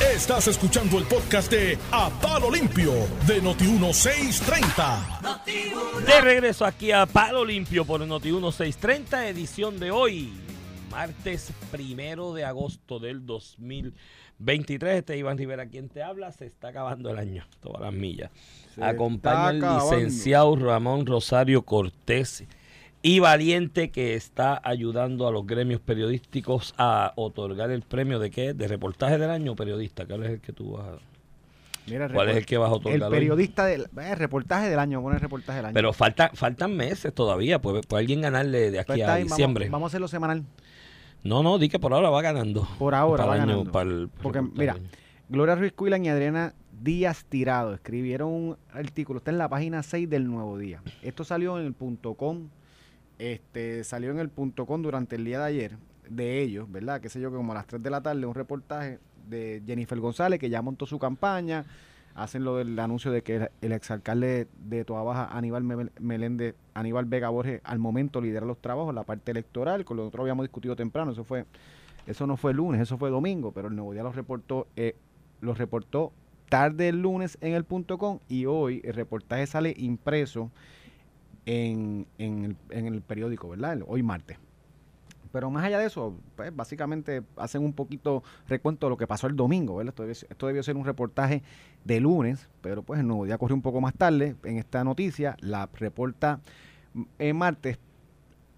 Estás 0.00 0.48
escuchando 0.48 0.98
el 0.98 1.04
podcast 1.04 1.50
de 1.50 1.78
A 1.90 2.10
Palo 2.20 2.50
Limpio 2.50 2.92
de 3.26 3.42
Noti1630. 3.42 6.04
De 6.06 6.20
regreso 6.20 6.64
aquí 6.64 6.92
a 6.92 7.06
Palo 7.06 7.44
Limpio 7.44 7.84
por 7.84 8.00
Noti 8.06 8.30
1630, 8.30 9.28
edición 9.28 9.80
de 9.80 9.90
hoy, 9.90 10.32
martes 10.90 11.52
primero 11.70 12.34
de 12.34 12.44
agosto 12.44 12.98
del 12.98 13.26
2023. 14.38 14.98
Este 14.98 15.14
es 15.14 15.20
Iván 15.20 15.38
Rivera 15.38 15.66
quien 15.66 15.88
te 15.88 16.02
habla. 16.02 16.30
Se 16.32 16.46
está 16.46 16.68
acabando 16.68 17.10
el 17.10 17.18
año, 17.18 17.44
todas 17.60 17.80
las 17.82 17.92
millas. 17.92 18.30
Se 18.74 18.84
Acompaña 18.84 19.48
al 19.48 19.60
licenciado 19.60 20.56
Ramón 20.56 21.06
Rosario 21.06 21.62
Cortés 21.62 22.44
y 23.02 23.20
Valiente 23.20 23.90
que 23.90 24.14
está 24.14 24.60
ayudando 24.62 25.26
a 25.26 25.32
los 25.32 25.46
gremios 25.46 25.80
periodísticos 25.80 26.74
a 26.76 27.12
otorgar 27.16 27.70
el 27.70 27.82
premio 27.82 28.18
de 28.18 28.30
qué? 28.30 28.52
De 28.52 28.68
reportaje 28.68 29.16
del 29.18 29.30
año 29.30 29.52
o 29.52 29.56
periodista. 29.56 30.04
¿Cuál 30.06 30.24
es 30.24 30.30
el 30.32 30.40
que 30.40 30.52
tú 30.52 30.72
vas 30.72 30.86
a.? 30.86 30.98
Mira, 31.88 32.08
¿Cuál 32.08 32.30
es 32.30 32.36
el 32.38 32.46
que 32.46 32.58
vas 32.58 32.68
a 32.68 32.74
otorgar? 32.74 32.96
El 32.96 33.02
hoy? 33.04 33.10
periodista 33.10 33.64
del 33.64 33.86
eh, 33.96 34.14
reportaje 34.16 34.68
del 34.68 34.80
año, 34.80 35.08
el 35.12 35.20
reportaje 35.20 35.58
del 35.58 35.66
año. 35.66 35.74
Pero 35.74 35.92
falta, 35.92 36.30
faltan 36.34 36.76
meses 36.76 37.14
todavía. 37.14 37.60
Puede, 37.60 37.82
puede 37.82 38.00
alguien 38.02 38.22
ganarle 38.22 38.72
de 38.72 38.80
aquí 38.80 38.86
Pues 38.88 39.02
a 39.02 39.14
bien, 39.14 39.26
vamos- 39.28 39.30
diciembre. 39.30 39.68
Vamos, 39.68 39.86
a 39.86 39.90
hacerlo 39.90 40.08
semanal. 40.08 40.42
No, 41.26 41.42
no, 41.42 41.58
di 41.58 41.68
que 41.68 41.78
por 41.78 41.92
ahora 41.92 42.10
va 42.10 42.22
ganando. 42.22 42.66
Por 42.78 42.94
ahora 42.94 43.24
Para 43.24 43.36
va 43.36 43.42
año- 43.42 43.46
ganando. 43.52 43.72
para 43.72 43.90
el 43.90 44.08
Porque, 44.22 44.40
mira, 44.42 44.76
Gloria 45.28 45.54
Ruiz 45.56 45.72
Cuilan 45.72 46.04
y 46.04 46.08
Adriana 46.08 46.54
Díaz 46.80 47.24
Tirado 47.24 47.74
escribieron 47.74 48.28
un 48.32 48.56
artículo, 48.72 49.18
está 49.18 49.30
en 49.30 49.38
la 49.38 49.48
página 49.48 49.82
6 49.82 50.08
del 50.08 50.26
Nuevo 50.26 50.58
Día. 50.58 50.82
Esto 51.02 51.24
salió 51.24 51.58
en 51.58 51.66
el 51.66 51.72
punto 51.72 52.14
com, 52.14 52.48
este, 53.18 53.82
salió 53.84 54.10
en 54.10 54.18
el 54.18 54.28
punto 54.28 54.66
com 54.66 54.82
durante 54.82 55.16
el 55.16 55.24
día 55.24 55.38
de 55.38 55.44
ayer, 55.46 55.76
de 56.08 56.42
ellos, 56.42 56.70
¿verdad? 56.70 57.00
Qué 57.00 57.08
sé 57.08 57.20
yo, 57.20 57.30
que 57.30 57.36
como 57.36 57.52
a 57.52 57.56
las 57.56 57.66
3 57.66 57.82
de 57.82 57.90
la 57.90 58.00
tarde, 58.02 58.26
un 58.26 58.34
reportaje 58.34 58.98
de 59.26 59.62
Jennifer 59.66 59.98
González, 59.98 60.38
que 60.38 60.48
ya 60.50 60.62
montó 60.62 60.86
su 60.86 60.98
campaña, 60.98 61.64
hacen 62.16 62.44
lo 62.44 62.56
del 62.56 62.78
anuncio 62.78 63.12
de 63.12 63.22
que 63.22 63.48
el, 63.60 63.72
exalcalde 63.72 64.48
de 64.58 64.84
Toa 64.84 65.02
Baja, 65.02 65.28
Aníbal 65.36 65.62
Mel- 65.62 65.92
Meléndez, 66.00 66.56
Aníbal 66.74 67.04
Vega 67.04 67.28
Borges, 67.28 67.60
al 67.62 67.78
momento 67.78 68.20
lidera 68.20 68.46
los 68.46 68.58
trabajos, 68.58 68.94
la 68.94 69.04
parte 69.04 69.30
electoral, 69.30 69.84
con 69.84 69.98
lo 69.98 70.06
otro 70.06 70.22
habíamos 70.22 70.44
discutido 70.44 70.74
temprano, 70.74 71.12
eso 71.12 71.22
fue 71.24 71.44
eso 72.06 72.26
no 72.26 72.36
fue 72.36 72.54
lunes, 72.54 72.80
eso 72.80 72.98
fue 72.98 73.10
domingo, 73.10 73.52
pero 73.52 73.68
el 73.68 73.74
Nuevo 73.76 73.92
Día 73.92 74.02
los 74.02 74.14
reportó, 74.14 74.66
eh, 74.76 74.94
los 75.40 75.58
reportó 75.58 76.12
tarde 76.48 76.88
el 76.88 77.02
lunes 77.02 77.36
en 77.40 77.52
el 77.54 77.64
punto 77.64 77.98
com 77.98 78.20
y 78.28 78.46
hoy 78.46 78.80
el 78.84 78.94
reportaje 78.94 79.46
sale 79.46 79.74
impreso 79.76 80.50
en, 81.44 82.06
el, 82.18 82.56
en 82.70 82.86
el 82.86 83.02
periódico, 83.02 83.48
¿verdad? 83.48 83.80
Hoy 83.86 84.02
martes. 84.02 84.38
Pero 85.36 85.50
más 85.50 85.64
allá 85.66 85.78
de 85.78 85.84
eso, 85.84 86.16
pues 86.34 86.56
básicamente 86.56 87.22
hacen 87.36 87.62
un 87.62 87.74
poquito 87.74 88.22
recuento 88.48 88.86
de 88.86 88.90
lo 88.90 88.96
que 88.96 89.06
pasó 89.06 89.26
el 89.26 89.36
domingo, 89.36 89.76
¿verdad? 89.76 89.90
Esto 89.90 90.02
debió, 90.04 90.12
esto 90.30 90.46
debió 90.46 90.62
ser 90.62 90.76
un 90.78 90.86
reportaje 90.86 91.42
de 91.84 92.00
lunes, 92.00 92.48
pero 92.62 92.82
pues 92.82 93.00
el 93.00 93.06
nuevo 93.06 93.26
día 93.26 93.36
corrió 93.36 93.54
un 93.54 93.60
poco 93.60 93.82
más 93.82 93.92
tarde. 93.92 94.34
En 94.44 94.56
esta 94.56 94.82
noticia 94.82 95.36
la 95.40 95.68
reporta 95.74 96.40
en 97.18 97.36
martes, 97.36 97.78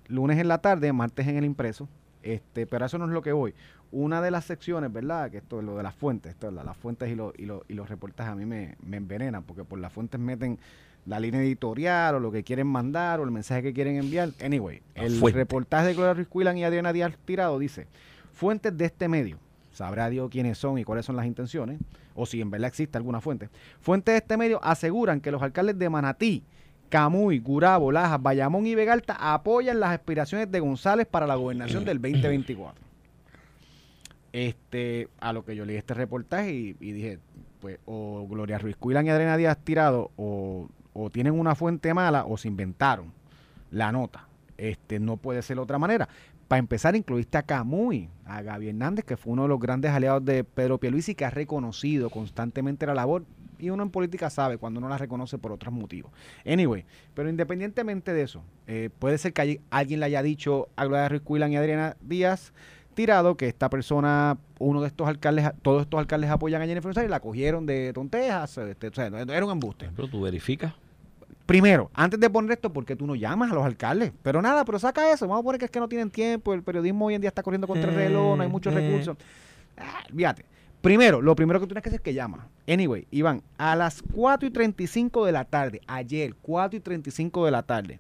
lunes 0.07 0.39
en 0.39 0.47
la 0.47 0.59
tarde, 0.59 0.93
martes 0.93 1.27
en 1.27 1.37
el 1.39 1.45
impreso. 1.45 1.89
Este, 2.23 2.65
pero 2.69 2.87
eso 2.87 2.97
no 2.97 3.07
es 3.07 3.11
lo 3.11 3.23
que 3.23 3.33
voy. 3.33 3.55
Una 3.91 4.23
de 4.23 4.31
las 4.31 4.45
secciones, 4.45 4.93
¿verdad? 4.93 5.33
Que 5.33 5.39
esto 5.39 5.59
es 5.59 5.65
lo 5.65 5.77
de 5.77 5.83
las 5.83 5.97
fuentes, 5.97 6.31
esto, 6.31 6.49
la- 6.53 6.63
las 6.63 6.77
fuentes 6.77 7.11
y, 7.11 7.17
lo- 7.17 7.33
y 7.37 7.75
los 7.75 7.89
reportajes 7.89 8.33
a 8.33 8.37
mí 8.37 8.47
me, 8.47 8.77
me 8.87 8.99
envenenan, 8.99 9.43
porque 9.43 9.65
por 9.65 9.81
las 9.81 9.93
fuentes 9.93 10.21
meten 10.21 10.61
la 11.09 11.19
línea 11.19 11.41
editorial 11.41 12.17
o 12.17 12.21
lo 12.21 12.31
que 12.31 12.45
quieren 12.45 12.67
mandar 12.67 13.19
o 13.19 13.25
el 13.25 13.31
mensaje 13.31 13.63
que 13.63 13.73
quieren 13.73 13.97
enviar. 13.97 14.31
Anyway, 14.45 14.83
La 14.95 15.05
el 15.05 15.17
fuente. 15.17 15.39
reportaje 15.39 15.89
de 15.89 15.95
Gloria 15.95 16.15
Ruiz 16.15 16.29
Cuilan 16.29 16.59
y 16.59 16.65
Adriana 16.65 16.93
Díaz 16.93 17.15
Tirado 17.25 17.59
dice, 17.59 17.87
fuentes 18.33 18.77
de 18.77 18.85
este 18.85 19.09
medio, 19.09 19.39
sabrá 19.73 20.11
Dios 20.11 20.29
quiénes 20.31 20.59
son 20.59 20.79
y 20.79 20.85
cuáles 20.85 21.07
son 21.07 21.17
las 21.17 21.27
intenciones, 21.27 21.81
o 22.15 22.27
si 22.27 22.41
en 22.41 22.51
verdad 22.51 22.69
existe 22.69 22.99
alguna 22.99 23.21
fuente. 23.21 23.49
Fuentes 23.81 24.13
de 24.13 24.19
este 24.19 24.37
medio 24.37 24.63
aseguran 24.63 25.21
que 25.21 25.31
los 25.31 25.41
alcaldes 25.43 25.79
de 25.79 25.89
Manatí, 25.89 26.43
Camuy, 26.91 27.39
Gurabo, 27.39 27.91
Lajas, 27.91 28.23
Bayamón 28.23 28.67
y 28.67 28.75
Vegalta 28.75 29.17
apoyan 29.19 29.81
las 29.81 29.91
aspiraciones 29.91 30.51
de 30.51 30.61
González 30.61 31.07
para 31.07 31.27
la 31.27 31.37
gobernación 31.37 31.85
del 31.85 32.01
2024. 32.01 32.83
Este, 34.33 35.09
a 35.21 35.33
lo 35.33 35.45
que 35.45 35.57
yo 35.57 35.65
leí 35.65 35.77
este 35.77 35.95
reportaje 35.95 36.53
y, 36.53 36.77
y 36.81 36.93
dije, 36.93 37.19
pues, 37.61 37.79
o 37.87 38.27
Gloria 38.29 38.59
Ruiz 38.59 38.77
Cuilan 38.77 39.07
y 39.07 39.11
Adriana 39.11 39.37
Díaz 39.37 39.59
Tirado, 39.65 40.11
o, 40.17 40.69
o 40.99 41.11
tienen 41.11 41.39
una 41.39 41.55
fuente 41.55 41.95
mala, 41.95 42.25
o 42.25 42.37
se 42.37 42.49
inventaron 42.49 43.13
la 43.71 43.93
nota. 43.93 44.27
Este, 44.57 44.99
no 44.99 45.17
puede 45.17 45.43
ser 45.43 45.57
de 45.57 45.63
otra 45.63 45.79
manera. 45.79 46.09
Para 46.49 46.59
empezar, 46.59 46.97
incluiste 46.97 47.37
a 47.37 47.43
Camuy, 47.43 48.09
a 48.25 48.43
Gaby 48.43 48.71
Hernández, 48.71 49.05
que 49.05 49.17
fue 49.17 49.35
uno 49.35 49.43
de 49.43 49.49
los 49.49 49.61
grandes 49.61 49.91
aliados 49.91 50.25
de 50.25 50.45
Pedro 50.45 50.79
Pierluisi, 50.79 51.15
que 51.15 51.25
ha 51.25 51.31
reconocido 51.31 52.11
constantemente 52.11 52.87
la 52.87 52.95
labor 52.95 53.25
y 53.59 53.71
uno 53.71 53.83
en 53.83 53.91
política 53.91 54.31
sabe 54.31 54.57
cuando 54.57 54.79
uno 54.79 54.89
la 54.89 54.99
reconoce 54.99 55.37
por 55.37 55.53
otros 55.53 55.75
motivos. 55.75 56.13
Anyway, 56.47 56.85
pero 57.15 57.29
independientemente 57.29 58.13
de 58.13 58.23
eso, 58.23 58.43
eh, 58.67 58.89
puede 58.99 59.19
ser 59.19 59.33
que 59.33 59.61
alguien 59.71 60.01
le 60.01 60.07
haya 60.07 60.23
dicho 60.23 60.69
a 60.77 60.85
Gloria 60.85 61.09
Ruiz 61.09 61.23
Cuilan 61.23 61.53
y 61.53 61.57
Adriana 61.57 61.97
Díaz 62.01 62.53
tirado 62.95 63.37
que 63.37 63.47
esta 63.47 63.71
persona, 63.71 64.39
uno 64.59 64.81
de 64.81 64.89
estos 64.89 65.07
alcaldes, 65.07 65.51
todos 65.63 65.83
estos 65.83 66.01
alcaldes 66.01 66.31
apoyan 66.31 66.63
a 66.63 66.67
Jennifer 66.67 66.89
González 66.89 67.09
y 67.09 67.11
la 67.11 67.21
cogieron 67.21 67.65
de 67.65 67.93
tontejas, 67.93 68.59
este, 68.59 68.89
o 68.89 68.95
sea, 68.95 69.07
era 69.07 69.45
un 69.45 69.53
embuste. 69.53 69.89
Pero 69.95 70.09
tú 70.09 70.23
verificas. 70.23 70.73
Primero, 71.49 71.91
antes 71.95 72.21
de 72.21 72.29
poner 72.29 72.53
esto, 72.53 72.71
¿por 72.71 72.85
qué 72.85 72.95
tú 72.95 73.07
no 73.07 73.15
llamas 73.15 73.51
a 73.51 73.55
los 73.55 73.65
alcaldes? 73.65 74.13
Pero 74.23 74.43
nada, 74.43 74.67
pero 74.67 74.79
saca 74.79 75.11
eso. 75.11 75.27
Vamos 75.27 75.41
a 75.41 75.45
poner 75.45 75.59
que 75.59 75.65
es 75.65 75.71
que 75.71 75.81
no 75.81 75.89
tienen 75.89 76.11
tiempo. 76.11 76.53
El 76.53 76.63
periodismo 76.63 77.07
hoy 77.07 77.15
en 77.15 77.23
día 77.23 77.29
está 77.29 77.43
corriendo 77.43 77.67
contra 77.67 77.89
el 77.89 77.97
reloj, 77.97 78.37
no 78.37 78.43
hay 78.43 78.51
muchos 78.51 78.75
recursos. 78.75 79.17
Ah, 79.79 80.05
fíjate. 80.15 80.45
Primero, 80.83 81.23
lo 81.23 81.35
primero 81.35 81.59
que 81.59 81.65
tú 81.65 81.69
tienes 81.69 81.83
que 81.83 81.89
hacer 81.89 82.01
es 82.01 82.05
que 82.05 82.13
llama. 82.13 82.49
Anyway, 82.69 83.07
Iván, 83.11 83.43
a 83.57 83.75
las 83.77 84.03
4 84.13 84.47
y 84.47 84.51
35 84.51 85.25
de 85.25 85.33
la 85.33 85.47
tarde, 85.47 85.81
ayer, 85.87 86.35
4 86.43 86.77
y 86.77 86.81
35 86.81 87.47
de 87.47 87.51
la 87.51 87.63
tarde, 87.63 87.99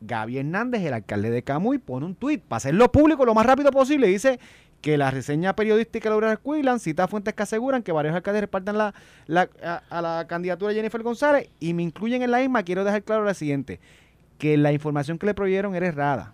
Gaby 0.00 0.38
Hernández, 0.38 0.82
el 0.82 0.94
alcalde 0.94 1.28
de 1.28 1.42
Camuy, 1.42 1.76
pone 1.76 2.06
un 2.06 2.14
tuit 2.14 2.40
para 2.40 2.56
hacerlo 2.56 2.90
público 2.90 3.26
lo 3.26 3.34
más 3.34 3.44
rápido 3.44 3.70
posible. 3.70 4.06
Dice 4.06 4.40
que 4.80 4.96
la 4.96 5.10
reseña 5.10 5.54
periodística 5.56 6.08
de 6.08 6.10
Laura 6.10 6.36
Cuilan 6.36 6.78
cita 6.78 7.08
fuentes 7.08 7.34
que 7.34 7.42
aseguran 7.42 7.82
que 7.82 7.90
varios 7.92 8.14
alcaldes 8.14 8.42
repartan 8.42 8.78
la, 8.78 8.94
la- 9.26 9.48
a, 9.62 9.82
a 9.90 10.00
la 10.02 10.26
candidatura 10.28 10.68
de 10.70 10.76
Jennifer 10.76 11.02
González 11.02 11.48
y 11.58 11.74
me 11.74 11.82
incluyen 11.82 12.22
en 12.22 12.30
la 12.30 12.38
misma. 12.38 12.62
Quiero 12.62 12.84
dejar 12.84 13.02
claro 13.02 13.24
lo 13.24 13.34
siguiente, 13.34 13.80
que 14.38 14.56
la 14.56 14.72
información 14.72 15.18
que 15.18 15.26
le 15.26 15.34
proveyeron 15.34 15.74
era 15.74 15.86
errada, 15.88 16.32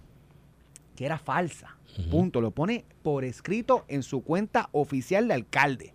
que 0.97 1.07
era 1.07 1.19
falsa. 1.19 1.77
Punto. 2.11 2.41
Lo 2.41 2.51
pone 2.51 2.85
por 3.03 3.25
escrito 3.25 3.85
en 3.89 4.03
su 4.03 4.23
cuenta 4.25 4.69
oficial 4.73 5.29
de 5.29 5.35
alcalde 5.35 5.95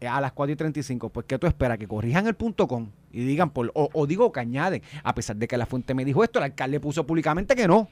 eh, 0.00 0.06
a 0.06 0.20
las 0.20 0.32
4 0.32 0.52
y 0.52 0.56
35. 0.56 1.08
Pues, 1.10 1.26
¿qué 1.26 1.36
tú 1.38 1.46
esperas? 1.48 1.78
Que 1.78 1.88
corrijan 1.88 2.26
el 2.28 2.34
punto 2.34 2.68
com 2.68 2.88
y 3.12 3.24
digan, 3.24 3.50
por, 3.50 3.70
o, 3.74 3.90
o 3.92 4.06
digo 4.06 4.30
que 4.32 4.38
añaden, 4.40 4.80
a 5.02 5.14
pesar 5.14 5.34
de 5.36 5.48
que 5.48 5.56
la 5.58 5.66
fuente 5.66 5.94
me 5.94 6.04
dijo 6.04 6.22
esto, 6.22 6.38
el 6.38 6.44
alcalde 6.44 6.78
puso 6.78 7.04
públicamente 7.06 7.56
que 7.56 7.66
no. 7.66 7.88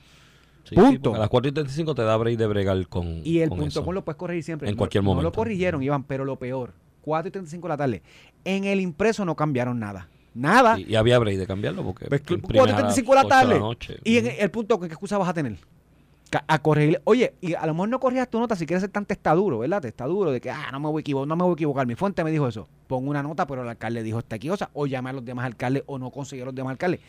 Sí, 0.68 0.74
Punto. 0.74 1.10
sí, 1.10 1.16
a 1.16 1.20
las 1.20 1.28
4 1.28 1.48
y 1.48 1.52
35 1.52 1.94
te 1.94 2.02
da 2.02 2.16
break 2.16 2.36
de 2.38 2.46
bregar 2.46 2.86
con. 2.88 3.20
Y 3.24 3.38
el 3.40 3.48
con 3.48 3.58
punto 3.58 3.68
eso. 3.70 3.84
com 3.84 3.94
lo 3.94 4.04
puedes 4.04 4.16
corregir 4.18 4.42
siempre. 4.42 4.68
En 4.68 4.74
No- 4.74 4.78
cualquier 4.78 5.02
No 5.04 5.10
momento. 5.10 5.28
lo 5.30 5.32
corrigieron, 5.32 5.82
Iván, 5.82 6.02
pero 6.04 6.24
lo 6.24 6.36
peor, 6.36 6.72
4 7.02 7.28
y 7.28 7.30
35 7.32 7.66
de 7.66 7.72
la 7.72 7.76
tarde. 7.76 8.02
En 8.44 8.64
el 8.64 8.80
impreso 8.80 9.24
no 9.24 9.36
cambiaron 9.36 9.78
nada. 9.78 10.08
Nada. 10.34 10.78
Y, 10.78 10.92
y 10.92 10.96
había 10.96 11.18
break 11.18 11.38
de 11.38 11.46
cambiarlo 11.46 11.84
porque. 11.84 12.06
Pues, 12.06 12.20
imprimes 12.22 12.42
4 12.44 12.56
y 12.56 12.58
a 12.58 12.66
las 12.66 12.76
35 12.76 13.12
de 13.12 13.14
la 13.14 13.20
8 13.26 13.28
de 13.28 13.42
tarde. 13.42 13.58
noche. 13.60 13.96
Y 14.04 14.16
en 14.18 14.26
el 14.38 14.50
punto, 14.50 14.78
¿qué 14.80 14.86
excusa 14.86 15.16
vas 15.18 15.28
a 15.28 15.34
tener? 15.34 15.56
A 16.48 16.58
corregir. 16.58 17.00
Oye, 17.04 17.34
y 17.40 17.54
a 17.54 17.64
lo 17.64 17.72
mejor 17.72 17.88
no 17.88 18.00
corrijas 18.00 18.28
tu 18.28 18.38
nota 18.40 18.56
si 18.56 18.66
quieres 18.66 18.82
ser 18.82 18.90
tan 18.90 19.06
testaduro, 19.06 19.60
¿verdad? 19.60 19.80
Testaduro 19.80 20.32
de 20.32 20.40
que, 20.40 20.50
ah, 20.50 20.68
no 20.72 20.80
me 20.80 20.88
voy 20.88 20.98
a 20.98 21.02
equivocar, 21.02 21.28
no 21.28 21.36
me 21.36 21.44
voy 21.44 21.52
a 21.52 21.54
equivocar. 21.54 21.86
Mi 21.86 21.94
fuente 21.94 22.22
me 22.24 22.30
dijo 22.32 22.48
eso. 22.48 22.68
Pon 22.88 23.06
una 23.08 23.22
nota, 23.22 23.46
pero 23.46 23.62
el 23.62 23.68
alcalde 23.68 24.02
dijo 24.02 24.18
esta 24.18 24.36
cosa. 24.38 24.68
O 24.74 24.86
llame 24.86 25.10
a 25.10 25.12
los 25.14 25.24
demás 25.24 25.46
alcaldes 25.46 25.84
o 25.86 25.98
no 25.98 26.10
conseguir 26.10 26.42
a 26.42 26.46
los 26.46 26.54
demás 26.54 26.72
alcaldes. 26.72 27.00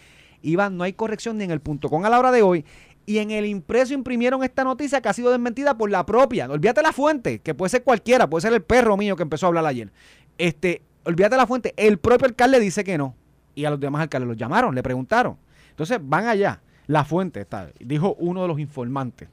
Iván, 0.43 0.77
no 0.77 0.83
hay 0.83 0.93
corrección 0.93 1.37
ni 1.39 1.43
en 1.45 1.51
el 1.51 1.59
punto 1.59 1.89
con 1.89 2.05
a 2.05 2.09
la 2.09 2.19
hora 2.19 2.31
de 2.31 2.43
hoy. 2.43 2.63
Y 3.07 3.19
en 3.19 3.31
el 3.31 3.45
impreso 3.45 3.93
imprimieron 3.93 4.43
esta 4.43 4.65
noticia 4.65 4.99
que 4.99 5.07
ha 5.07 5.13
sido 5.13 5.31
desmentida 5.31 5.77
por 5.77 5.89
la 5.89 6.05
propia. 6.05 6.45
Olvídate 6.51 6.81
la 6.81 6.91
fuente, 6.91 7.39
que 7.39 7.55
puede 7.55 7.69
ser 7.69 7.83
cualquiera, 7.83 8.29
puede 8.29 8.41
ser 8.41 8.51
el 8.51 8.61
perro 8.61 8.97
mío 8.97 9.15
que 9.15 9.23
empezó 9.23 9.45
a 9.45 9.47
hablar 9.47 9.65
ayer. 9.65 9.93
Este, 10.37 10.81
olvídate 11.05 11.37
la 11.37 11.47
fuente. 11.47 11.73
El 11.77 11.99
propio 11.99 12.27
alcalde 12.27 12.59
dice 12.59 12.83
que 12.83 12.97
no. 12.97 13.15
Y 13.55 13.63
a 13.63 13.69
los 13.69 13.79
demás 13.79 14.01
alcaldes 14.01 14.27
los 14.27 14.35
llamaron, 14.35 14.75
le 14.75 14.83
preguntaron. 14.83 15.37
Entonces 15.69 15.99
van 16.01 16.27
allá. 16.27 16.61
La 16.87 17.05
fuente 17.05 17.39
está, 17.39 17.71
dijo 17.79 18.13
uno 18.19 18.41
de 18.41 18.47
los 18.49 18.59
informantes, 18.59 19.29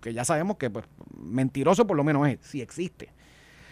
que 0.00 0.14
ya 0.14 0.24
sabemos 0.24 0.56
que 0.56 0.70
pues, 0.70 0.86
mentiroso 1.18 1.86
por 1.86 1.98
lo 1.98 2.04
menos 2.04 2.26
es, 2.28 2.38
si 2.40 2.62
existe. 2.62 3.12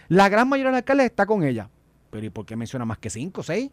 La 0.07 0.29
gran 0.29 0.47
mayoría 0.47 0.69
de 0.69 0.73
los 0.73 0.77
alcaldes 0.79 1.07
está 1.07 1.25
con 1.25 1.43
ella. 1.43 1.69
Pero 2.11 2.27
¿y 2.27 2.29
por 2.29 2.45
qué 2.45 2.55
menciona 2.55 2.85
más 2.85 2.99
que 2.99 3.09
cinco 3.09 3.41
o 3.41 3.43
seis? 3.43 3.71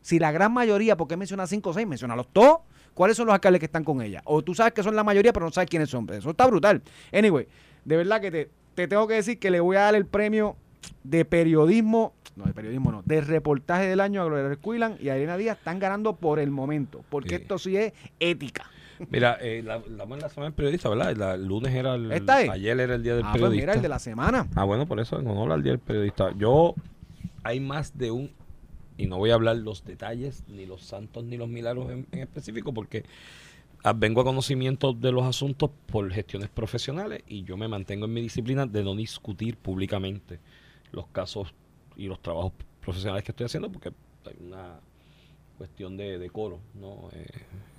Si 0.00 0.18
la 0.18 0.32
gran 0.32 0.52
mayoría, 0.52 0.96
¿por 0.96 1.08
qué 1.08 1.16
menciona 1.18 1.46
cinco 1.46 1.70
o 1.70 1.72
seis? 1.74 1.86
Menciona 1.86 2.16
los 2.16 2.28
todos. 2.28 2.60
¿Cuáles 2.94 3.16
son 3.16 3.26
los 3.26 3.34
alcaldes 3.34 3.58
que 3.60 3.66
están 3.66 3.84
con 3.84 4.00
ella? 4.00 4.22
O 4.24 4.42
tú 4.42 4.54
sabes 4.54 4.72
que 4.72 4.82
son 4.82 4.94
la 4.96 5.04
mayoría, 5.04 5.32
pero 5.32 5.46
no 5.46 5.52
sabes 5.52 5.68
quiénes 5.68 5.90
son. 5.90 6.08
Eso 6.10 6.30
está 6.30 6.46
brutal. 6.46 6.80
Anyway, 7.12 7.46
de 7.84 7.96
verdad 7.96 8.20
que 8.20 8.30
te, 8.30 8.50
te 8.74 8.88
tengo 8.88 9.06
que 9.08 9.14
decir 9.14 9.38
que 9.38 9.50
le 9.50 9.60
voy 9.60 9.76
a 9.76 9.80
dar 9.80 9.94
el 9.94 10.06
premio 10.06 10.56
de 11.02 11.24
periodismo, 11.24 12.12
no 12.36 12.44
de 12.44 12.52
periodismo 12.52 12.92
no, 12.92 13.02
de 13.04 13.20
reportaje 13.20 13.86
del 13.86 14.00
año 14.00 14.22
a 14.22 14.24
Gloria 14.26 14.56
Cuilan 14.56 14.96
y 15.00 15.08
a 15.08 15.16
Elena 15.16 15.36
Díaz 15.36 15.58
están 15.58 15.78
ganando 15.78 16.16
por 16.16 16.38
el 16.38 16.50
momento, 16.50 17.04
porque 17.08 17.30
Sí. 17.30 17.34
esto 17.42 17.58
sí 17.58 17.76
es 17.76 17.92
ética. 18.20 18.64
Mira, 19.10 19.38
eh, 19.40 19.60
la, 19.64 19.78
la, 19.88 20.04
la 20.06 20.28
semana 20.28 20.46
del 20.50 20.52
periodista, 20.52 20.88
¿verdad? 20.88 21.16
La- 21.16 21.34
el 21.34 21.46
lunes 21.46 21.74
era 21.74 21.94
el. 21.96 22.12
¿Esta 22.12 22.42
es? 22.42 22.50
Ayer 22.50 22.78
era 22.78 22.94
el 22.94 23.02
día 23.02 23.14
del 23.16 23.24
Ah, 23.24 23.30
pues 23.32 23.40
periodista. 23.42 23.62
mira, 23.66 23.74
el 23.74 23.82
de 23.82 23.88
la 23.88 23.98
semana. 23.98 24.46
Ah, 24.54 24.62
bueno, 24.64 24.86
por 24.86 25.00
eso 25.00 25.18
en 25.18 25.26
honor 25.26 25.50
al 25.52 25.62
día 25.64 25.72
del 25.72 25.80
periodista. 25.80 26.32
Yo, 26.36 26.74
hay 27.42 27.58
más 27.60 27.96
de 27.98 28.10
un, 28.12 28.30
y 28.96 29.06
no 29.06 29.18
voy 29.18 29.30
a 29.30 29.34
hablar 29.34 29.56
los 29.56 29.84
detalles, 29.84 30.44
ni 30.48 30.66
los 30.66 30.82
santos, 30.82 31.24
ni 31.24 31.36
los 31.36 31.48
milagros 31.48 31.90
en, 31.90 32.06
específico, 32.12 32.72
porque 32.72 33.04
vengo 33.96 34.20
a 34.20 34.24
conocimiento 34.24 34.92
de 34.92 35.12
los 35.12 35.24
asuntos 35.24 35.70
por 35.86 36.10
gestiones 36.10 36.48
profesionales 36.48 37.22
y 37.28 37.42
yo 37.44 37.56
me 37.56 37.68
mantengo 37.68 38.06
en 38.06 38.14
mi 38.14 38.22
disciplina 38.22 38.66
de 38.66 38.82
no 38.82 38.94
discutir 38.94 39.56
públicamente 39.56 40.40
los 40.92 41.06
casos 41.08 41.52
y 41.96 42.06
los 42.06 42.20
trabajos 42.20 42.52
profesionales 42.80 43.24
que 43.24 43.32
estoy 43.32 43.46
haciendo, 43.46 43.70
porque 43.70 43.90
hay 44.26 44.36
una 44.40 44.80
cuestión 45.58 45.96
de 45.96 46.18
decoro 46.18 46.58
¿no? 46.74 47.10
Eh, 47.12 47.26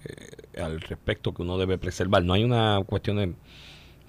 eh, 0.06 0.62
al 0.62 0.80
respecto 0.82 1.34
que 1.34 1.41
uno 1.41 1.58
debe 1.58 1.78
preservar. 1.78 2.23
No 2.23 2.34
hay 2.34 2.43
una 2.43 2.82
cuestión 2.86 3.17
de 3.17 3.34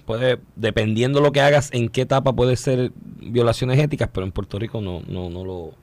puede, 0.05 0.39
dependiendo 0.55 1.19
lo 1.19 1.31
que 1.31 1.41
hagas, 1.41 1.69
en 1.73 1.89
qué 1.89 2.01
etapa 2.01 2.33
puede 2.33 2.55
ser 2.55 2.91
violaciones 2.95 3.77
éticas, 3.79 4.09
pero 4.13 4.25
en 4.25 4.31
Puerto 4.31 4.57
Rico 4.57 4.81
no, 4.81 5.01
no, 5.07 5.29
no 5.29 5.43
lo 5.43 5.73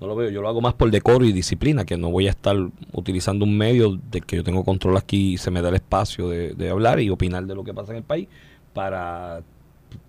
no 0.00 0.06
lo 0.06 0.16
veo. 0.16 0.30
Yo 0.30 0.42
lo 0.42 0.48
hago 0.48 0.60
más 0.60 0.74
por 0.74 0.90
decoro 0.90 1.24
y 1.24 1.32
disciplina, 1.32 1.84
que 1.84 1.96
no 1.96 2.10
voy 2.10 2.26
a 2.26 2.30
estar 2.30 2.56
utilizando 2.92 3.44
un 3.44 3.56
medio 3.56 3.98
de 4.10 4.20
que 4.20 4.36
yo 4.36 4.44
tengo 4.44 4.64
control 4.64 4.96
aquí 4.96 5.34
y 5.34 5.38
se 5.38 5.50
me 5.50 5.62
da 5.62 5.68
el 5.68 5.76
espacio 5.76 6.28
de, 6.28 6.70
hablar 6.70 7.00
y 7.00 7.10
opinar 7.10 7.44
de 7.46 7.54
lo 7.54 7.64
que 7.64 7.74
pasa 7.74 7.92
en 7.92 7.98
el 7.98 8.04
país 8.04 8.28
para 8.72 9.42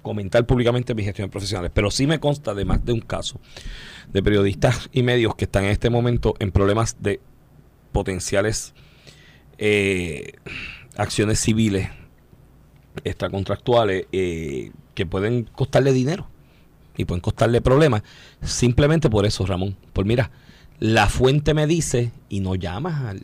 comentar 0.01 0.45
públicamente 0.45 0.95
mis 0.95 1.05
gestiones 1.05 1.31
profesionales. 1.31 1.71
Pero 1.73 1.91
sí 1.91 2.07
me 2.07 2.19
consta 2.19 2.53
de 2.53 2.65
más 2.65 2.83
de 2.83 2.93
un 2.93 3.01
caso 3.01 3.39
de 4.11 4.23
periodistas 4.23 4.89
y 4.91 5.03
medios 5.03 5.35
que 5.35 5.45
están 5.45 5.65
en 5.65 5.71
este 5.71 5.89
momento 5.89 6.35
en 6.39 6.51
problemas 6.51 6.97
de 7.01 7.19
potenciales 7.91 8.73
eh, 9.57 10.33
acciones 10.97 11.39
civiles 11.39 11.89
extracontractuales 13.03 14.05
eh, 14.11 14.71
que 14.93 15.05
pueden 15.05 15.43
costarle 15.43 15.91
dinero 15.91 16.27
y 16.97 17.05
pueden 17.05 17.21
costarle 17.21 17.61
problemas 17.61 18.03
simplemente 18.43 19.09
por 19.09 19.25
eso, 19.25 19.45
Ramón. 19.45 19.75
Por 19.93 20.05
mira, 20.05 20.31
la 20.79 21.07
fuente 21.07 21.53
me 21.53 21.67
dice 21.67 22.11
y 22.29 22.39
no 22.39 22.55
llamas 22.55 23.01
al- 23.05 23.23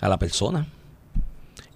a 0.00 0.08
la 0.08 0.18
persona 0.18 0.66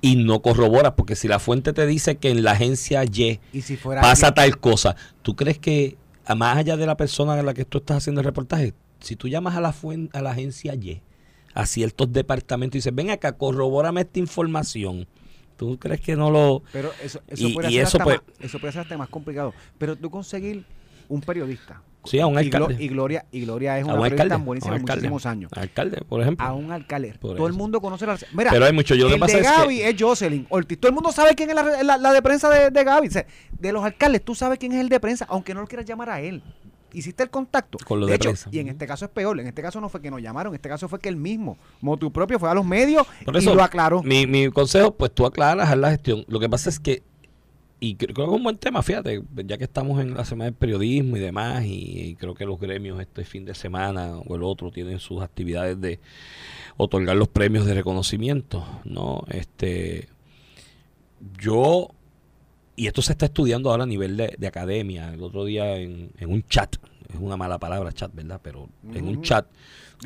y 0.01 0.17
no 0.17 0.41
corroboras, 0.43 0.93
porque 0.97 1.17
si 1.17 1.29
la 1.29 1.39
fuente 1.39 1.73
te 1.73 1.87
dice 1.87 2.17
que 2.17 2.31
en 2.31 2.43
la 2.43 2.53
agencia 2.53 3.05
Y 3.05 3.41
Y 3.53 3.63
si 3.63 3.77
fuera 3.77 4.03
pasa 4.03 4.29
alguien- 4.29 4.51
tal 4.53 4.61
cosa, 4.61 4.97
¿tú 5.23 5.35
crees 5.37 5.59
que 5.59 5.97
a 6.27 6.35
más 6.35 6.57
allá 6.59 6.77
de 6.77 6.87
la 6.87 6.97
persona 6.97 7.35
a 7.35 7.43
la 7.43 7.55
que 7.55 7.65
tú 7.65 7.79
estás 7.79 7.99
haciendo 7.99 8.21
el 8.21 8.25
reportaje, 8.27 8.75
si 9.01 9.17
tú 9.17 9.29
llamas 9.29 9.57
a 9.57 9.61
la 9.61 9.75
a 10.13 10.23
la 10.23 10.31
agencia 10.31 10.75
Y, 10.75 11.01
a 11.55 11.67
ciertos 11.67 12.13
departamentos 12.13 12.77
y 12.77 12.79
dices, 12.79 12.95
ven 12.95 13.11
acá, 13.11 13.33
corrobórame 13.33 14.01
esta 14.03 14.19
información, 14.19 15.07
¿tú 15.57 15.79
crees 15.79 16.01
que 16.01 16.17
no 16.17 16.31
lo... 16.31 16.63
Pero 16.73 16.91
eso, 17.03 17.21
eso, 17.29 17.49
Y- 17.49 17.53
puede 17.55 17.69
y 17.71 17.75
ser 17.75 17.83
eso, 17.83 17.97
hasta 17.99 18.05
pues- 18.05 18.21
más, 18.27 18.41
eso 18.41 18.59
puede 18.59 18.73
ser 18.73 18.83
hasta 18.83 18.99
más 18.99 19.09
complicado. 19.09 19.55
Pero 19.79 19.97
tú 19.97 20.11
conseguir 20.11 20.65
un 21.09 21.21
periodista. 21.21 21.83
Sí, 22.05 22.21
a 22.21 22.27
un 22.27 22.37
alcalde. 22.37 22.77
y 22.79 22.89
Gloria, 22.89 23.25
y 23.33 23.41
Gloria 23.47 23.79
es 23.79 23.85
una 23.87 23.95
un 23.95 24.05
alcalde, 24.05 24.35
a 24.35 24.37
buenísima 24.37 24.73
un 24.75 24.77
de 24.77 24.83
alcalde. 24.83 25.09
muchísimos 25.09 25.25
años. 25.27 25.51
Alcalde, 25.55 26.03
por 26.07 26.21
ejemplo. 26.21 26.45
A 26.47 26.53
un 26.53 26.71
alcalde. 26.71 27.15
Por 27.19 27.35
Todo 27.37 27.47
el 27.47 27.55
mundo 27.55 27.81
conoce 27.81 28.05
la. 28.07 28.19
Mira, 28.35 28.51
Pero 28.51 28.67
hay 28.67 28.75
mucho. 28.75 28.95
Yo 28.95 29.05
lo 29.05 29.09
el 29.09 29.15
que 29.15 29.21
pasa 29.21 29.37
de 29.39 29.43
es 29.43 29.49
Gaby 29.49 29.77
que... 29.79 29.89
es 29.89 29.97
Jocelyn 30.03 30.47
Ortiz. 30.51 30.79
Todo 30.79 30.91
el 30.91 30.95
mundo 30.95 31.13
sabe 31.13 31.35
quién 31.35 31.49
es 31.49 31.55
la, 31.57 31.83
la- 31.83 31.97
la 31.97 32.13
de 32.13 32.21
prensa 32.21 32.51
de, 32.51 32.71
de 32.71 32.85
Gaby. 32.85 33.09
O 33.09 33.11
sea, 33.11 33.25
de 33.59 33.73
los 33.73 33.83
alcaldes, 33.83 34.23
tú 34.23 34.35
sabes 34.35 34.59
quién 34.59 34.73
es 34.73 34.81
el 34.81 34.91
de 34.91 35.01
prensa, 35.01 35.25
aunque 35.31 35.55
no 35.55 35.63
lo 35.63 35.67
quieras 35.67 35.87
llamar 35.87 36.11
a 36.11 36.21
él. 36.21 36.43
Hiciste 36.93 37.23
el 37.23 37.31
contacto. 37.31 37.79
Con 37.87 38.01
lo 38.01 38.07
de 38.07 38.17
hecho, 38.17 38.29
prensa. 38.29 38.51
Y 38.53 38.59
en 38.59 38.69
este 38.69 38.87
caso 38.87 39.07
es 39.07 39.11
peor. 39.11 39.41
En 39.41 39.47
este 39.47 39.63
caso 39.63 39.81
no 39.81 39.89
fue 39.89 40.03
que 40.03 40.11
nos 40.11 40.21
llamaron. 40.21 40.53
En 40.53 40.57
este 40.57 40.69
caso 40.69 40.89
fue 40.89 41.01
que 41.01 41.09
él 41.09 41.17
mismo, 41.17 41.57
motu 41.81 42.13
propio, 42.13 42.39
fue 42.39 42.51
a 42.51 42.55
los 42.55 42.67
medios 42.67 43.07
Por 43.25 43.35
y 43.37 43.45
lo 43.47 43.63
aclaró. 43.65 44.03
Mi, 44.03 44.27
mi 44.27 44.51
consejo, 44.51 44.95
pues 44.95 45.11
tú 45.13 45.25
aclaras, 45.25 45.75
la 45.77 45.91
gestión. 45.91 46.25
Lo 46.29 46.39
que 46.39 46.51
pasa 46.51 46.69
es 46.69 46.79
que, 46.79 47.03
y 47.81 47.97
creo 47.97 48.15
que 48.15 48.23
es 48.23 48.29
un 48.29 48.43
buen 48.43 48.57
tema, 48.57 48.83
fíjate, 48.83 49.23
ya 49.45 49.59
que 49.59 49.65
estamos 49.65 50.01
en 50.01 50.15
la 50.15 50.25
semana 50.25 50.47
del 50.47 50.55
periodismo 50.55 51.17
y 51.17 51.21
demás, 51.21 51.65
y, 51.65 52.01
y 52.01 52.15
creo 52.15 52.35
que 52.35 52.47
los 52.47 52.59
gremios 52.59 53.01
este 53.01 53.25
fin 53.25 53.45
de 53.45 53.55
semana 53.55 54.17
o 54.19 54.37
el 54.37 54.43
otro 54.43 54.71
tienen 54.71 55.01
sus 55.01 55.23
actividades 55.23 55.81
de 55.81 56.01
otorgar 56.77 57.17
los 57.17 57.29
premios 57.29 57.67
de 57.67 57.75
reconocimiento, 57.75 58.65
¿no? 58.85 59.25
Este, 59.29 60.09
yo, 61.39 61.89
y 62.77 62.87
esto 62.87 63.03
se 63.03 63.13
está 63.13 63.27
estudiando 63.27 63.71
ahora 63.71 63.85
a 63.85 63.87
nivel 63.87 64.17
de, 64.17 64.35
de 64.39 64.47
academia, 64.47 65.13
el 65.13 65.23
otro 65.23 65.45
día 65.45 65.77
en, 65.77 66.11
en 66.19 66.33
un 66.33 66.43
chat, 66.45 66.77
es 67.13 67.21
una 67.21 67.37
mala 67.37 67.59
palabra 67.59 67.93
chat, 67.93 68.13
¿verdad? 68.15 68.41
Pero 68.43 68.69
en 68.93 69.07
un 69.07 69.23
chat. 69.23 69.47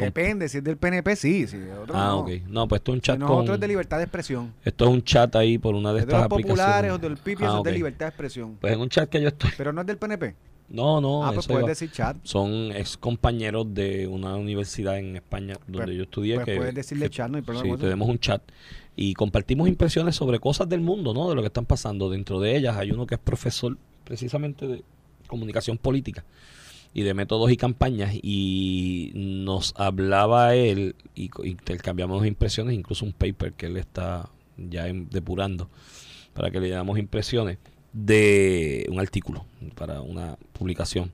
Depende, 0.05 0.49
si 0.49 0.59
es 0.59 0.65
del 0.65 0.77
PNP, 0.77 1.17
sí. 1.17 1.47
Si 1.47 1.57
de 1.57 1.73
otro, 1.75 1.95
ah, 1.97 2.09
no. 2.09 2.19
ok. 2.21 2.31
No, 2.49 2.69
pues 2.69 2.81
esto 2.81 2.93
es 2.93 2.95
un 2.95 3.01
Si 3.01 3.07
chat 3.07 3.19
no, 3.19 3.27
con... 3.27 3.37
otro 3.39 3.55
es 3.55 3.61
de 3.61 3.69
libertad 3.69 3.97
de 3.99 4.05
expresión. 4.05 4.53
Esto 4.65 4.85
es 4.87 4.91
un 4.91 5.03
chat 5.03 5.35
ahí 5.37 5.59
por 5.59 5.75
una 5.75 5.93
de 5.93 6.01
Es 6.01 6.07
de 6.07 6.13
estas 6.13 6.23
los 6.23 6.29
populares 6.29 6.91
aplicaciones. 6.91 6.93
o 6.93 6.99
del 6.99 7.17
PIB, 7.17 7.39
Ah, 7.41 7.47
eso 7.47 7.59
es 7.59 7.65
de 7.65 7.73
libertad 7.73 8.07
de 8.07 8.09
expresión. 8.11 8.57
Pues 8.61 8.73
en 8.73 8.81
un 8.81 8.89
chat 8.89 9.09
que 9.09 9.21
yo 9.21 9.29
estoy. 9.29 9.51
Pero 9.57 9.73
no 9.73 9.81
es 9.83 9.87
del 9.87 9.99
PNP. 9.99 10.35
No, 10.71 11.01
no, 11.01 11.25
ah, 11.27 11.33
pues 11.33 11.47
puedes 11.47 11.61
iba- 11.63 11.69
decir 11.71 11.91
chat. 11.91 12.17
son 12.25 12.73
ex 12.73 12.97
compañeros 12.99 13.73
de 13.73 14.07
una 14.07 14.37
universidad 14.37 14.99
en 14.99 15.17
España 15.17 15.55
donde 15.67 15.85
Pues- 15.87 15.97
yo 15.97 16.03
estudié. 16.03 16.35
pues 16.35 16.45
que, 16.47 16.57
puedes 16.57 16.75
decirle 16.75 17.07
que- 17.07 17.11
chat, 17.17 17.31
no 17.31 17.37
hay 17.39 17.43
problema 17.43 17.75
Sí, 17.77 17.81
tenemos 17.81 18.07
un 18.09 18.19
chat 18.19 18.43
y 18.95 19.15
compartimos 19.15 19.67
impresiones 19.67 20.15
sobre 20.17 20.39
cosas 20.41 20.69
del 20.69 20.81
mundo, 20.83 21.15
¿no? 21.15 21.29
De 21.31 21.35
lo 21.35 21.41
que 21.41 21.47
están 21.47 21.65
pasando. 21.65 22.11
Dentro 22.11 22.39
de 22.41 22.55
ellas 22.57 22.77
hay 22.77 22.91
uno 22.91 23.07
que 23.07 23.15
es 23.15 23.21
profesor 23.21 23.79
precisamente 24.05 24.67
de 24.67 24.83
comunicación 25.27 25.79
política 25.79 26.25
y 26.95 27.03
de 27.03 27.15
métodos 27.15 27.51
y 27.51 27.57
campañas 27.57 28.15
y 28.15 29.13
nos 29.15 29.75
hablaba 29.77 30.55
él 30.55 30.97
y 31.15 31.31
intercambiamos 31.45 32.27
impresiones, 32.27 32.75
incluso 32.75 33.05
un 33.05 33.13
paper 33.13 33.53
que 33.53 33.67
él 33.67 33.77
está 33.77 34.31
ya 34.57 34.85
depurando 34.85 35.69
para 36.33 36.51
que 36.51 36.61
le 36.61 36.69
damos 36.71 36.99
impresiones 36.99 37.59
de 37.93 38.87
un 38.91 39.01
artículo 39.01 39.45
para 39.75 40.01
una 40.03 40.37
publicación 40.53 41.13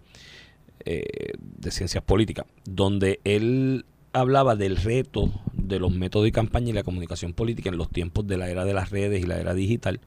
eh, 0.85 1.33
de 1.39 1.71
ciencias 1.71 2.05
políticas, 2.05 2.47
donde 2.65 3.21
él 3.25 3.85
hablaba 4.13 4.55
del 4.55 4.77
reto 4.77 5.33
de 5.53 5.79
los 5.79 5.93
métodos 5.93 6.29
y 6.29 6.33
campaña 6.33 6.71
y 6.71 6.73
la 6.73 6.83
comunicación 6.83 7.33
política 7.33 7.71
en 7.71 7.79
los 7.79 7.91
tiempos 7.91 8.27
de 8.27 8.37
la 8.37 8.49
era 8.51 8.65
de 8.65 8.75
las 8.75 8.91
redes 8.91 9.23
y 9.23 9.27
la 9.27 9.41
era 9.41 9.55
digital, 9.55 10.01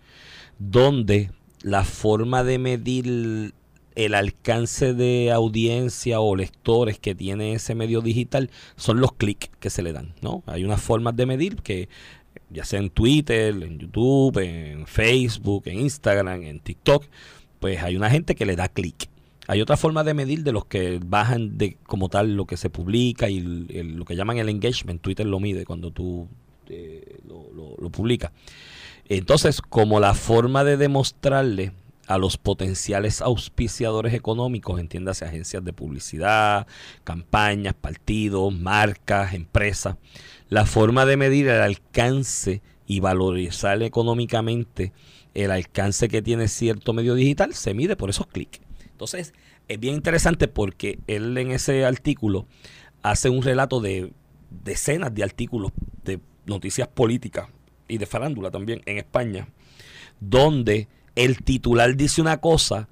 donde 0.59 1.31
la 1.61 1.83
forma 1.83 2.43
de 2.43 2.59
medir 2.59 3.53
el 3.97 4.13
alcance 4.13 4.93
de 4.93 5.31
audiencia 5.31 6.19
o 6.19 6.35
lectores 6.35 6.99
que 6.99 7.15
tiene 7.15 7.53
ese 7.53 7.73
medio 7.75 8.01
digital 8.01 8.49
son 8.75 9.01
los 9.01 9.11
clics 9.13 9.49
que 9.59 9.69
se 9.71 9.81
le 9.81 9.91
dan, 9.91 10.13
¿no? 10.21 10.43
Hay 10.45 10.63
unas 10.63 10.81
formas 10.81 11.15
de 11.15 11.25
medir 11.25 11.57
que 11.57 11.89
ya 12.51 12.63
sea 12.63 12.79
en 12.79 12.91
Twitter, 12.91 13.55
en 13.63 13.79
YouTube, 13.79 14.37
en 14.37 14.85
Facebook, 14.87 15.63
en 15.65 15.79
Instagram, 15.79 16.43
en 16.43 16.59
TikTok, 16.59 17.03
pues 17.59 17.81
hay 17.81 17.95
una 17.95 18.09
gente 18.09 18.35
que 18.35 18.45
le 18.45 18.55
da 18.55 18.69
clic. 18.69 19.09
Hay 19.47 19.61
otra 19.61 19.77
forma 19.77 20.03
de 20.03 20.13
medir 20.13 20.43
de 20.43 20.51
los 20.51 20.65
que 20.65 20.99
bajan 21.03 21.57
de 21.57 21.77
como 21.87 22.07
tal 22.09 22.35
lo 22.35 22.45
que 22.45 22.57
se 22.57 22.69
publica 22.69 23.29
y 23.29 23.39
lo 23.39 24.05
que 24.05 24.15
llaman 24.15 24.37
el 24.37 24.49
engagement. 24.49 25.01
Twitter 25.01 25.25
lo 25.25 25.39
mide 25.39 25.65
cuando 25.65 25.89
tú 25.89 26.27
eh, 26.69 27.17
lo, 27.27 27.47
lo- 27.55 27.75
lo 27.79 27.89
publicas. 27.89 28.31
Entonces, 29.09 29.61
como 29.61 29.99
la 29.99 30.13
forma 30.13 30.63
de 30.65 30.77
demostrarle 30.77 31.71
a 32.07 32.17
los 32.17 32.37
potenciales 32.37 33.21
auspiciadores 33.21 34.13
económicos, 34.13 34.79
entiéndase 34.79 35.25
agencias 35.25 35.63
de 35.63 35.73
publicidad, 35.73 36.65
campañas, 37.03 37.73
partidos, 37.73 38.53
marcas, 38.53 39.33
empresas, 39.33 39.97
la 40.49 40.65
forma 40.65 41.05
de 41.05 41.17
medir 41.17 41.47
el 41.49 41.61
alcance 41.61 42.61
y 42.85 43.01
valorizar 43.01 43.83
económicamente 43.83 44.93
el 45.33 45.51
alcance 45.51 46.07
que 46.07 46.21
tiene 46.21 46.47
cierto 46.47 46.93
medio 46.93 47.13
digital 47.13 47.53
se 47.53 47.73
mide 47.73 47.95
por 47.95 48.09
esos 48.09 48.27
clics. 48.27 48.61
Entonces, 48.89 49.33
es 49.67 49.79
bien 49.79 49.95
interesante 49.95 50.47
porque 50.47 50.99
él 51.07 51.37
en 51.37 51.51
ese 51.51 51.85
artículo 51.85 52.47
hace 53.03 53.29
un 53.29 53.43
relato 53.43 53.81
de 53.81 54.13
decenas 54.49 55.13
de 55.13 55.23
artículos 55.23 55.71
de 56.03 56.19
noticias 56.45 56.87
políticas 56.87 57.49
y 57.87 57.97
de 57.97 58.05
farándula 58.05 58.49
también 58.49 58.81
en 58.85 58.97
España, 58.97 59.49
donde 60.19 60.87
el 61.17 61.43
titular 61.43 61.97
dice 61.97 62.21
una 62.21 62.37
cosa 62.37 62.87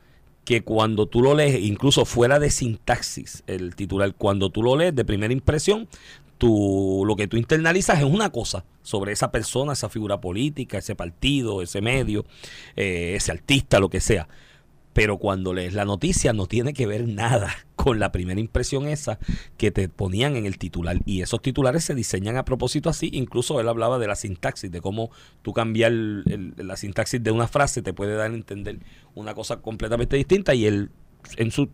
que 0.46 0.64
cuando 0.64 1.06
tú 1.06 1.22
lo 1.22 1.36
lees, 1.36 1.62
incluso 1.64 2.06
fuera 2.06 2.40
de 2.40 2.50
sintaxis, 2.50 3.44
el 3.48 3.76
titular, 3.76 4.14
cuando 4.16 4.50
tú 4.50 4.64
lo 4.64 4.76
lees 4.76 4.96
de 4.96 5.06
primera 5.06 5.32
impresión, 5.32 5.88
tú, 6.38 7.04
lo 7.06 7.16
que 7.16 7.28
tú 7.28 7.38
internalizas 7.38 8.00
es 8.00 8.06
una 8.06 8.32
cosa 8.32 8.66
sobre 8.82 9.12
esa 9.12 9.32
persona, 9.32 9.74
esa 9.74 9.90
figura 9.90 10.22
política, 10.22 10.80
ese 10.80 10.96
partido, 10.96 11.62
ese 11.62 11.82
medio, 11.82 12.26
eh, 12.76 13.14
ese 13.16 13.32
artista, 13.32 13.80
lo 13.80 13.90
que 13.90 14.02
sea. 14.02 14.28
Pero 14.96 15.18
cuando 15.18 15.54
lees 15.54 15.74
la 15.74 15.84
noticia 15.84 16.32
no 16.32 16.46
tiene 16.48 16.74
que 16.74 16.88
ver 16.88 17.06
nada 17.06 17.54
con 17.76 18.00
la 18.00 18.14
primera 18.14 18.40
impresión 18.40 18.88
esa 18.88 19.20
que 19.58 19.70
te 19.70 19.90
ponían 19.90 20.38
en 20.38 20.46
el 20.46 20.58
titular. 20.58 21.00
Y 21.06 21.22
esos 21.22 21.42
titulares 21.42 21.84
se 21.84 21.94
diseñan 21.96 22.38
a 22.38 22.46
propósito 22.46 22.90
así. 22.90 23.10
Incluso 23.12 23.60
él 23.60 23.68
hablaba 23.68 24.00
de 24.00 24.08
la 24.08 24.16
sintaxis, 24.16 24.72
de 24.72 24.80
cómo 24.80 25.12
tú 25.42 25.52
cambiar 25.52 25.92
el- 25.92 26.54
la 26.56 26.78
sintaxis 26.78 27.22
de 27.22 27.32
una 27.32 27.50
frase 27.50 27.82
te 27.82 27.92
puede 27.92 28.16
dar 28.16 28.32
a 28.32 28.34
entender 28.34 28.80
una 29.16 29.34
cosa 29.34 29.58
completamente 29.58 30.16
distinta. 30.16 30.56
Y 30.56 30.66
él, 30.66 30.90
en 31.36 31.52
su 31.52 31.68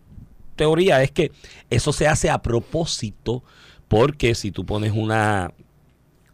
teoría, 0.56 1.00
es 1.04 1.12
que 1.12 1.30
eso 1.70 1.92
se 1.92 2.08
hace 2.08 2.28
a 2.28 2.42
propósito 2.42 3.44
porque 3.86 4.34
si 4.34 4.50
tú 4.50 4.66
pones 4.66 4.92
una 4.92 5.52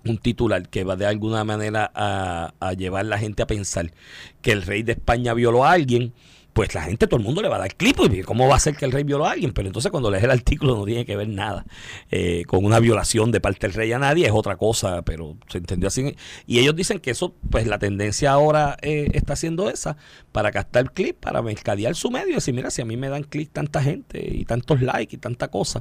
un 0.06 0.16
titular 0.16 0.70
que 0.70 0.84
va 0.84 0.96
de 0.96 1.04
alguna 1.04 1.44
manera 1.44 1.90
a, 1.94 2.54
a 2.60 2.72
llevar 2.72 3.04
la 3.04 3.18
gente 3.18 3.42
a 3.42 3.46
pensar 3.46 3.92
que 4.40 4.52
el 4.52 4.62
rey 4.62 4.82
de 4.82 4.92
España 4.92 5.34
violó 5.34 5.66
a 5.66 5.72
alguien, 5.72 6.14
pues 6.58 6.74
la 6.74 6.82
gente, 6.82 7.06
todo 7.06 7.20
el 7.20 7.24
mundo 7.24 7.40
le 7.40 7.46
va 7.46 7.54
a 7.54 7.60
dar 7.60 7.76
clip. 7.76 7.98
¿Cómo 8.24 8.48
va 8.48 8.56
a 8.56 8.58
ser 8.58 8.74
que 8.74 8.84
el 8.84 8.90
rey 8.90 9.04
violó 9.04 9.26
a 9.26 9.30
alguien? 9.30 9.52
Pero 9.52 9.68
entonces 9.68 9.92
cuando 9.92 10.10
lees 10.10 10.24
el 10.24 10.32
artículo 10.32 10.74
no 10.74 10.84
tiene 10.84 11.06
que 11.06 11.14
ver 11.14 11.28
nada 11.28 11.64
eh, 12.10 12.42
con 12.48 12.64
una 12.64 12.80
violación 12.80 13.30
de 13.30 13.40
parte 13.40 13.68
del 13.68 13.74
rey 13.74 13.92
a 13.92 14.00
nadie, 14.00 14.26
es 14.26 14.32
otra 14.32 14.56
cosa, 14.56 15.02
pero 15.02 15.36
se 15.46 15.58
entendió 15.58 15.86
así. 15.86 16.16
Y 16.48 16.58
ellos 16.58 16.74
dicen 16.74 16.98
que 16.98 17.12
eso, 17.12 17.32
pues 17.48 17.68
la 17.68 17.78
tendencia 17.78 18.32
ahora 18.32 18.76
eh, 18.82 19.08
está 19.12 19.36
siendo 19.36 19.70
esa, 19.70 19.98
para 20.32 20.50
captar 20.50 20.92
clip, 20.92 21.20
para 21.20 21.42
mercadear 21.42 21.94
su 21.94 22.10
medio 22.10 22.30
y 22.30 22.34
decir, 22.34 22.54
mira, 22.54 22.72
si 22.72 22.82
a 22.82 22.84
mí 22.84 22.96
me 22.96 23.08
dan 23.08 23.22
clic 23.22 23.52
tanta 23.52 23.80
gente 23.80 24.20
y 24.28 24.44
tantos 24.44 24.82
likes 24.82 25.14
y 25.14 25.18
tanta 25.20 25.52
cosa. 25.52 25.80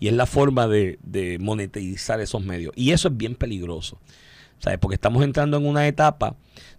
Y 0.00 0.08
es 0.08 0.14
la 0.14 0.24
forma 0.24 0.66
de, 0.68 0.98
de 1.02 1.38
monetizar 1.38 2.22
esos 2.22 2.42
medios. 2.42 2.72
Y 2.76 2.92
eso 2.92 3.08
es 3.08 3.16
bien 3.18 3.34
peligroso. 3.34 4.00
¿Sabes? 4.58 4.78
Porque 4.78 4.94
estamos 4.94 5.22
entrando 5.22 5.58
en 5.58 5.66
una 5.66 5.86
etapa 5.86 6.34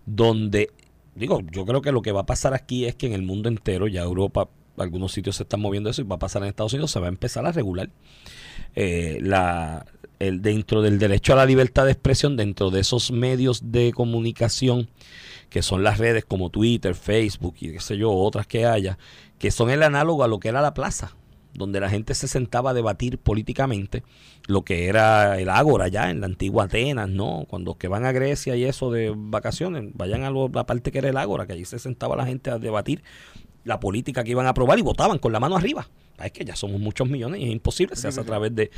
donde, 0.07 0.71
digo, 1.15 1.41
yo 1.51 1.65
creo 1.65 1.81
que 1.81 1.91
lo 1.91 2.01
que 2.01 2.11
va 2.11 2.21
a 2.21 2.25
pasar 2.25 2.53
aquí 2.53 2.85
es 2.85 2.95
que 2.95 3.07
en 3.07 3.13
el 3.13 3.21
mundo 3.21 3.49
entero, 3.49 3.87
ya 3.87 4.01
Europa, 4.01 4.49
algunos 4.77 5.13
sitios 5.13 5.37
se 5.37 5.43
están 5.43 5.61
moviendo 5.61 5.89
eso 5.89 6.01
y 6.01 6.05
va 6.05 6.15
a 6.15 6.19
pasar 6.19 6.43
en 6.43 6.49
Estados 6.49 6.73
Unidos, 6.73 6.91
se 6.91 6.99
va 6.99 7.07
a 7.07 7.09
empezar 7.09 7.45
a 7.45 7.51
regular 7.51 7.89
eh, 8.75 9.19
la, 9.21 9.85
el, 10.19 10.41
dentro 10.41 10.81
del 10.81 10.99
derecho 10.99 11.33
a 11.33 11.37
la 11.37 11.45
libertad 11.45 11.85
de 11.85 11.91
expresión, 11.91 12.35
dentro 12.35 12.69
de 12.71 12.81
esos 12.81 13.11
medios 13.11 13.71
de 13.71 13.93
comunicación 13.93 14.89
que 15.49 15.61
son 15.61 15.83
las 15.83 15.99
redes 15.99 16.25
como 16.25 16.49
Twitter, 16.49 16.95
Facebook 16.95 17.55
y 17.61 17.71
qué 17.71 17.79
sé 17.79 17.97
yo, 17.97 18.11
otras 18.11 18.47
que 18.47 18.65
haya, 18.65 18.97
que 19.39 19.51
son 19.51 19.69
el 19.69 19.83
análogo 19.83 20.23
a 20.23 20.27
lo 20.27 20.39
que 20.39 20.49
era 20.49 20.61
la 20.61 20.73
plaza, 20.73 21.15
donde 21.55 21.79
la 21.79 21.89
gente 21.89 22.13
se 22.13 22.27
sentaba 22.27 22.71
a 22.71 22.73
debatir 22.73 23.17
políticamente 23.17 24.03
lo 24.47 24.63
que 24.63 24.87
era 24.87 25.39
el 25.39 25.49
ágora 25.49 25.87
ya 25.87 26.09
en 26.09 26.19
la 26.21 26.27
antigua 26.27 26.65
Atenas, 26.65 27.09
¿no? 27.09 27.45
Cuando 27.49 27.77
que 27.77 27.87
van 27.87 28.05
a 28.05 28.11
Grecia 28.11 28.55
y 28.55 28.63
eso 28.65 28.91
de 28.91 29.13
vacaciones, 29.15 29.85
vayan 29.93 30.23
a 30.23 30.29
lo- 30.29 30.49
la 30.49 30.65
parte 30.65 30.91
que 30.91 30.99
era 30.99 31.09
el 31.09 31.17
ágora, 31.17 31.47
que 31.47 31.53
allí 31.53 31.65
se 31.65 31.79
sentaba 31.79 32.15
la 32.15 32.25
gente 32.25 32.51
a 32.51 32.59
debatir 32.59 33.03
la 33.63 33.79
política 33.79 34.23
que 34.23 34.31
iban 34.31 34.45
a 34.45 34.49
aprobar 34.49 34.77
y 34.77 34.83
votaban 34.83 35.17
con 35.17 35.31
la 35.31 35.39
mano 35.39 35.55
arriba. 35.57 35.87
Es 36.23 36.31
que 36.31 36.45
ya 36.45 36.55
somos 36.55 36.79
muchos 36.79 37.09
millones 37.09 37.41
y 37.41 37.45
es 37.45 37.51
imposible, 37.51 37.95
se 37.95 38.07
hace 38.07 38.21
a 38.21 38.23
través 38.23 38.53
de... 38.55 38.69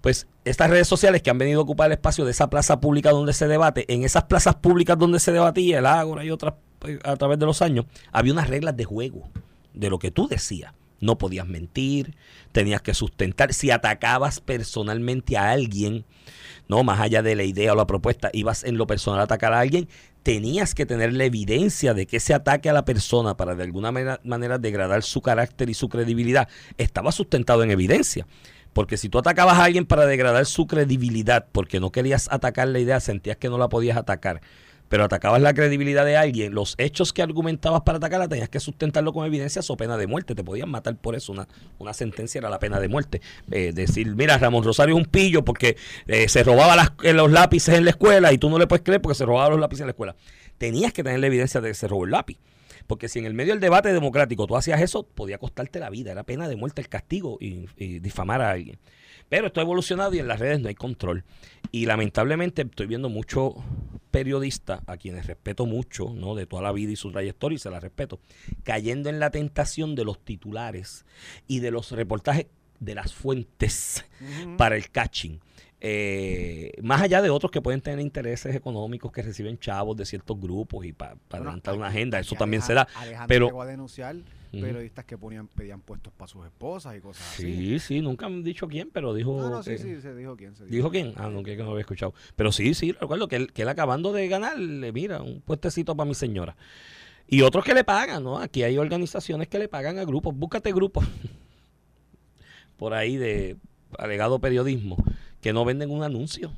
Pues 0.00 0.28
estas 0.44 0.70
redes 0.70 0.86
sociales 0.86 1.20
que 1.20 1.30
han 1.30 1.38
venido 1.38 1.58
a 1.60 1.62
ocupar 1.64 1.86
el 1.86 1.92
espacio 1.94 2.24
de 2.24 2.30
esa 2.30 2.48
plaza 2.48 2.80
pública 2.80 3.10
donde 3.10 3.32
se 3.32 3.48
debate, 3.48 3.92
en 3.92 4.04
esas 4.04 4.24
plazas 4.24 4.54
públicas 4.54 4.96
donde 4.96 5.18
se 5.18 5.32
debatía, 5.32 5.80
el 5.80 5.86
Ágora 5.86 6.24
y 6.24 6.30
otras 6.30 6.54
eh, 6.86 6.98
a 7.02 7.16
través 7.16 7.38
de 7.40 7.46
los 7.46 7.60
años, 7.60 7.86
había 8.12 8.32
unas 8.32 8.48
reglas 8.48 8.76
de 8.76 8.84
juego 8.84 9.28
de 9.74 9.90
lo 9.90 9.98
que 9.98 10.10
tú 10.12 10.28
decías. 10.28 10.72
No 11.00 11.18
podías 11.18 11.46
mentir, 11.46 12.16
tenías 12.52 12.82
que 12.82 12.94
sustentar. 12.94 13.52
Si 13.52 13.70
atacabas 13.70 14.40
personalmente 14.40 15.36
a 15.36 15.50
alguien, 15.50 16.04
no 16.68 16.82
más 16.84 17.00
allá 17.00 17.22
de 17.22 17.36
la 17.36 17.44
idea 17.44 17.72
o 17.72 17.76
la 17.76 17.86
propuesta, 17.86 18.30
ibas 18.32 18.64
en 18.64 18.78
lo 18.78 18.86
personal 18.86 19.20
a 19.20 19.24
atacar 19.24 19.52
a 19.52 19.60
alguien, 19.60 19.88
tenías 20.22 20.74
que 20.74 20.86
tener 20.86 21.12
la 21.12 21.24
evidencia 21.24 21.94
de 21.94 22.06
que 22.06 22.16
ese 22.16 22.34
ataque 22.34 22.68
a 22.68 22.72
la 22.72 22.84
persona 22.84 23.36
para 23.36 23.54
de 23.54 23.62
alguna 23.62 23.92
manera, 23.92 24.20
manera 24.24 24.58
degradar 24.58 25.02
su 25.02 25.22
carácter 25.22 25.70
y 25.70 25.74
su 25.74 25.88
credibilidad 25.88 26.48
estaba 26.78 27.12
sustentado 27.12 27.62
en 27.62 27.70
evidencia. 27.70 28.26
Porque 28.72 28.96
si 28.96 29.08
tú 29.08 29.18
atacabas 29.18 29.58
a 29.58 29.64
alguien 29.64 29.86
para 29.86 30.04
degradar 30.04 30.44
su 30.44 30.66
credibilidad, 30.66 31.46
porque 31.52 31.80
no 31.80 31.92
querías 31.92 32.28
atacar 32.30 32.68
la 32.68 32.78
idea, 32.78 33.00
sentías 33.00 33.36
que 33.36 33.48
no 33.48 33.56
la 33.56 33.68
podías 33.68 33.96
atacar, 33.96 34.42
pero 34.88 35.04
atacabas 35.04 35.40
la 35.42 35.54
credibilidad 35.54 36.04
de 36.04 36.16
alguien, 36.16 36.54
los 36.54 36.74
hechos 36.78 37.12
que 37.12 37.22
argumentabas 37.22 37.82
para 37.82 37.98
atacarla 37.98 38.28
tenías 38.28 38.48
que 38.48 38.60
sustentarlo 38.60 39.12
con 39.12 39.26
evidencia 39.26 39.62
o 39.68 39.76
pena 39.76 39.96
de 39.96 40.06
muerte. 40.06 40.34
Te 40.34 40.44
podían 40.44 40.70
matar 40.70 40.96
por 40.96 41.14
eso. 41.14 41.32
Una, 41.32 41.48
una 41.78 41.92
sentencia 41.92 42.38
era 42.38 42.50
la 42.50 42.58
pena 42.58 42.80
de 42.80 42.88
muerte. 42.88 43.20
Eh, 43.50 43.72
decir, 43.72 44.14
mira, 44.14 44.38
Ramón 44.38 44.64
Rosario 44.64 44.94
es 44.96 45.04
un 45.04 45.10
pillo 45.10 45.44
porque 45.44 45.76
eh, 46.06 46.28
se 46.28 46.42
robaba 46.44 46.94
eh, 47.02 47.12
los 47.12 47.30
lápices 47.30 47.74
en 47.76 47.84
la 47.84 47.90
escuela 47.90 48.32
y 48.32 48.38
tú 48.38 48.48
no 48.48 48.58
le 48.58 48.66
puedes 48.66 48.84
creer 48.84 49.00
porque 49.00 49.16
se 49.16 49.24
robaba 49.24 49.50
los 49.50 49.60
lápices 49.60 49.80
en 49.80 49.86
la 49.86 49.92
escuela. 49.92 50.16
Tenías 50.58 50.92
que 50.92 51.02
tener 51.02 51.20
la 51.20 51.26
evidencia 51.26 51.60
de 51.60 51.68
que 51.68 51.74
se 51.74 51.88
robó 51.88 52.04
el 52.04 52.12
lápiz. 52.12 52.38
Porque 52.86 53.08
si 53.08 53.18
en 53.18 53.26
el 53.26 53.34
medio 53.34 53.52
del 53.52 53.60
debate 53.60 53.92
democrático 53.92 54.46
tú 54.46 54.56
hacías 54.56 54.80
eso, 54.80 55.02
podía 55.02 55.38
costarte 55.38 55.80
la 55.80 55.90
vida. 55.90 56.12
Era 56.12 56.22
pena 56.22 56.48
de 56.48 56.54
muerte 56.54 56.80
el 56.80 56.88
castigo 56.88 57.36
y 57.40 57.66
difamar 57.98 58.40
a 58.42 58.52
alguien. 58.52 58.78
Pero 59.28 59.48
esto 59.48 59.60
ha 59.60 59.64
evolucionado 59.64 60.14
y 60.14 60.18
en 60.18 60.28
las 60.28 60.38
redes 60.38 60.60
no 60.60 60.68
hay 60.68 60.74
control. 60.74 61.24
Y 61.72 61.86
lamentablemente 61.86 62.62
estoy 62.62 62.86
viendo 62.86 63.08
muchos 63.08 63.54
periodistas, 64.10 64.80
a 64.86 64.96
quienes 64.96 65.26
respeto 65.26 65.66
mucho, 65.66 66.14
¿no? 66.14 66.34
De 66.34 66.46
toda 66.46 66.62
la 66.62 66.72
vida 66.72 66.92
y 66.92 66.96
su 66.96 67.10
trayectoria, 67.10 67.56
y 67.56 67.58
se 67.58 67.70
la 67.70 67.80
respeto, 67.80 68.20
cayendo 68.62 69.10
en 69.10 69.20
la 69.20 69.30
tentación 69.30 69.94
de 69.94 70.04
los 70.04 70.24
titulares 70.24 71.04
y 71.46 71.60
de 71.60 71.70
los 71.70 71.90
reportajes 71.92 72.46
de 72.80 72.94
las 72.94 73.12
fuentes 73.12 74.04
para 74.56 74.76
el 74.76 74.90
catching. 74.90 75.40
Eh, 75.80 76.72
más 76.82 77.02
allá 77.02 77.20
de 77.22 77.30
otros 77.30 77.50
que 77.52 77.60
pueden 77.60 77.80
tener 77.80 78.00
intereses 78.00 78.54
económicos 78.54 79.12
que 79.12 79.22
reciben 79.22 79.58
chavos 79.58 79.96
de 79.96 80.06
ciertos 80.06 80.40
grupos 80.40 80.84
y 80.86 80.92
pa- 80.92 81.16
para 81.28 81.40
Bueno, 81.40 81.50
adelantar 81.50 81.74
una 81.76 81.88
agenda, 81.88 82.18
eso 82.18 82.34
también 82.34 82.62
se 82.62 82.74
da. 82.74 82.88
Alejandro 82.94 83.26
pero- 83.28 83.46
llegó 83.46 83.62
a 83.62 83.66
denunciar 83.66 84.16
periodistas 84.52 85.04
que 85.04 85.18
ponían, 85.18 85.48
pedían 85.48 85.82
puestos 85.82 86.10
para 86.14 86.28
sus 86.28 86.46
esposas 86.46 86.96
y 86.96 87.00
cosas 87.00 87.30
así. 87.34 87.42
Sí, 87.42 87.78
sí, 87.78 88.00
nunca 88.00 88.24
han 88.24 88.42
dicho 88.42 88.66
quién, 88.68 88.88
pero 88.90 89.12
dijo. 89.12 89.38
No, 89.38 89.50
no, 89.50 89.62
sí, 89.62 89.76
sí, 89.76 90.00
se 90.00 90.14
dijo 90.14 90.34
quién. 90.34 90.56
Se 90.56 90.64
dijo. 90.64 90.74
¿Dijo 90.76 90.90
quién? 90.90 91.12
Ah, 91.16 91.28
no, 91.28 91.42
que 91.42 91.54
no 91.56 91.68
había 91.72 91.80
escuchado. 91.80 92.14
Pero 92.36 92.50
sí, 92.52 92.72
sí, 92.72 92.92
recuerdo 92.92 93.28
que 93.28 93.36
él, 93.36 93.52
que 93.52 93.62
él 93.62 93.68
acabando 93.68 94.12
de 94.14 94.26
ganar, 94.28 94.58
le 94.58 94.92
mira, 94.92 95.20
un 95.20 95.42
puestecito 95.42 95.94
para 95.94 96.08
mi 96.08 96.14
señora. 96.14 96.56
Y 97.28 97.42
otros 97.42 97.64
que 97.66 97.74
le 97.74 97.84
pagan, 97.84 98.24
¿no? 98.24 98.38
Aquí 98.38 98.62
hay 98.62 98.78
organizaciones 98.78 99.48
que 99.48 99.58
le 99.58 99.68
pagan 99.68 99.98
a 99.98 100.04
grupos. 100.04 100.34
Búscate 100.34 100.72
grupos 100.72 101.04
por 102.78 102.94
ahí 102.94 103.16
de 103.16 103.56
alegado 103.98 104.38
periodismo 104.38 104.96
que 105.46 105.52
no 105.52 105.64
venden 105.64 105.92
un 105.92 106.02
anuncio. 106.02 106.50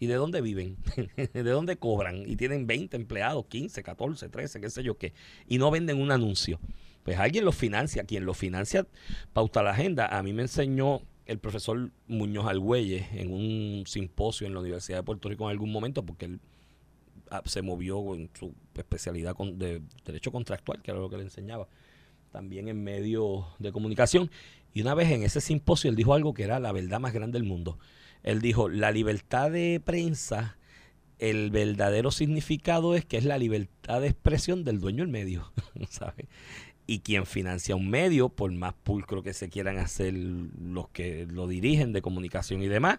¿Y 0.00 0.06
de 0.06 0.14
dónde 0.14 0.40
viven? 0.40 0.78
¿De 1.34 1.42
dónde 1.42 1.76
cobran? 1.76 2.22
Y 2.26 2.36
tienen 2.36 2.66
20 2.66 2.96
empleados, 2.96 3.44
15, 3.44 3.82
14, 3.82 4.30
13, 4.30 4.58
qué 4.58 4.70
sé 4.70 4.82
yo 4.82 4.96
qué. 4.96 5.12
Y 5.46 5.58
no 5.58 5.70
venden 5.70 6.00
un 6.00 6.10
anuncio. 6.10 6.58
Pues 7.02 7.18
alguien 7.18 7.44
los 7.44 7.54
financia. 7.54 8.04
Quien 8.04 8.24
los 8.24 8.38
financia 8.38 8.86
pauta 9.34 9.62
la 9.62 9.72
agenda. 9.72 10.06
A 10.06 10.22
mí 10.22 10.32
me 10.32 10.40
enseñó 10.40 11.02
el 11.26 11.40
profesor 11.40 11.90
Muñoz 12.06 12.46
Argüelles 12.46 13.04
en 13.12 13.34
un 13.34 13.84
simposio 13.86 14.46
en 14.46 14.54
la 14.54 14.60
Universidad 14.60 15.00
de 15.00 15.02
Puerto 15.02 15.28
Rico 15.28 15.44
en 15.44 15.50
algún 15.50 15.70
momento, 15.70 16.02
porque 16.02 16.24
él 16.24 16.40
ah, 17.30 17.42
se 17.44 17.60
movió 17.60 18.14
en 18.14 18.30
su 18.32 18.54
especialidad 18.74 19.34
con- 19.36 19.58
de 19.58 19.82
derecho 20.06 20.32
contractual, 20.32 20.80
que 20.80 20.90
era 20.90 21.00
lo 21.00 21.10
que 21.10 21.18
le 21.18 21.24
enseñaba, 21.24 21.68
también 22.30 22.68
en 22.68 22.82
medios 22.82 23.44
de 23.58 23.72
comunicación. 23.72 24.30
Y 24.72 24.80
una 24.80 24.94
vez 24.94 25.10
en 25.10 25.22
ese 25.22 25.42
simposio 25.42 25.90
él 25.90 25.96
dijo 25.96 26.14
algo 26.14 26.32
que 26.32 26.44
era 26.44 26.58
la 26.60 26.72
verdad 26.72 26.98
más 26.98 27.12
grande 27.12 27.38
del 27.38 27.46
mundo. 27.46 27.78
Él 28.22 28.40
dijo, 28.40 28.68
la 28.68 28.90
libertad 28.92 29.50
de 29.50 29.80
prensa, 29.84 30.56
el 31.18 31.50
verdadero 31.50 32.10
significado 32.10 32.94
es 32.94 33.04
que 33.04 33.16
es 33.16 33.24
la 33.24 33.38
libertad 33.38 34.00
de 34.00 34.08
expresión 34.08 34.64
del 34.64 34.80
dueño 34.80 35.04
del 35.04 35.12
medio, 35.12 35.52
¿sabes? 35.88 36.26
Y 36.86 37.00
quien 37.00 37.26
financia 37.26 37.76
un 37.76 37.88
medio, 37.88 38.28
por 38.28 38.50
más 38.52 38.74
pulcro 38.74 39.22
que 39.22 39.32
se 39.32 39.48
quieran 39.48 39.78
hacer 39.78 40.14
los 40.14 40.88
que 40.88 41.26
lo 41.26 41.46
dirigen 41.46 41.92
de 41.92 42.02
comunicación 42.02 42.62
y 42.62 42.68
demás, 42.68 42.98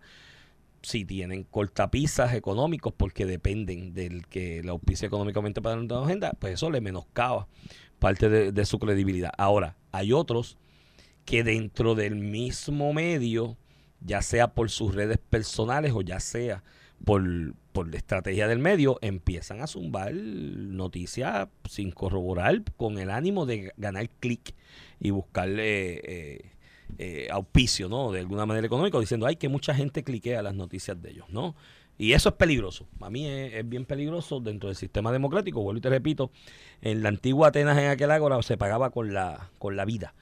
si 0.81 1.05
tienen 1.05 1.43
cortapisas 1.43 2.33
económicos 2.33 2.93
porque 2.95 3.25
dependen 3.25 3.93
del 3.93 4.27
que 4.27 4.61
la 4.63 4.71
auspicia 4.71 5.07
económicamente 5.07 5.61
para 5.61 5.81
la 5.81 6.03
agenda, 6.03 6.33
pues 6.39 6.55
eso 6.55 6.69
le 6.69 6.81
menoscaba 6.81 7.47
parte 7.99 8.27
de, 8.29 8.51
de 8.51 8.65
su 8.65 8.79
credibilidad. 8.79 9.31
Ahora, 9.37 9.77
hay 9.91 10.11
otros 10.11 10.57
que 11.25 11.43
dentro 11.43 11.95
del 11.95 12.15
mismo 12.15 12.93
medio, 12.93 13.57
ya 14.05 14.21
sea 14.21 14.53
por 14.53 14.69
sus 14.69 14.93
redes 14.93 15.17
personales 15.17 15.93
o 15.93 16.01
ya 16.01 16.19
sea 16.19 16.63
por, 17.05 17.23
por 17.71 17.89
la 17.89 17.97
estrategia 17.97 18.47
del 18.47 18.59
medio, 18.59 18.97
empiezan 19.01 19.61
a 19.61 19.67
zumbar 19.67 20.13
noticias 20.13 21.47
sin 21.69 21.91
corroborar 21.91 22.63
con 22.77 22.97
el 22.97 23.09
ánimo 23.09 23.45
de 23.45 23.73
ganar 23.77 24.09
clic 24.19 24.53
y 24.99 25.09
buscarle 25.09 26.01
eh, 26.03 26.51
eh, 26.97 27.27
auspicio, 27.31 27.89
¿no? 27.89 28.11
De 28.11 28.19
alguna 28.19 28.45
manera 28.45 28.65
económico, 28.65 28.99
diciendo, 28.99 29.25
ay, 29.25 29.35
que 29.35 29.49
mucha 29.49 29.73
gente 29.73 30.03
cliquea 30.03 30.41
las 30.41 30.55
noticias 30.55 31.01
de 31.01 31.11
ellos, 31.11 31.25
¿no? 31.29 31.55
Y 31.97 32.13
eso 32.13 32.29
es 32.29 32.35
peligroso. 32.35 32.87
A 33.01 33.09
mí 33.09 33.27
es, 33.27 33.53
es 33.53 33.67
bien 33.67 33.85
peligroso 33.85 34.39
dentro 34.39 34.69
del 34.69 34.75
sistema 34.75 35.11
democrático. 35.11 35.61
Vuelvo 35.61 35.77
y 35.77 35.81
te 35.81 35.89
repito, 35.89 36.31
en 36.81 37.03
la 37.03 37.09
antigua 37.09 37.49
Atenas, 37.49 37.77
en 37.77 37.89
aquel 37.89 38.11
ágora, 38.11 38.41
se 38.41 38.57
pagaba 38.57 38.89
con 38.89 39.13
la, 39.13 39.51
con 39.59 39.75
la 39.75 39.85
vida 39.85 40.13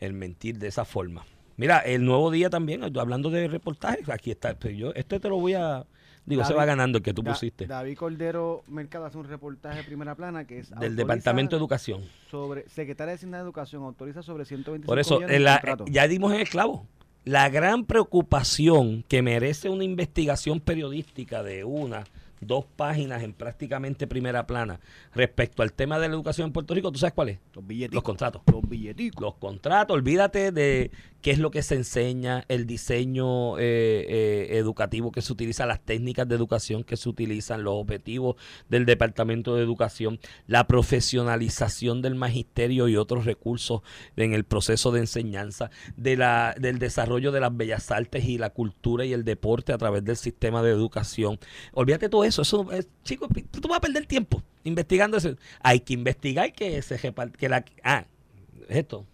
el 0.00 0.14
mentir 0.14 0.58
de 0.58 0.68
esa 0.68 0.84
forma. 0.84 1.26
Mira, 1.60 1.78
el 1.80 2.04
nuevo 2.06 2.30
día 2.30 2.48
también, 2.48 2.82
hablando 2.98 3.28
de 3.28 3.46
reportajes, 3.46 4.08
aquí 4.08 4.30
está. 4.30 4.58
Yo, 4.58 4.92
este 4.94 5.20
te 5.20 5.28
lo 5.28 5.36
voy 5.38 5.52
a. 5.54 5.84
Digo, 6.24 6.42
se 6.44 6.54
va 6.54 6.64
ganando 6.64 6.98
el 6.98 7.04
que 7.04 7.12
tú 7.12 7.22
Da- 7.22 7.32
pusiste. 7.32 7.66
David 7.66 7.96
Cordero 7.98 8.62
Mercado 8.66 9.04
hace 9.04 9.18
un 9.18 9.24
reportaje 9.28 9.78
de 9.78 9.84
primera 9.84 10.14
plana 10.14 10.46
que 10.46 10.60
es 10.60 10.70
del 10.78 10.96
Departamento 10.96 11.56
de 11.56 11.60
Educación. 11.60 12.02
sobre 12.30 12.66
Secretaria 12.68 13.14
de 13.16 13.26
de 13.26 13.36
Educación 13.38 13.82
autoriza 13.82 14.22
sobre 14.22 14.44
125 14.46 14.86
Por 14.86 14.98
eso, 14.98 15.16
millones 15.16 15.36
en 15.36 15.38
de 15.38 15.44
la- 15.44 15.54
contrato. 15.60 15.84
ya 15.90 16.08
dimos 16.08 16.32
en 16.32 16.40
el 16.40 16.48
clavo. 16.48 16.86
La 17.24 17.48
gran 17.50 17.84
preocupación 17.84 19.02
que 19.08 19.22
merece 19.22 19.68
una 19.68 19.84
investigación 19.84 20.60
periodística 20.60 21.42
de 21.42 21.64
una, 21.64 22.04
dos 22.40 22.64
páginas 22.76 23.22
en 23.22 23.32
prácticamente 23.34 24.06
primera 24.06 24.46
plana 24.46 24.80
respecto 25.14 25.62
al 25.62 25.72
tema 25.74 25.98
de 25.98 26.08
la 26.08 26.14
educación 26.14 26.46
en 26.46 26.52
Puerto 26.52 26.72
Rico, 26.74 26.90
¿tú 26.92 26.98
sabes 26.98 27.12
cuál 27.12 27.28
es? 27.30 27.38
los 27.54 27.66
billeticos. 27.66 27.94
Los 27.96 28.02
contratos. 28.04 28.42
Los 28.50 28.66
billeticos. 28.68 29.20
Los 29.22 29.34
contratos, 29.34 29.94
olvídate 29.94 30.50
de 30.52 30.90
qué 31.22 31.30
es 31.30 31.38
lo 31.38 31.50
que 31.50 31.62
se 31.62 31.74
enseña, 31.74 32.44
el 32.48 32.66
diseño 32.66 33.58
eh, 33.58 34.06
eh, 34.08 34.48
educativo 34.58 35.12
que 35.12 35.22
se 35.22 35.32
utiliza, 35.32 35.66
las 35.66 35.80
técnicas 35.80 36.28
de 36.28 36.34
educación 36.34 36.84
que 36.84 36.96
se 36.96 37.08
utilizan, 37.08 37.62
los 37.62 37.74
objetivos 37.74 38.36
del 38.68 38.86
Departamento 38.86 39.56
de 39.56 39.62
Educación, 39.62 40.18
la 40.46 40.66
profesionalización 40.66 42.02
del 42.02 42.14
magisterio 42.14 42.88
y 42.88 42.96
otros 42.96 43.24
recursos 43.24 43.82
en 44.16 44.32
el 44.32 44.44
proceso 44.44 44.92
de 44.92 45.00
enseñanza, 45.00 45.70
de 45.96 46.16
la, 46.16 46.54
del 46.58 46.78
desarrollo 46.78 47.32
de 47.32 47.40
las 47.40 47.56
bellas 47.56 47.90
artes 47.90 48.24
y 48.24 48.38
la 48.38 48.50
cultura 48.50 49.04
y 49.04 49.12
el 49.12 49.24
deporte 49.24 49.72
a 49.72 49.78
través 49.78 50.04
del 50.04 50.16
sistema 50.16 50.62
de 50.62 50.70
educación. 50.70 51.38
Olvídate 51.72 52.08
todo 52.08 52.24
eso, 52.24 52.42
eso 52.42 52.70
es, 52.72 52.88
chicos, 53.04 53.28
tú 53.50 53.68
vas 53.68 53.78
a 53.78 53.80
perder 53.80 54.06
tiempo 54.06 54.42
investigando 54.64 55.16
eso. 55.16 55.36
Hay 55.60 55.80
que 55.80 55.94
investigar 55.94 56.52
que 56.52 56.80
se 56.82 56.98
que 57.38 57.48
la 57.48 57.64
ah, 57.82 58.04
esto 58.68 59.06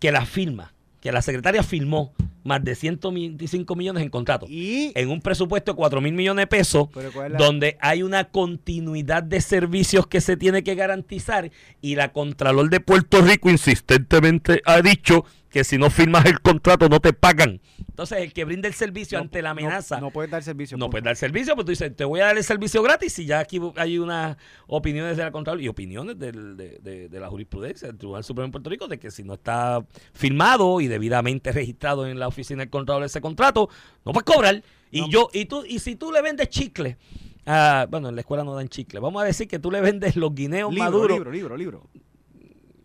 que 0.00 0.10
la 0.10 0.26
firma, 0.26 0.72
que 1.00 1.12
la 1.12 1.22
secretaria 1.22 1.62
firmó 1.62 2.12
más 2.44 2.62
de 2.64 2.74
125 2.74 3.76
millones 3.76 4.02
en 4.02 4.08
contratos. 4.08 4.48
Y 4.50 4.92
En 4.94 5.10
un 5.10 5.20
presupuesto 5.20 5.72
de 5.72 5.76
4 5.76 6.00
mil 6.00 6.12
millones 6.14 6.42
de 6.42 6.46
pesos, 6.46 6.88
Pero 6.94 7.12
¿cuál 7.12 7.26
es 7.26 7.32
la- 7.32 7.38
donde 7.46 7.76
hay 7.80 8.02
una 8.02 8.24
continuidad 8.30 9.22
de 9.22 9.40
servicios 9.40 10.06
que 10.06 10.20
se 10.20 10.36
tiene 10.36 10.62
que 10.62 10.74
garantizar, 10.74 11.50
y 11.80 11.94
la 11.96 12.12
Contralor 12.12 12.70
de 12.70 12.80
Puerto 12.80 13.20
Rico 13.22 13.50
insistentemente 13.50 14.60
ha 14.64 14.80
dicho 14.82 15.24
que 15.50 15.64
si 15.64 15.78
no 15.78 15.90
firmas 15.90 16.26
el 16.26 16.40
contrato 16.40 16.88
no 16.88 17.00
te 17.00 17.12
pagan. 17.12 17.60
Entonces, 17.88 18.18
el 18.18 18.32
que 18.32 18.44
brinda 18.44 18.68
el 18.68 18.74
servicio 18.74 19.18
no- 19.18 19.22
ante 19.24 19.42
la 19.42 19.48
no- 19.52 19.60
amenaza 19.60 19.98
No, 20.00 20.12
puedes 20.12 20.30
dar 20.30 20.44
servicio. 20.44 20.76
no 20.76 20.84
punto. 20.84 20.90
puedes 20.92 21.04
dar 21.04 21.16
servicio, 21.16 21.56
pues 21.56 21.64
tú 21.64 21.70
dices, 21.72 21.94
te 21.96 22.04
voy 22.04 22.20
a 22.20 22.26
dar 22.26 22.36
el 22.38 22.44
servicio 22.44 22.82
gratis 22.84 23.18
y 23.18 23.26
ya 23.26 23.40
aquí 23.40 23.60
hay 23.74 23.98
unas 23.98 24.36
opiniones 24.68 25.16
de 25.16 25.24
la 25.24 25.32
Contralor 25.32 25.60
y 25.60 25.66
opiniones 25.66 26.16
del- 26.16 26.56
de, 26.56 26.78
de- 26.80 27.08
de 27.08 27.20
la 27.20 27.28
jurisprudencia 27.28 27.88
del 27.88 27.98
Tribunal 27.98 28.22
Supremo 28.22 28.46
de 28.46 28.52
Puerto 28.52 28.70
Rico 28.70 28.86
de 28.86 28.98
que 29.00 29.10
si 29.10 29.24
no 29.24 29.34
está 29.34 29.84
firmado 30.14 30.80
y 30.80 30.86
debidamente 30.86 31.50
registrado 31.50 32.06
en 32.06 32.20
la 32.20 32.29
oficina 32.30 32.62
del 32.62 32.70
Contralor 32.70 33.04
ese 33.04 33.20
contrato, 33.20 33.68
no 34.04 34.12
puedes 34.12 34.24
cobrar. 34.24 34.62
Y 34.90 35.02
No. 35.02 35.08
yo, 35.08 35.28
y 35.32 35.44
tú, 35.44 35.62
y 35.66 35.78
si 35.78 35.94
tú 35.94 36.10
le 36.10 36.20
vendes 36.22 36.48
chicle, 36.48 36.96
ah, 37.46 37.86
bueno, 37.90 38.08
en 38.08 38.14
la 38.16 38.22
escuela 38.22 38.42
no 38.42 38.54
dan 38.54 38.68
chicle, 38.68 38.98
vamos 38.98 39.22
a 39.22 39.26
decir 39.26 39.46
que 39.46 39.58
tú 39.58 39.70
le 39.70 39.80
vendes 39.80 40.16
los 40.16 40.34
guineos 40.34 40.70
Libro, 40.72 40.84
maduros, 40.84 41.16
libro, 41.16 41.30
libro, 41.30 41.56
libro. 41.56 41.82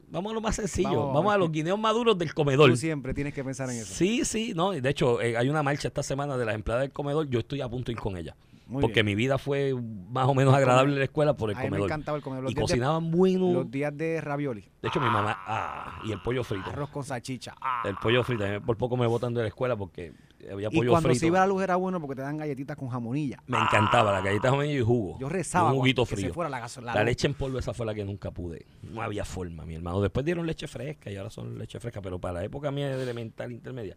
vamos 0.10 0.32
a 0.32 0.34
lo 0.36 0.42
más 0.42 0.56
sencillo, 0.56 0.90
Vamos, 0.90 1.14
vamos, 1.16 1.34
a 1.34 1.38
los 1.38 1.52
guineos 1.54 1.80
maduros 1.80 2.18
del 2.18 2.34
comedor. 2.34 2.70
Tú 2.70 2.78
siempre 2.78 3.14
tienes 3.14 3.34
que 3.34 3.44
pensar 3.44 3.70
en 3.70 3.78
eso. 3.78 3.94
Sí, 3.94 4.24
sí, 4.26 4.54
no, 4.56 4.74
y 4.76 4.82
de 4.82 4.90
hecho 4.90 5.22
eh, 5.22 5.36
hay 5.38 5.50
una 5.50 5.64
marcha 5.64 5.88
esta 5.88 6.04
semana 6.04 6.38
de 6.38 6.46
las 6.46 6.54
empleadas 6.56 6.84
del 6.84 6.92
comedor, 6.92 7.28
yo 7.30 7.40
estoy 7.40 7.62
a 7.62 7.68
punto 7.70 7.88
de 7.88 7.94
ir 7.94 8.00
con 8.00 8.18
ella. 8.18 8.36
Muy 8.68 8.82
porque 8.82 9.04
bien. 9.04 9.06
mi 9.06 9.16
vida 9.16 9.38
fue 9.38 9.74
más 10.10 10.28
o 10.28 10.34
menos 10.34 10.54
agradable 10.54 10.94
en 10.94 11.00
la 11.00 11.06
escuela 11.06 11.36
por 11.36 11.52
el 11.52 11.56
A 11.56 11.60
mí 11.60 11.66
me 11.66 11.70
comedor. 11.70 11.88
encantaba 11.88 12.18
el 12.18 12.24
comedor. 12.24 12.44
Los, 12.46 12.52
Y 12.52 12.56
días 12.56 12.68
de, 12.68 12.74
cocinaban 12.74 13.12
bueno. 13.12 13.54
los 13.54 13.70
días 13.72 13.96
de 13.96 14.22
ravioli. 14.22 14.62
De 14.82 14.88
hecho, 14.90 15.00
mi 15.00 15.08
mamá. 15.08 15.38
Ah, 15.46 16.02
y 16.06 16.12
el 16.12 16.22
pollo 16.22 16.44
frito. 16.44 16.70
Arroz 16.70 16.90
con 16.90 17.04
salchicha. 17.04 17.54
Ah. 17.62 17.84
El 17.86 17.96
pollo 17.98 18.24
frito. 18.24 18.44
Por 18.66 18.78
poco 18.78 18.98
me 18.98 19.06
botan 19.08 19.34
de 19.34 19.42
la 19.42 19.48
escuela 19.48 19.76
porque 19.76 20.14
había 20.52 20.70
Y 20.72 20.76
pollo 20.76 20.92
cuando 20.92 21.10
frito. 21.10 21.20
se 21.20 21.28
iba 21.28 21.40
a 21.40 21.42
la 21.42 21.48
luz 21.48 21.64
era 21.64 21.76
bueno 21.76 22.00
porque 22.00 22.16
te 22.16 22.22
dan 22.24 22.38
galletitas 22.38 22.76
con 22.76 22.90
jamonilla. 22.90 23.42
Me 23.48 23.58
encantaba 23.60 24.12
la 24.12 24.22
galleta 24.22 24.50
de 24.52 24.74
y 24.74 24.82
jugo. 24.82 25.18
Yo 25.20 25.28
Y 25.28 25.30
rezaba 25.30 25.72
Un 25.72 25.78
juguito 25.80 26.04
que 26.06 26.16
se 26.16 26.22
frío. 26.24 26.34
fuera 26.34 26.50
la 26.50 26.60
gasolina. 26.60 26.94
La 26.96 27.04
leche 27.04 27.28
en 27.28 27.34
polvo, 27.36 27.60
esa 27.60 27.74
fue 27.74 27.86
la 27.86 27.94
que 27.94 28.04
nunca 28.04 28.32
pude. 28.32 28.66
No 28.82 29.02
había 29.02 29.26
forma, 29.26 29.64
mi 29.66 29.76
hermano. 29.76 30.02
Después 30.02 30.26
dieron 30.26 30.46
leche 30.48 30.68
fresca 30.68 31.12
y 31.12 31.18
ahora 31.18 31.30
son 31.30 31.58
leche 31.58 31.80
fresca, 31.80 32.02
pero 32.02 32.20
para 32.20 32.36
la 32.36 32.44
época 32.44 32.72
mía 32.72 32.96
de 32.96 33.02
elemental 33.04 33.52
intermedia 33.52 33.96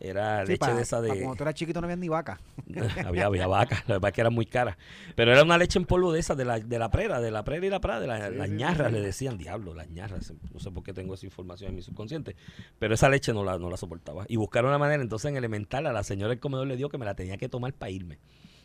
era 0.00 0.40
Sí, 0.46 0.52
leche 0.52 0.58
para- 0.58 0.74
de 0.76 0.82
esa 0.82 1.00
de. 1.02 1.08
cuando 1.10 1.34
tú 1.36 1.42
eras 1.44 1.54
chiquito 1.54 1.80
no 1.80 1.84
había 1.86 1.96
ni 1.96 2.08
vaca. 2.08 2.40
había, 3.06 3.26
había 3.26 3.46
vacas, 3.46 3.80
la 3.86 3.96
verdad 3.96 4.08
es 4.08 4.14
que 4.14 4.20
era 4.22 4.30
muy 4.30 4.46
cara. 4.46 4.78
Pero 5.14 5.32
era 5.32 5.42
una 5.42 5.58
leche 5.58 5.78
en 5.78 5.84
polvo 5.84 6.12
de 6.12 6.20
esa, 6.20 6.34
de 6.34 6.44
la, 6.46 6.58
de 6.58 6.78
la 6.78 6.90
prera, 6.90 7.20
de 7.20 7.30
la 7.30 7.44
prera 7.44 7.66
y 7.66 7.70
la 7.70 7.80
prada, 7.80 8.00
de 8.00 8.06
la- 8.06 8.28
Sí, 8.30 8.34
las 8.36 8.48
sí, 8.48 8.54
ñarras, 8.54 8.88
sí. 8.88 8.92
le 8.94 9.00
decían, 9.02 9.36
diablo, 9.38 9.74
las 9.74 9.88
ñarras. 9.90 10.32
No 10.52 10.58
sé 10.58 10.70
por 10.70 10.82
qué 10.82 10.92
tengo 10.94 11.14
esa 11.14 11.26
información 11.26 11.68
en 11.70 11.76
mi 11.76 11.82
subconsciente. 11.82 12.34
Pero 12.78 12.94
esa 12.94 13.08
leche 13.08 13.32
no 13.34 13.44
la, 13.44 13.58
no 13.58 13.68
la 13.70 13.76
soportaba. 13.76 14.24
Y 14.28 14.36
buscaron 14.36 14.70
una 14.70 14.78
manera, 14.78 15.02
entonces 15.02 15.28
en 15.30 15.36
elemental, 15.36 15.86
a 15.86 15.92
la 15.92 16.02
señora 16.02 16.30
del 16.30 16.40
comedor 16.40 16.66
le 16.66 16.76
dio 16.76 16.88
que 16.88 16.96
me 16.98 17.04
la 17.04 17.14
tenía 17.14 17.36
que 17.36 17.48
tomar 17.48 17.72
para 17.74 17.90
irme. 17.90 18.18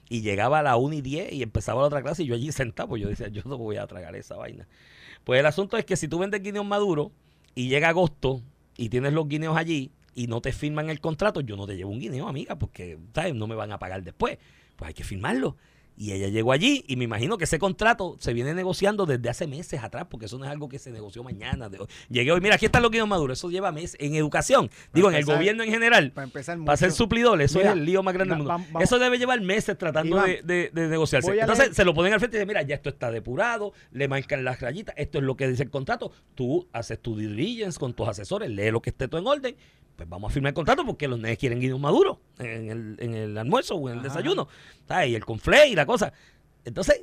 Y 0.07 0.21
llegaba 0.21 0.59
a 0.59 0.63
la 0.63 0.77
1 0.77 0.93
y 0.95 1.01
10 1.01 1.33
y 1.33 1.41
empezaba 1.43 1.81
la 1.81 1.87
otra 1.87 2.01
clase 2.03 2.23
y 2.23 2.27
yo 2.27 2.35
allí 2.35 2.51
sentado, 2.51 2.89
pues 2.89 3.01
yo 3.01 3.09
decía, 3.09 3.27
yo 3.27 3.41
no 3.45 3.57
voy 3.57 3.77
a 3.77 3.87
tragar 3.87 4.15
esa 4.15 4.35
vaina. 4.37 4.67
Pues 5.23 5.39
el 5.39 5.45
asunto 5.47 5.77
es 5.77 5.83
que 5.85 5.95
si 5.97 6.07
tú 6.07 6.19
vendes 6.19 6.43
guineos 6.43 6.65
maduros 6.65 7.09
y 7.55 7.69
llega 7.69 7.89
agosto 7.89 8.41
y 8.77 8.89
tienes 8.89 9.13
los 9.13 9.27
guineos 9.27 9.57
allí 9.57 9.91
y 10.15 10.27
no 10.27 10.41
te 10.41 10.51
firman 10.53 10.89
el 10.89 10.99
contrato, 11.01 11.41
yo 11.41 11.55
no 11.57 11.67
te 11.67 11.75
llevo 11.75 11.91
un 11.91 11.99
guineo, 11.99 12.27
amiga, 12.27 12.57
porque 12.57 12.97
¿sabes? 13.13 13.35
no 13.35 13.45
me 13.47 13.55
van 13.55 13.71
a 13.71 13.77
pagar 13.79 14.01
después. 14.03 14.37
Pues 14.77 14.87
hay 14.87 14.93
que 14.93 15.03
firmarlo. 15.03 15.55
Y 15.97 16.11
ella 16.11 16.27
llegó 16.27 16.51
allí 16.51 16.83
y 16.89 16.97
me 16.97 17.05
imagino 17.05 17.37
que 17.37 17.45
ese 17.45 17.57
contrato 17.57 18.17
se 18.19 18.33
viene 18.33 18.53
negociando 18.53 19.05
desde 19.05 19.29
hace 19.29 19.47
meses 19.47 19.81
atrás, 19.81 20.07
porque 20.09 20.25
eso 20.25 20.37
no 20.37 20.43
es 20.43 20.51
algo 20.51 20.67
que 20.67 20.77
se 20.77 20.91
negoció 20.91 21.23
mañana. 21.23 21.69
De- 21.69 21.77
Llegué 22.09 22.33
hoy, 22.33 22.41
mira, 22.41 22.55
aquí 22.55 22.65
está 22.65 22.81
lo 22.81 22.89
que 22.91 23.01
Maduro, 23.05 23.31
eso 23.31 23.49
lleva 23.49 23.71
meses 23.71 23.95
en 24.01 24.13
educación, 24.15 24.69
digo, 24.93 25.09
en 25.09 25.15
el 25.15 25.23
gobierno 25.23 25.63
en 25.63 25.69
general. 25.69 26.11
Para 26.11 26.25
empezar, 26.25 26.57
Para 26.65 26.75
ser 26.75 26.89
mucho- 26.89 26.97
suplidor, 26.97 27.41
eso 27.41 27.59
Mira, 27.59 27.69
es 27.71 27.77
el 27.77 27.85
lío 27.85 28.03
más 28.03 28.13
grande 28.13 28.35
del 28.35 28.43
mundo. 28.43 28.79
eso 28.81 28.99
debe 28.99 29.17
llevar 29.17 29.39
meses 29.39 29.77
tratando 29.77 30.21
de, 30.21 30.41
de- 30.43 30.69
de 30.73 30.87
negociarse. 30.89 31.31
Entonces 31.31 31.67
leer- 31.69 31.73
se 31.75 31.85
lo 31.85 31.93
ponen 31.93 32.11
al 32.11 32.19
frente 32.19 32.35
y 32.35 32.39
dicen, 32.39 32.47
mira, 32.49 32.61
ya 32.63 32.75
esto 32.75 32.89
está 32.89 33.09
depurado, 33.09 33.71
le 33.91 34.09
marcan 34.09 34.43
las 34.43 34.59
rayitas, 34.59 34.93
esto 34.97 35.19
es 35.19 35.23
lo 35.23 35.37
que 35.37 35.47
dice 35.47 35.63
el 35.63 35.69
contrato, 35.69 36.11
tú 36.35 36.67
haces 36.73 36.99
tu 37.01 37.15
diligence 37.15 37.79
con 37.79 37.93
tus 37.93 38.09
asesores, 38.09 38.49
lee 38.49 38.69
lo 38.69 38.81
que 38.81 38.89
esté 38.89 39.07
todo 39.07 39.21
en 39.21 39.27
orden, 39.27 39.55
pues 39.95 40.09
vamos 40.09 40.31
a 40.31 40.33
firmar 40.33 40.49
el 40.49 40.53
contrato 40.53 40.85
porque 40.85 41.07
los 41.07 41.19
nenes 41.19 41.37
quieren 41.37 41.59
guineos 41.59 41.79
maduros 41.79 42.17
en 42.39 42.69
el, 42.69 42.95
en 42.99 43.13
el 43.13 43.37
almuerzo 43.37 43.75
o 43.75 43.89
en 43.89 43.93
el 43.93 43.99
Ajá. 43.99 44.09
desayuno, 44.09 44.47
¿sabes? 44.87 45.09
Y 45.09 45.15
el 45.15 45.25
conflé 45.25 45.69
y 45.69 45.75
la 45.75 45.85
cosa. 45.85 46.11
Entonces, 46.65 47.01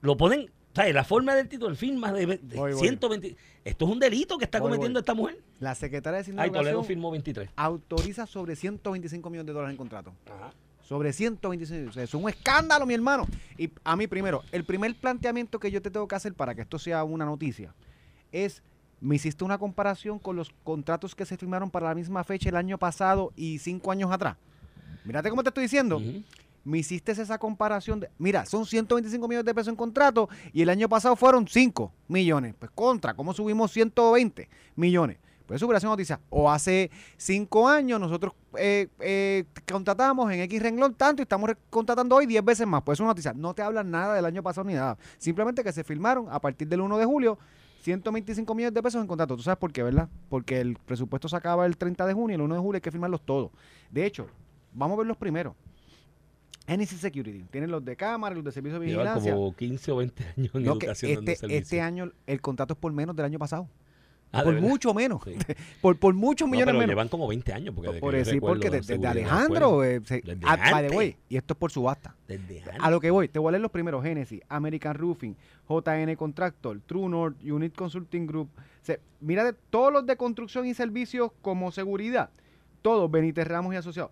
lo 0.00 0.16
ponen, 0.16 0.50
¿sabes? 0.74 0.94
La 0.94 1.04
forma 1.04 1.34
del 1.34 1.48
título, 1.48 1.70
el 1.70 1.76
firma 1.76 2.12
de, 2.12 2.26
de 2.26 2.56
Voy, 2.56 2.72
voy. 2.72 2.80
120. 2.80 3.36
Esto 3.64 3.84
es 3.84 3.90
un 3.90 3.98
delito 3.98 4.38
que 4.38 4.44
está 4.44 4.58
Voy, 4.60 4.70
cometiendo 4.70 5.00
esta 5.00 5.12
mujer. 5.14 5.38
La 5.60 5.74
secretaria 5.74 6.16
de 6.16 6.20
Hacienda 6.22 6.42
Ay, 6.44 6.50
Toledo 6.50 6.82
firmó 6.82 7.10
23. 7.10 7.50
autoriza 7.56 8.26
sobre 8.26 8.56
125 8.56 9.28
millones 9.28 9.46
de 9.48 9.52
dólares 9.52 9.72
en 9.72 9.76
contrato. 9.76 10.14
Sobre 10.82 11.12
125. 11.12 11.90
O 11.90 11.92
sea, 11.92 12.02
es 12.04 12.14
un 12.14 12.26
escándalo, 12.30 12.86
mi 12.86 12.94
hermano. 12.94 13.26
Y 13.58 13.70
a 13.84 13.94
mí 13.96 14.06
primero, 14.06 14.42
el 14.52 14.64
primer 14.64 14.94
planteamiento 14.94 15.60
que 15.60 15.70
yo 15.70 15.82
te 15.82 15.90
tengo 15.90 16.08
que 16.08 16.14
hacer 16.14 16.32
para 16.32 16.54
que 16.54 16.62
esto 16.62 16.78
sea 16.78 17.04
una 17.04 17.26
noticia 17.26 17.74
es, 18.32 18.62
me 19.00 19.16
hiciste 19.16 19.44
una 19.44 19.58
comparación 19.58 20.18
con 20.18 20.36
los 20.36 20.50
contratos 20.64 21.14
que 21.14 21.24
se 21.24 21.36
firmaron 21.36 21.70
para 21.70 21.88
la 21.88 21.94
misma 21.94 22.24
fecha 22.24 22.48
el 22.48 22.56
año 22.56 22.78
pasado 22.78 23.32
y 23.36 23.58
cinco 23.58 23.92
años 23.92 24.10
atrás. 24.10 24.36
Mírate 25.04 25.30
cómo 25.30 25.42
te 25.42 25.50
estoy 25.50 25.62
diciendo. 25.62 26.00
Me 26.64 26.78
hiciste 26.78 27.12
esa 27.12 27.38
comparación. 27.38 28.00
De, 28.00 28.10
mira, 28.18 28.44
son 28.44 28.66
125 28.66 29.26
millones 29.26 29.46
de 29.46 29.54
pesos 29.54 29.68
en 29.68 29.76
contrato 29.76 30.28
y 30.52 30.62
el 30.62 30.68
año 30.68 30.88
pasado 30.88 31.16
fueron 31.16 31.48
5 31.48 31.92
millones. 32.08 32.54
Pues 32.58 32.70
contra, 32.74 33.14
¿cómo 33.14 33.32
subimos 33.32 33.72
120 33.72 34.48
millones? 34.76 35.18
Pues 35.46 35.56
eso 35.56 35.66
hubiera 35.66 35.80
sido 35.80 35.92
noticia. 35.92 36.20
O 36.28 36.50
hace 36.50 36.90
5 37.16 37.68
años 37.68 37.98
nosotros 37.98 38.34
eh, 38.58 38.88
eh, 39.00 39.44
contratamos 39.66 40.30
en 40.30 40.40
X 40.40 40.60
renglón 40.62 40.92
tanto 40.92 41.22
y 41.22 41.24
estamos 41.24 41.52
contratando 41.70 42.16
hoy 42.16 42.26
10 42.26 42.44
veces 42.44 42.66
más. 42.66 42.82
Pues 42.82 42.96
eso 42.96 43.04
es 43.04 43.06
una 43.06 43.12
noticia. 43.12 43.32
No 43.32 43.54
te 43.54 43.62
hablan 43.62 43.90
nada 43.90 44.14
del 44.14 44.26
año 44.26 44.42
pasado 44.42 44.66
ni 44.66 44.74
nada. 44.74 44.98
Simplemente 45.16 45.64
que 45.64 45.72
se 45.72 45.84
firmaron 45.84 46.26
a 46.30 46.38
partir 46.38 46.68
del 46.68 46.82
1 46.82 46.98
de 46.98 47.04
julio 47.06 47.38
125 47.82 48.54
millones 48.54 48.74
de 48.74 48.82
pesos 48.82 49.00
en 49.00 49.06
contrato. 49.06 49.36
¿Tú 49.36 49.42
sabes 49.42 49.58
por 49.58 49.72
qué, 49.72 49.82
verdad? 49.82 50.08
Porque 50.28 50.60
el 50.60 50.76
presupuesto 50.76 51.28
se 51.28 51.36
acaba 51.36 51.66
el 51.66 51.76
30 51.76 52.06
de 52.06 52.12
junio 52.12 52.34
y 52.34 52.36
el 52.36 52.40
1 52.42 52.54
de 52.54 52.60
julio 52.60 52.76
hay 52.76 52.80
que 52.80 52.90
firmarlos 52.90 53.22
todos. 53.22 53.50
De 53.90 54.04
hecho, 54.04 54.26
vamos 54.72 54.96
a 54.96 54.98
ver 54.98 55.06
los 55.06 55.16
primeros. 55.16 55.54
NC 56.66 56.98
Security. 56.98 57.44
Tienen 57.50 57.70
los 57.70 57.82
de 57.84 57.96
cámara, 57.96 58.34
los 58.34 58.44
de 58.44 58.52
servicio 58.52 58.78
de 58.78 58.86
vigilancia. 58.86 59.32
como 59.32 59.54
15 59.54 59.92
o 59.92 59.96
20 59.96 60.24
años 60.36 60.54
en 60.54 60.62
No, 60.64 60.72
educación 60.72 61.14
dando 61.14 61.30
este, 61.30 61.56
este 61.56 61.80
año 61.80 62.12
el 62.26 62.40
contrato 62.40 62.74
es 62.74 62.78
por 62.78 62.92
menos 62.92 63.16
del 63.16 63.24
año 63.24 63.38
pasado. 63.38 63.68
Ah, 64.30 64.44
¿de 64.44 64.52
por 64.52 64.60
mucho 64.60 64.92
menos. 64.94 65.22
Sí. 65.24 65.34
por, 65.80 65.98
por 65.98 66.14
muchos 66.14 66.46
No, 66.46 66.52
millones 66.52 66.72
pero 66.72 66.78
menos. 66.80 66.90
llevan 66.90 67.08
como 67.08 67.26
20 67.28 67.52
años. 67.52 67.74
Porque 67.74 67.88
desde 67.88 68.00
por 68.00 68.14
decir, 68.14 68.34
recuerdo 68.34 68.54
porque 68.56 68.70
la 68.70 68.76
desde 68.76 68.86
seguridad 68.86 69.14
de 69.14 69.22
la 69.22 69.30
Alejandro, 69.30 69.84
eh, 69.84 70.00
se- 70.04 70.20
Desde 70.22 70.96
way, 70.96 71.16
y 71.28 71.36
esto 71.36 71.54
es 71.54 71.58
por 71.58 71.70
subasta. 71.70 72.14
Desde. 72.26 72.62
A 72.80 72.90
lo 72.90 73.00
que 73.00 73.10
voy, 73.10 73.28
te 73.28 73.38
voy 73.38 73.48
a 73.48 73.52
leer 73.52 73.62
los 73.62 73.70
primeros: 73.70 74.02
Genesis, 74.04 74.40
American 74.48 74.94
Roofing, 74.94 75.34
JN 75.68 76.14
Contractor, 76.16 76.78
True 76.86 77.08
North, 77.08 77.36
Unit 77.42 77.74
Consulting 77.74 78.26
Group. 78.26 78.48
Mira 79.20 79.44
de 79.44 79.52
todos 79.52 79.92
los 79.92 80.06
de 80.06 80.16
construcción 80.16 80.66
y 80.66 80.74
servicios 80.74 81.30
como 81.42 81.70
seguridad, 81.72 82.30
todos, 82.82 83.10
Benítez 83.10 83.46
Ramos 83.48 83.74
y 83.74 83.76
Asociados, 83.76 84.10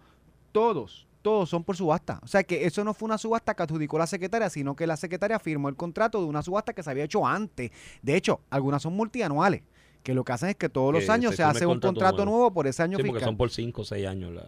todos, 0.53 1.07
todos 1.23 1.49
son 1.49 1.65
por 1.65 1.77
subasta. 1.77 2.21
O 2.23 2.27
sea 2.27 2.43
que 2.43 2.67
eso 2.67 2.85
no 2.85 2.93
fue 2.95 3.07
una 3.07 3.19
subasta 3.19 3.55
que 3.55 3.63
adjudicó 3.63 3.99
la 3.99 4.07
secretaria, 4.07 4.51
sino 4.51 4.75
que 4.77 4.87
la 4.87 4.97
secretaria 4.97 5.39
firmó 5.39 5.69
el 5.69 5.77
contrato 5.77 6.21
de 6.21 6.27
una 6.27 6.43
subasta 6.43 6.73
que 6.73 6.83
se 6.83 6.91
había 6.91 7.05
hecho 7.05 7.27
antes. 7.27 7.71
De 8.03 8.17
hecho, 8.17 8.41
algunas 8.51 8.83
son 8.83 8.95
multianuales, 8.95 9.63
que 10.07 10.15
lo 10.15 10.23
que 10.23 10.33
hacen 10.33 10.51
es 10.51 10.55
que 10.55 10.69
todos 10.69 10.93
los 10.93 11.05
Que 11.05 11.11
años 11.11 11.35
se 11.35 11.43
hace 11.43 11.67
un 11.67 11.81
contrato 11.81 12.19
nuevo. 12.25 12.31
nuevo. 12.39 12.53
por 12.55 12.69
ese 12.69 12.81
año 12.81 12.97
Sí, 12.97 13.03
porque 13.03 13.15
fiscal. 13.15 13.29
son 13.29 13.37
por 13.37 13.51
5 13.51 13.83
o 13.83 13.85
6 13.85 14.07
años. 14.07 14.33
La, 14.33 14.47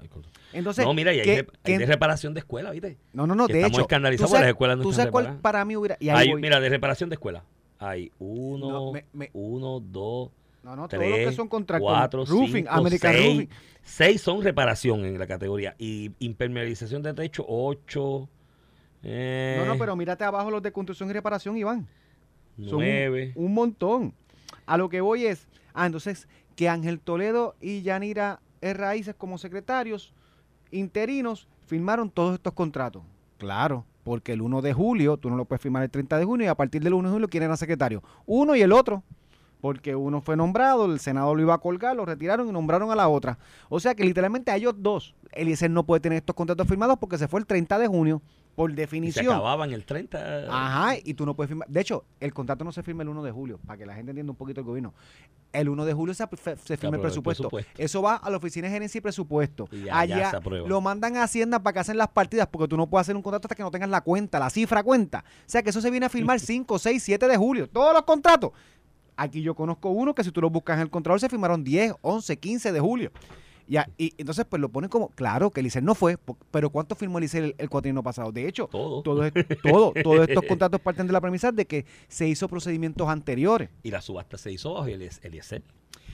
Entonces, 0.53 0.85
no, 0.85 0.95
mira, 0.95 1.13
y 1.13 1.19
hay, 1.19 1.25
¿qué- 1.25 1.45
rep- 1.45 1.51
hay 1.51 1.59
qué- 1.65 1.79
de 1.81 1.87
reparación 1.87 2.33
de 2.33 2.39
escuela, 2.39 2.71
¿viste? 2.71 2.97
no, 3.13 3.27
no, 3.27 3.35
no, 3.35 3.49
que 3.49 3.55
de 3.55 3.59
estamos 3.59 3.77
hecho, 3.79 3.83
escandalizados 3.83 4.31
¿tú 4.31 4.35
porque 4.37 4.43
las 4.45 4.51
escuelas 4.51 4.77
no 4.77 4.83
¿tú 4.85 4.93
sabes 4.93 5.11
cuál 5.11 5.39
para 5.41 5.65
mí 5.65 5.75
hubiera? 5.75 5.97
Y 5.99 6.11
ahí 6.11 6.17
Hay, 6.19 6.31
voy. 6.31 6.41
mira, 6.41 6.61
de 6.61 6.69
reparación 6.69 7.11
de 7.11 7.15
escuela. 7.17 7.43
Hay 7.81 8.13
uno, 8.21 8.69
No, 8.71 8.93
me- 8.93 9.05
me- 9.13 9.31
uno, 9.33 9.81
dos, 9.81 10.31
No, 10.63 10.77
no, 10.77 10.87
todos 10.89 11.03
los 11.03 11.13
tres, 11.13 11.29
que 11.31 11.35
son 11.35 11.49
contratos. 11.49 11.85
cuatro, 11.85 12.25
roofing, 12.25 12.55
cinco, 12.65 12.71
American 12.71 13.13
seis. 13.15 13.27
Roofing. 13.33 13.49
Seis 13.83 14.21
son 14.21 14.43
reparación 14.45 15.05
en 15.05 15.19
la 15.19 15.27
categoría. 15.27 15.75
Y 15.77 16.13
impermeabilización 16.21 17.03
de 17.03 17.15
techo, 17.15 17.45
ocho. 17.49 18.29
Eh, 19.03 19.57
No, 19.59 19.67
no, 19.67 19.79
pero 19.79 19.97
mírate 19.97 20.23
abajo 20.25 20.51
los 20.53 20.63
de 20.63 20.71
construcción 20.73 21.09
y 21.11 21.13
reparación, 21.13 21.57
Iván. 21.57 21.89
Son 22.59 22.75
un- 22.79 22.85
nueve. 22.85 23.33
Un, 23.35 23.55
montón. 23.55 24.15
A 24.67 24.77
lo 24.77 24.89
que 24.89 25.01
voy 25.01 25.27
es, 25.27 25.47
ah, 25.75 25.87
entonces, 25.87 26.29
que 26.57 26.69
Ángel 26.69 27.01
Toledo 27.01 27.55
y 27.61 27.83
Yanira 27.83 28.41
R. 28.61 28.79
Raíces 28.79 29.15
como 29.15 29.39
secretarios 29.39 30.13
interinos 30.71 31.49
firmaron 31.67 32.11
todos 32.11 32.35
estos 32.35 32.53
contratos. 32.53 33.03
Claro, 33.39 33.85
porque 34.05 34.33
el 34.33 34.43
1 34.43 34.63
de 34.63 34.73
julio, 34.73 35.17
tú 35.17 35.31
no 35.31 35.37
lo 35.37 35.45
puedes 35.45 35.63
firmar 35.63 35.83
el 35.83 35.91
30 35.91 36.19
de 36.19 36.25
junio 36.25 36.47
y 36.47 36.49
a 36.49 36.55
partir 36.55 36.83
del 36.83 36.95
1 36.95 37.09
de 37.09 37.13
julio, 37.13 37.29
¿quién 37.29 37.43
era 37.43 37.57
secretario? 37.57 38.03
Uno 38.27 38.57
y 38.57 38.63
el 38.63 38.73
otro. 38.73 39.03
Porque 39.61 39.97
uno 39.97 40.21
fue 40.21 40.37
nombrado, 40.37 40.87
el 40.87 41.01
Senado 41.01 41.35
lo 41.35 41.43
iba 41.43 41.55
a 41.55 41.59
colgar, 41.59 41.97
lo 41.97 42.05
retiraron 42.05 42.49
y 42.49 42.53
nombraron 42.53 42.93
a 42.93 42.95
la 42.95 43.09
otra. 43.09 43.39
O 43.69 43.81
sea 43.81 43.95
que 43.95 44.05
literalmente 44.05 44.53
a 44.53 44.57
ellos 44.57 44.75
dos, 44.79 45.17
Eliezer 45.33 45.69
no 45.69 45.85
puede 45.85 46.01
tener 46.01 46.19
estos 46.19 46.37
contratos 46.37 46.69
firmados 46.69 46.97
porque 46.99 47.19
se 47.19 47.27
fue 47.27 47.41
el 47.41 47.47
30 47.47 47.77
de 47.77 47.89
junio, 47.89 48.23
por 48.59 48.73
Y 48.73 48.75
se 48.75 48.81
definición. 48.81 49.27
acababan 49.27 49.71
el 49.73 49.85
30. 49.85 50.47
Ajá, 50.51 50.97
y 51.05 51.15
tú 51.15 51.25
no 51.25 51.37
puedes 51.37 51.49
firmar. 51.49 51.69
De 51.69 51.81
hecho, 51.81 52.05
el 52.19 52.35
contrato 52.35 52.65
no 52.65 52.73
se 52.73 52.83
firma 52.83 53.05
el 53.05 53.09
1 53.09 53.23
de 53.23 53.31
julio, 53.31 53.61
para 53.65 53.79
que 53.79 53.87
la 53.87 53.95
gente 53.95 54.11
entienda 54.11 54.33
un 54.33 54.37
poquito 54.37 54.59
el 54.61 54.67
gobierno. 54.67 54.95
El 55.53 55.69
1 55.69 55.85
de 55.85 55.93
julio 55.93 56.13
se, 56.13 56.27
firma 56.77 56.97
el 56.97 57.01
presupuesto. 57.01 57.49
Eso 57.77 58.03
va 58.03 58.17
a 58.17 58.29
la 58.29 58.37
oficina 58.37 58.67
de 58.67 58.75
gerencia 58.75 58.99
y 58.99 59.01
presupuesto. 59.01 59.69
Y 59.71 59.89
allá 59.89 60.41
lo 60.67 60.81
mandan 60.81 61.17
a 61.19 61.23
Hacienda 61.23 61.63
para 61.63 61.75
que 61.75 61.79
hacen 61.79 61.97
las 61.97 62.09
partidas, 62.09 62.49
porque 62.49 62.67
tú 62.67 62.77
no 62.77 62.91
puedes 62.91 63.05
hacer 63.05 63.15
un 63.15 63.23
contrato 63.23 63.47
hasta 63.47 63.55
que 63.55 63.63
no 63.63 63.71
tengas 63.71 63.91
la 63.91 64.01
cuenta, 64.01 64.41
la 64.41 64.51
cifra 64.51 64.83
cuenta. 64.83 65.25
O 65.29 65.43
sea 65.47 65.63
que 65.63 65.71
eso 65.71 65.81
se 65.81 65.93
viene 65.93 66.07
a 66.07 66.09
firmar 66.09 66.41
5, 66.41 66.81
6, 66.81 67.01
7 67.01 67.29
de 67.29 67.37
julio. 67.37 67.69
Todos 67.69 67.93
los 67.93 68.03
contratos. 68.03 68.51
Aquí 69.17 69.41
yo 69.41 69.55
conozco 69.55 69.91
uno 69.91 70.17
que 70.17 70.25
si 70.25 70.33
tú 70.33 70.41
lo 70.41 70.51
buscas 70.51 70.79
en 70.79 70.83
el 70.83 70.91
contrato 70.91 71.21
se 71.21 71.29
firmaron 71.29 71.63
10, 71.63 71.95
11, 72.03 72.37
15 72.39 72.73
de 72.73 72.81
julio. 72.81 73.13
Ya, 73.69 73.89
y 73.99 74.15
entonces 74.17 74.47
pues 74.49 74.61
lo 74.63 74.71
ponen 74.71 74.89
como, 74.89 75.11
claro 75.11 75.51
que 75.51 75.61
Elisel 75.61 75.85
no 75.85 75.95
fue, 75.95 76.17
pero 76.51 76.71
¿cuánto 76.71 76.95
firmó 76.95 77.19
Elisel 77.19 77.45
el, 77.45 77.55
el 77.59 77.69
cuatrienio 77.69 78.03
pasado? 78.03 78.33
De 78.33 78.49
hecho, 78.49 78.67
Todo. 78.73 79.03
todo, 79.03 79.31
todo, 79.63 79.93
todos 80.03 80.29
estos 80.29 80.45
contratos 80.45 80.81
parten 80.81 81.07
de 81.07 81.13
la 81.13 81.21
premisa 81.21 81.53
de 81.53 81.67
que 81.67 81.85
se 82.09 82.27
hizo 82.27 82.49
procedimientos 82.49 83.07
anteriores. 83.09 83.69
Y 83.83 83.91
la 83.91 84.01
subasta 84.01 84.39
se 84.39 84.51
hizo 84.53 84.73
bajo 84.75 84.87
Elies- 84.89 85.21
Eliezer. 85.23 85.63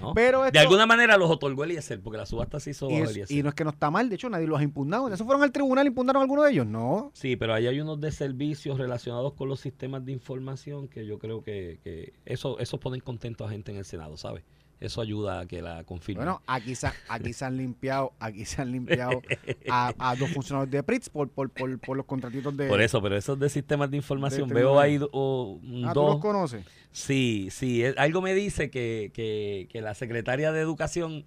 ¿no? 0.01 0.13
Pero 0.13 0.51
de 0.51 0.59
alguna 0.59 0.87
manera 0.87 1.17
los 1.17 1.31
otorgó 1.31 1.63
Eliezer, 1.63 2.01
porque 2.03 2.19
la 2.19 2.27
subasta 2.27 2.59
se 2.59 2.71
hizo 2.71 2.91
Y, 2.91 2.95
bajo 2.95 3.05
es- 3.05 3.11
Eliezer. 3.11 3.37
y 3.39 3.43
no 3.45 3.49
es 3.51 3.55
que 3.55 3.63
no 3.63 3.71
está 3.71 3.89
mal, 3.93 4.09
de 4.09 4.17
hecho 4.17 4.29
nadie 4.29 4.49
los 4.49 4.59
ha 4.59 4.65
impugnado. 4.65 5.07
¿Eso 5.09 5.25
fueron 5.25 5.45
al 5.45 5.53
tribunal, 5.53 5.87
impugnaron 5.87 6.23
alguno 6.23 6.43
de 6.43 6.51
ellos? 6.51 6.67
No. 6.67 7.13
Sí, 7.15 7.37
pero 7.37 7.55
ahí 7.55 7.69
hay 7.69 7.79
unos 7.81 8.01
de 8.01 8.11
servicios 8.11 8.79
relacionados 8.79 9.35
con 9.35 9.49
los 9.49 9.61
sistemas 9.61 10.05
de 10.05 10.11
información 10.11 10.89
que 10.89 11.07
yo 11.07 11.21
creo 11.21 11.45
que, 11.45 11.79
que 11.85 12.15
eso, 12.27 12.59
eso 12.59 12.81
ponen 12.81 13.01
contento 13.01 13.45
a 13.47 13.51
gente 13.51 13.71
en 13.71 13.79
el 13.79 13.85
Senado, 13.85 14.17
¿sabes? 14.17 14.43
Eso 14.81 15.01
ayuda 15.01 15.41
a 15.41 15.47
que 15.47 15.63
la 15.63 15.85
confirmen. 15.85 16.25
Bueno, 16.27 16.43
aquí 16.47 16.75
se, 16.75 16.89
aquí 17.09 17.33
se 17.33 17.45
han 17.45 17.57
limpiado, 17.57 18.13
aquí 18.19 18.45
se 18.45 18.61
han 18.61 18.71
limpiado 18.73 19.23
a, 19.71 19.95
a 19.99 20.17
dos 20.17 20.31
funcionarios 20.31 20.71
de 20.71 20.83
PRITS 20.83 21.09
por, 21.09 21.31
por, 21.31 21.49
por, 21.51 21.79
por 21.79 21.97
los 21.97 22.05
contratitos 22.07 22.55
de... 22.57 22.69
Por 22.69 22.83
eso, 22.83 23.01
pero 23.01 23.17
esos 23.17 23.39
de 23.39 23.49
sistemas 23.49 23.91
de 23.91 23.97
información, 23.97 24.49
de 24.49 24.55
veo 24.55 24.79
ahí 24.79 24.99
do- 24.99 25.09
o, 25.13 25.59
mm, 25.63 25.85
Ah, 25.87 25.93
¿tú 25.95 26.01
los 26.01 26.13
dos. 26.15 26.21
conoces? 26.21 26.67
Sí, 26.93 27.49
sí, 27.51 27.83
es- 27.83 27.97
algo 27.97 28.21
me 28.21 28.35
dice 28.35 28.69
que, 28.71 29.11
que, 29.15 29.69
que 29.71 29.81
la 29.81 29.95
secretaria 29.95 30.53
de 30.53 30.61
Educación 30.61 31.25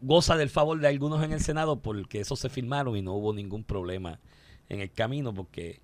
goza 0.00 0.36
del 0.36 0.50
favor 0.50 0.78
de 0.78 0.86
algunos 0.88 1.24
en 1.24 1.32
el 1.32 1.40
Senado 1.40 1.80
porque 1.80 2.20
esos 2.20 2.38
se 2.38 2.48
firmaron 2.48 2.96
y 2.96 3.02
no 3.02 3.14
hubo 3.14 3.32
ningún 3.34 3.64
problema 3.64 4.20
en 4.68 4.80
el 4.80 4.92
camino, 4.92 5.34
porque, 5.34 5.80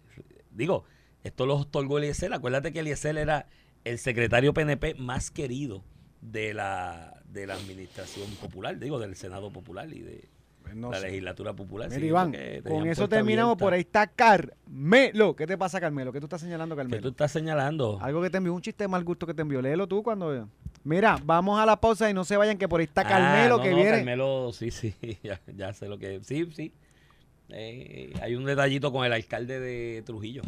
digo, 0.52 0.84
esto 1.24 1.46
lo 1.46 1.56
otorgó 1.56 1.98
Eliezer. 1.98 2.32
Acuérdate 2.32 2.72
que 2.72 2.80
Eliezer 2.80 3.16
era 3.16 3.48
el 3.84 3.98
secretario 3.98 4.54
PNP 4.54 4.94
más 4.94 5.30
querido 5.30 5.82
de 6.30 6.54
la, 6.54 7.20
de 7.28 7.46
la 7.46 7.54
administración 7.54 8.28
popular, 8.40 8.78
digo, 8.78 8.98
del 8.98 9.14
Senado 9.14 9.50
Popular 9.52 9.88
y 9.92 10.00
de 10.00 10.24
Pues 10.62 10.74
no 10.74 10.90
la 10.90 10.98
sé. 11.00 11.06
legislatura 11.08 11.52
popular. 11.52 11.88
Mira, 11.90 12.00
Sí, 12.00 12.06
Iván, 12.06 12.32
con 12.64 12.86
eso 12.86 13.08
terminamos. 13.08 13.52
abierta. 13.52 13.64
Por 13.64 13.72
ahí 13.74 13.80
está 13.82 14.06
Carmelo. 14.06 15.36
¿Qué 15.36 15.46
te 15.46 15.58
pasa, 15.58 15.80
Carmelo? 15.80 16.12
¿Qué 16.12 16.20
tú 16.20 16.26
estás 16.26 16.40
señalando, 16.40 16.74
¿Qué 16.74 16.80
Carmelo? 16.80 17.02
tú 17.02 17.08
estás 17.10 17.30
señalando? 17.30 17.98
Algo 18.00 18.22
que 18.22 18.30
te 18.30 18.38
envió, 18.38 18.54
un 18.54 18.62
chiste 18.62 18.84
de 18.84 18.88
mal 18.88 19.04
gusto 19.04 19.26
que 19.26 19.34
te 19.34 19.42
envió. 19.42 19.60
Léelo 19.60 19.86
tú 19.86 20.02
cuando... 20.02 20.48
Mira, 20.84 21.18
vamos 21.24 21.58
a 21.60 21.64
la 21.66 21.80
pausa 21.80 22.08
y 22.10 22.14
no 22.14 22.24
se 22.24 22.36
vayan 22.36 22.58
que 22.58 22.68
por 22.68 22.80
ahí 22.80 22.84
está 22.86 23.02
Ah, 23.02 23.08
Carmelo 23.08 23.56
no, 23.58 23.62
que 23.62 23.70
no, 23.70 23.76
viene. 23.76 23.90
Carmelo, 23.92 24.50
sí, 24.52 24.70
sí, 24.70 24.94
ya, 25.22 25.40
ya 25.56 25.72
sé 25.72 25.88
lo 25.88 25.98
que. 25.98 26.20
Sí, 26.24 26.46
sí. 26.54 26.72
Eh, 27.50 28.12
hay 28.22 28.34
un 28.34 28.44
detallito 28.44 28.92
con 28.92 29.04
el 29.06 29.12
alcalde 29.12 29.60
de 29.60 30.02
Trujillo, 30.04 30.42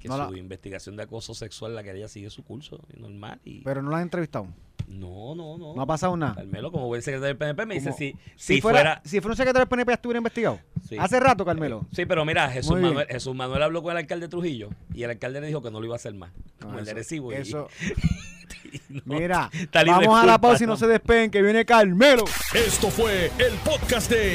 que 0.00 0.08
No 0.08 0.26
su 0.26 0.32
la- 0.32 0.38
investigación 0.38 0.96
de 0.96 1.02
acoso 1.04 1.34
sexual 1.34 1.74
la 1.74 1.82
quería 1.82 2.08
sigue 2.08 2.30
su 2.30 2.44
curso, 2.44 2.80
normal. 2.98 3.40
Y 3.44 3.60
Pero 3.62 3.82
no 3.82 3.90
lo 3.90 3.96
has 3.96 4.02
entrevistado. 4.02 4.46
No, 4.88 5.34
no, 5.34 5.58
no. 5.58 5.74
No 5.74 5.82
ha 5.82 5.86
pasado 5.86 6.16
nada. 6.16 6.34
Carmelo, 6.36 6.70
como 6.70 6.86
buen 6.86 7.02
secretario 7.02 7.28
del 7.28 7.36
PNP, 7.36 7.66
me 7.66 7.74
dice 7.74 7.86
Como- 7.86 7.98
si, 7.98 8.12
Si, 8.36 8.54
si 8.56 8.60
fuera, 8.60 8.78
fuera... 8.78 9.02
si 9.04 9.20
fuera 9.20 9.32
un 9.32 9.36
secretario 9.36 9.60
del 9.60 9.68
PNP, 9.68 9.90
ya 9.90 9.94
estuviera 9.94 10.18
investigado. 10.18 10.60
Sí. 10.88 10.96
Hace 10.98 11.18
rato, 11.20 11.44
Carmelo. 11.44 11.86
Sí, 11.92 12.04
pero 12.06 12.24
mira, 12.24 12.48
Jesús. 12.50 12.78
Manuel, 12.80 13.06
Jesús 13.08 13.34
Manuel 13.34 13.62
habló 13.62 13.82
con 13.82 13.92
el 13.92 13.98
alcalde 13.98 14.26
de 14.26 14.30
Trujillo 14.30 14.70
y 14.94 15.02
el 15.02 15.10
alcalde 15.10 15.40
le 15.40 15.46
dijo 15.48 15.62
que 15.62 15.70
no 15.70 15.80
lo 15.80 15.86
iba 15.86 15.94
a 15.94 15.96
hacer 15.96 16.14
más. 16.14 16.30
Como 16.60 16.74
No, 16.74 16.78
el 16.80 16.84
de 16.84 17.00
eso- 17.00 17.14
y- 17.14 17.34
eso- 17.34 17.68
y 18.72 18.80
no, 18.88 19.02
Mira, 19.04 19.50
vamos 19.86 20.18
a 20.22 20.26
la 20.26 20.38
pausa 20.40 20.64
y 20.64 20.66
no 20.66 20.76
se 20.76 20.86
despeguen, 20.86 21.30
que 21.30 21.40
viene 21.42 21.64
Carmelo. 21.64 22.24
Esto 22.54 22.90
fue 22.90 23.30
el 23.38 23.52
podcast 23.64 24.10
de 24.10 24.34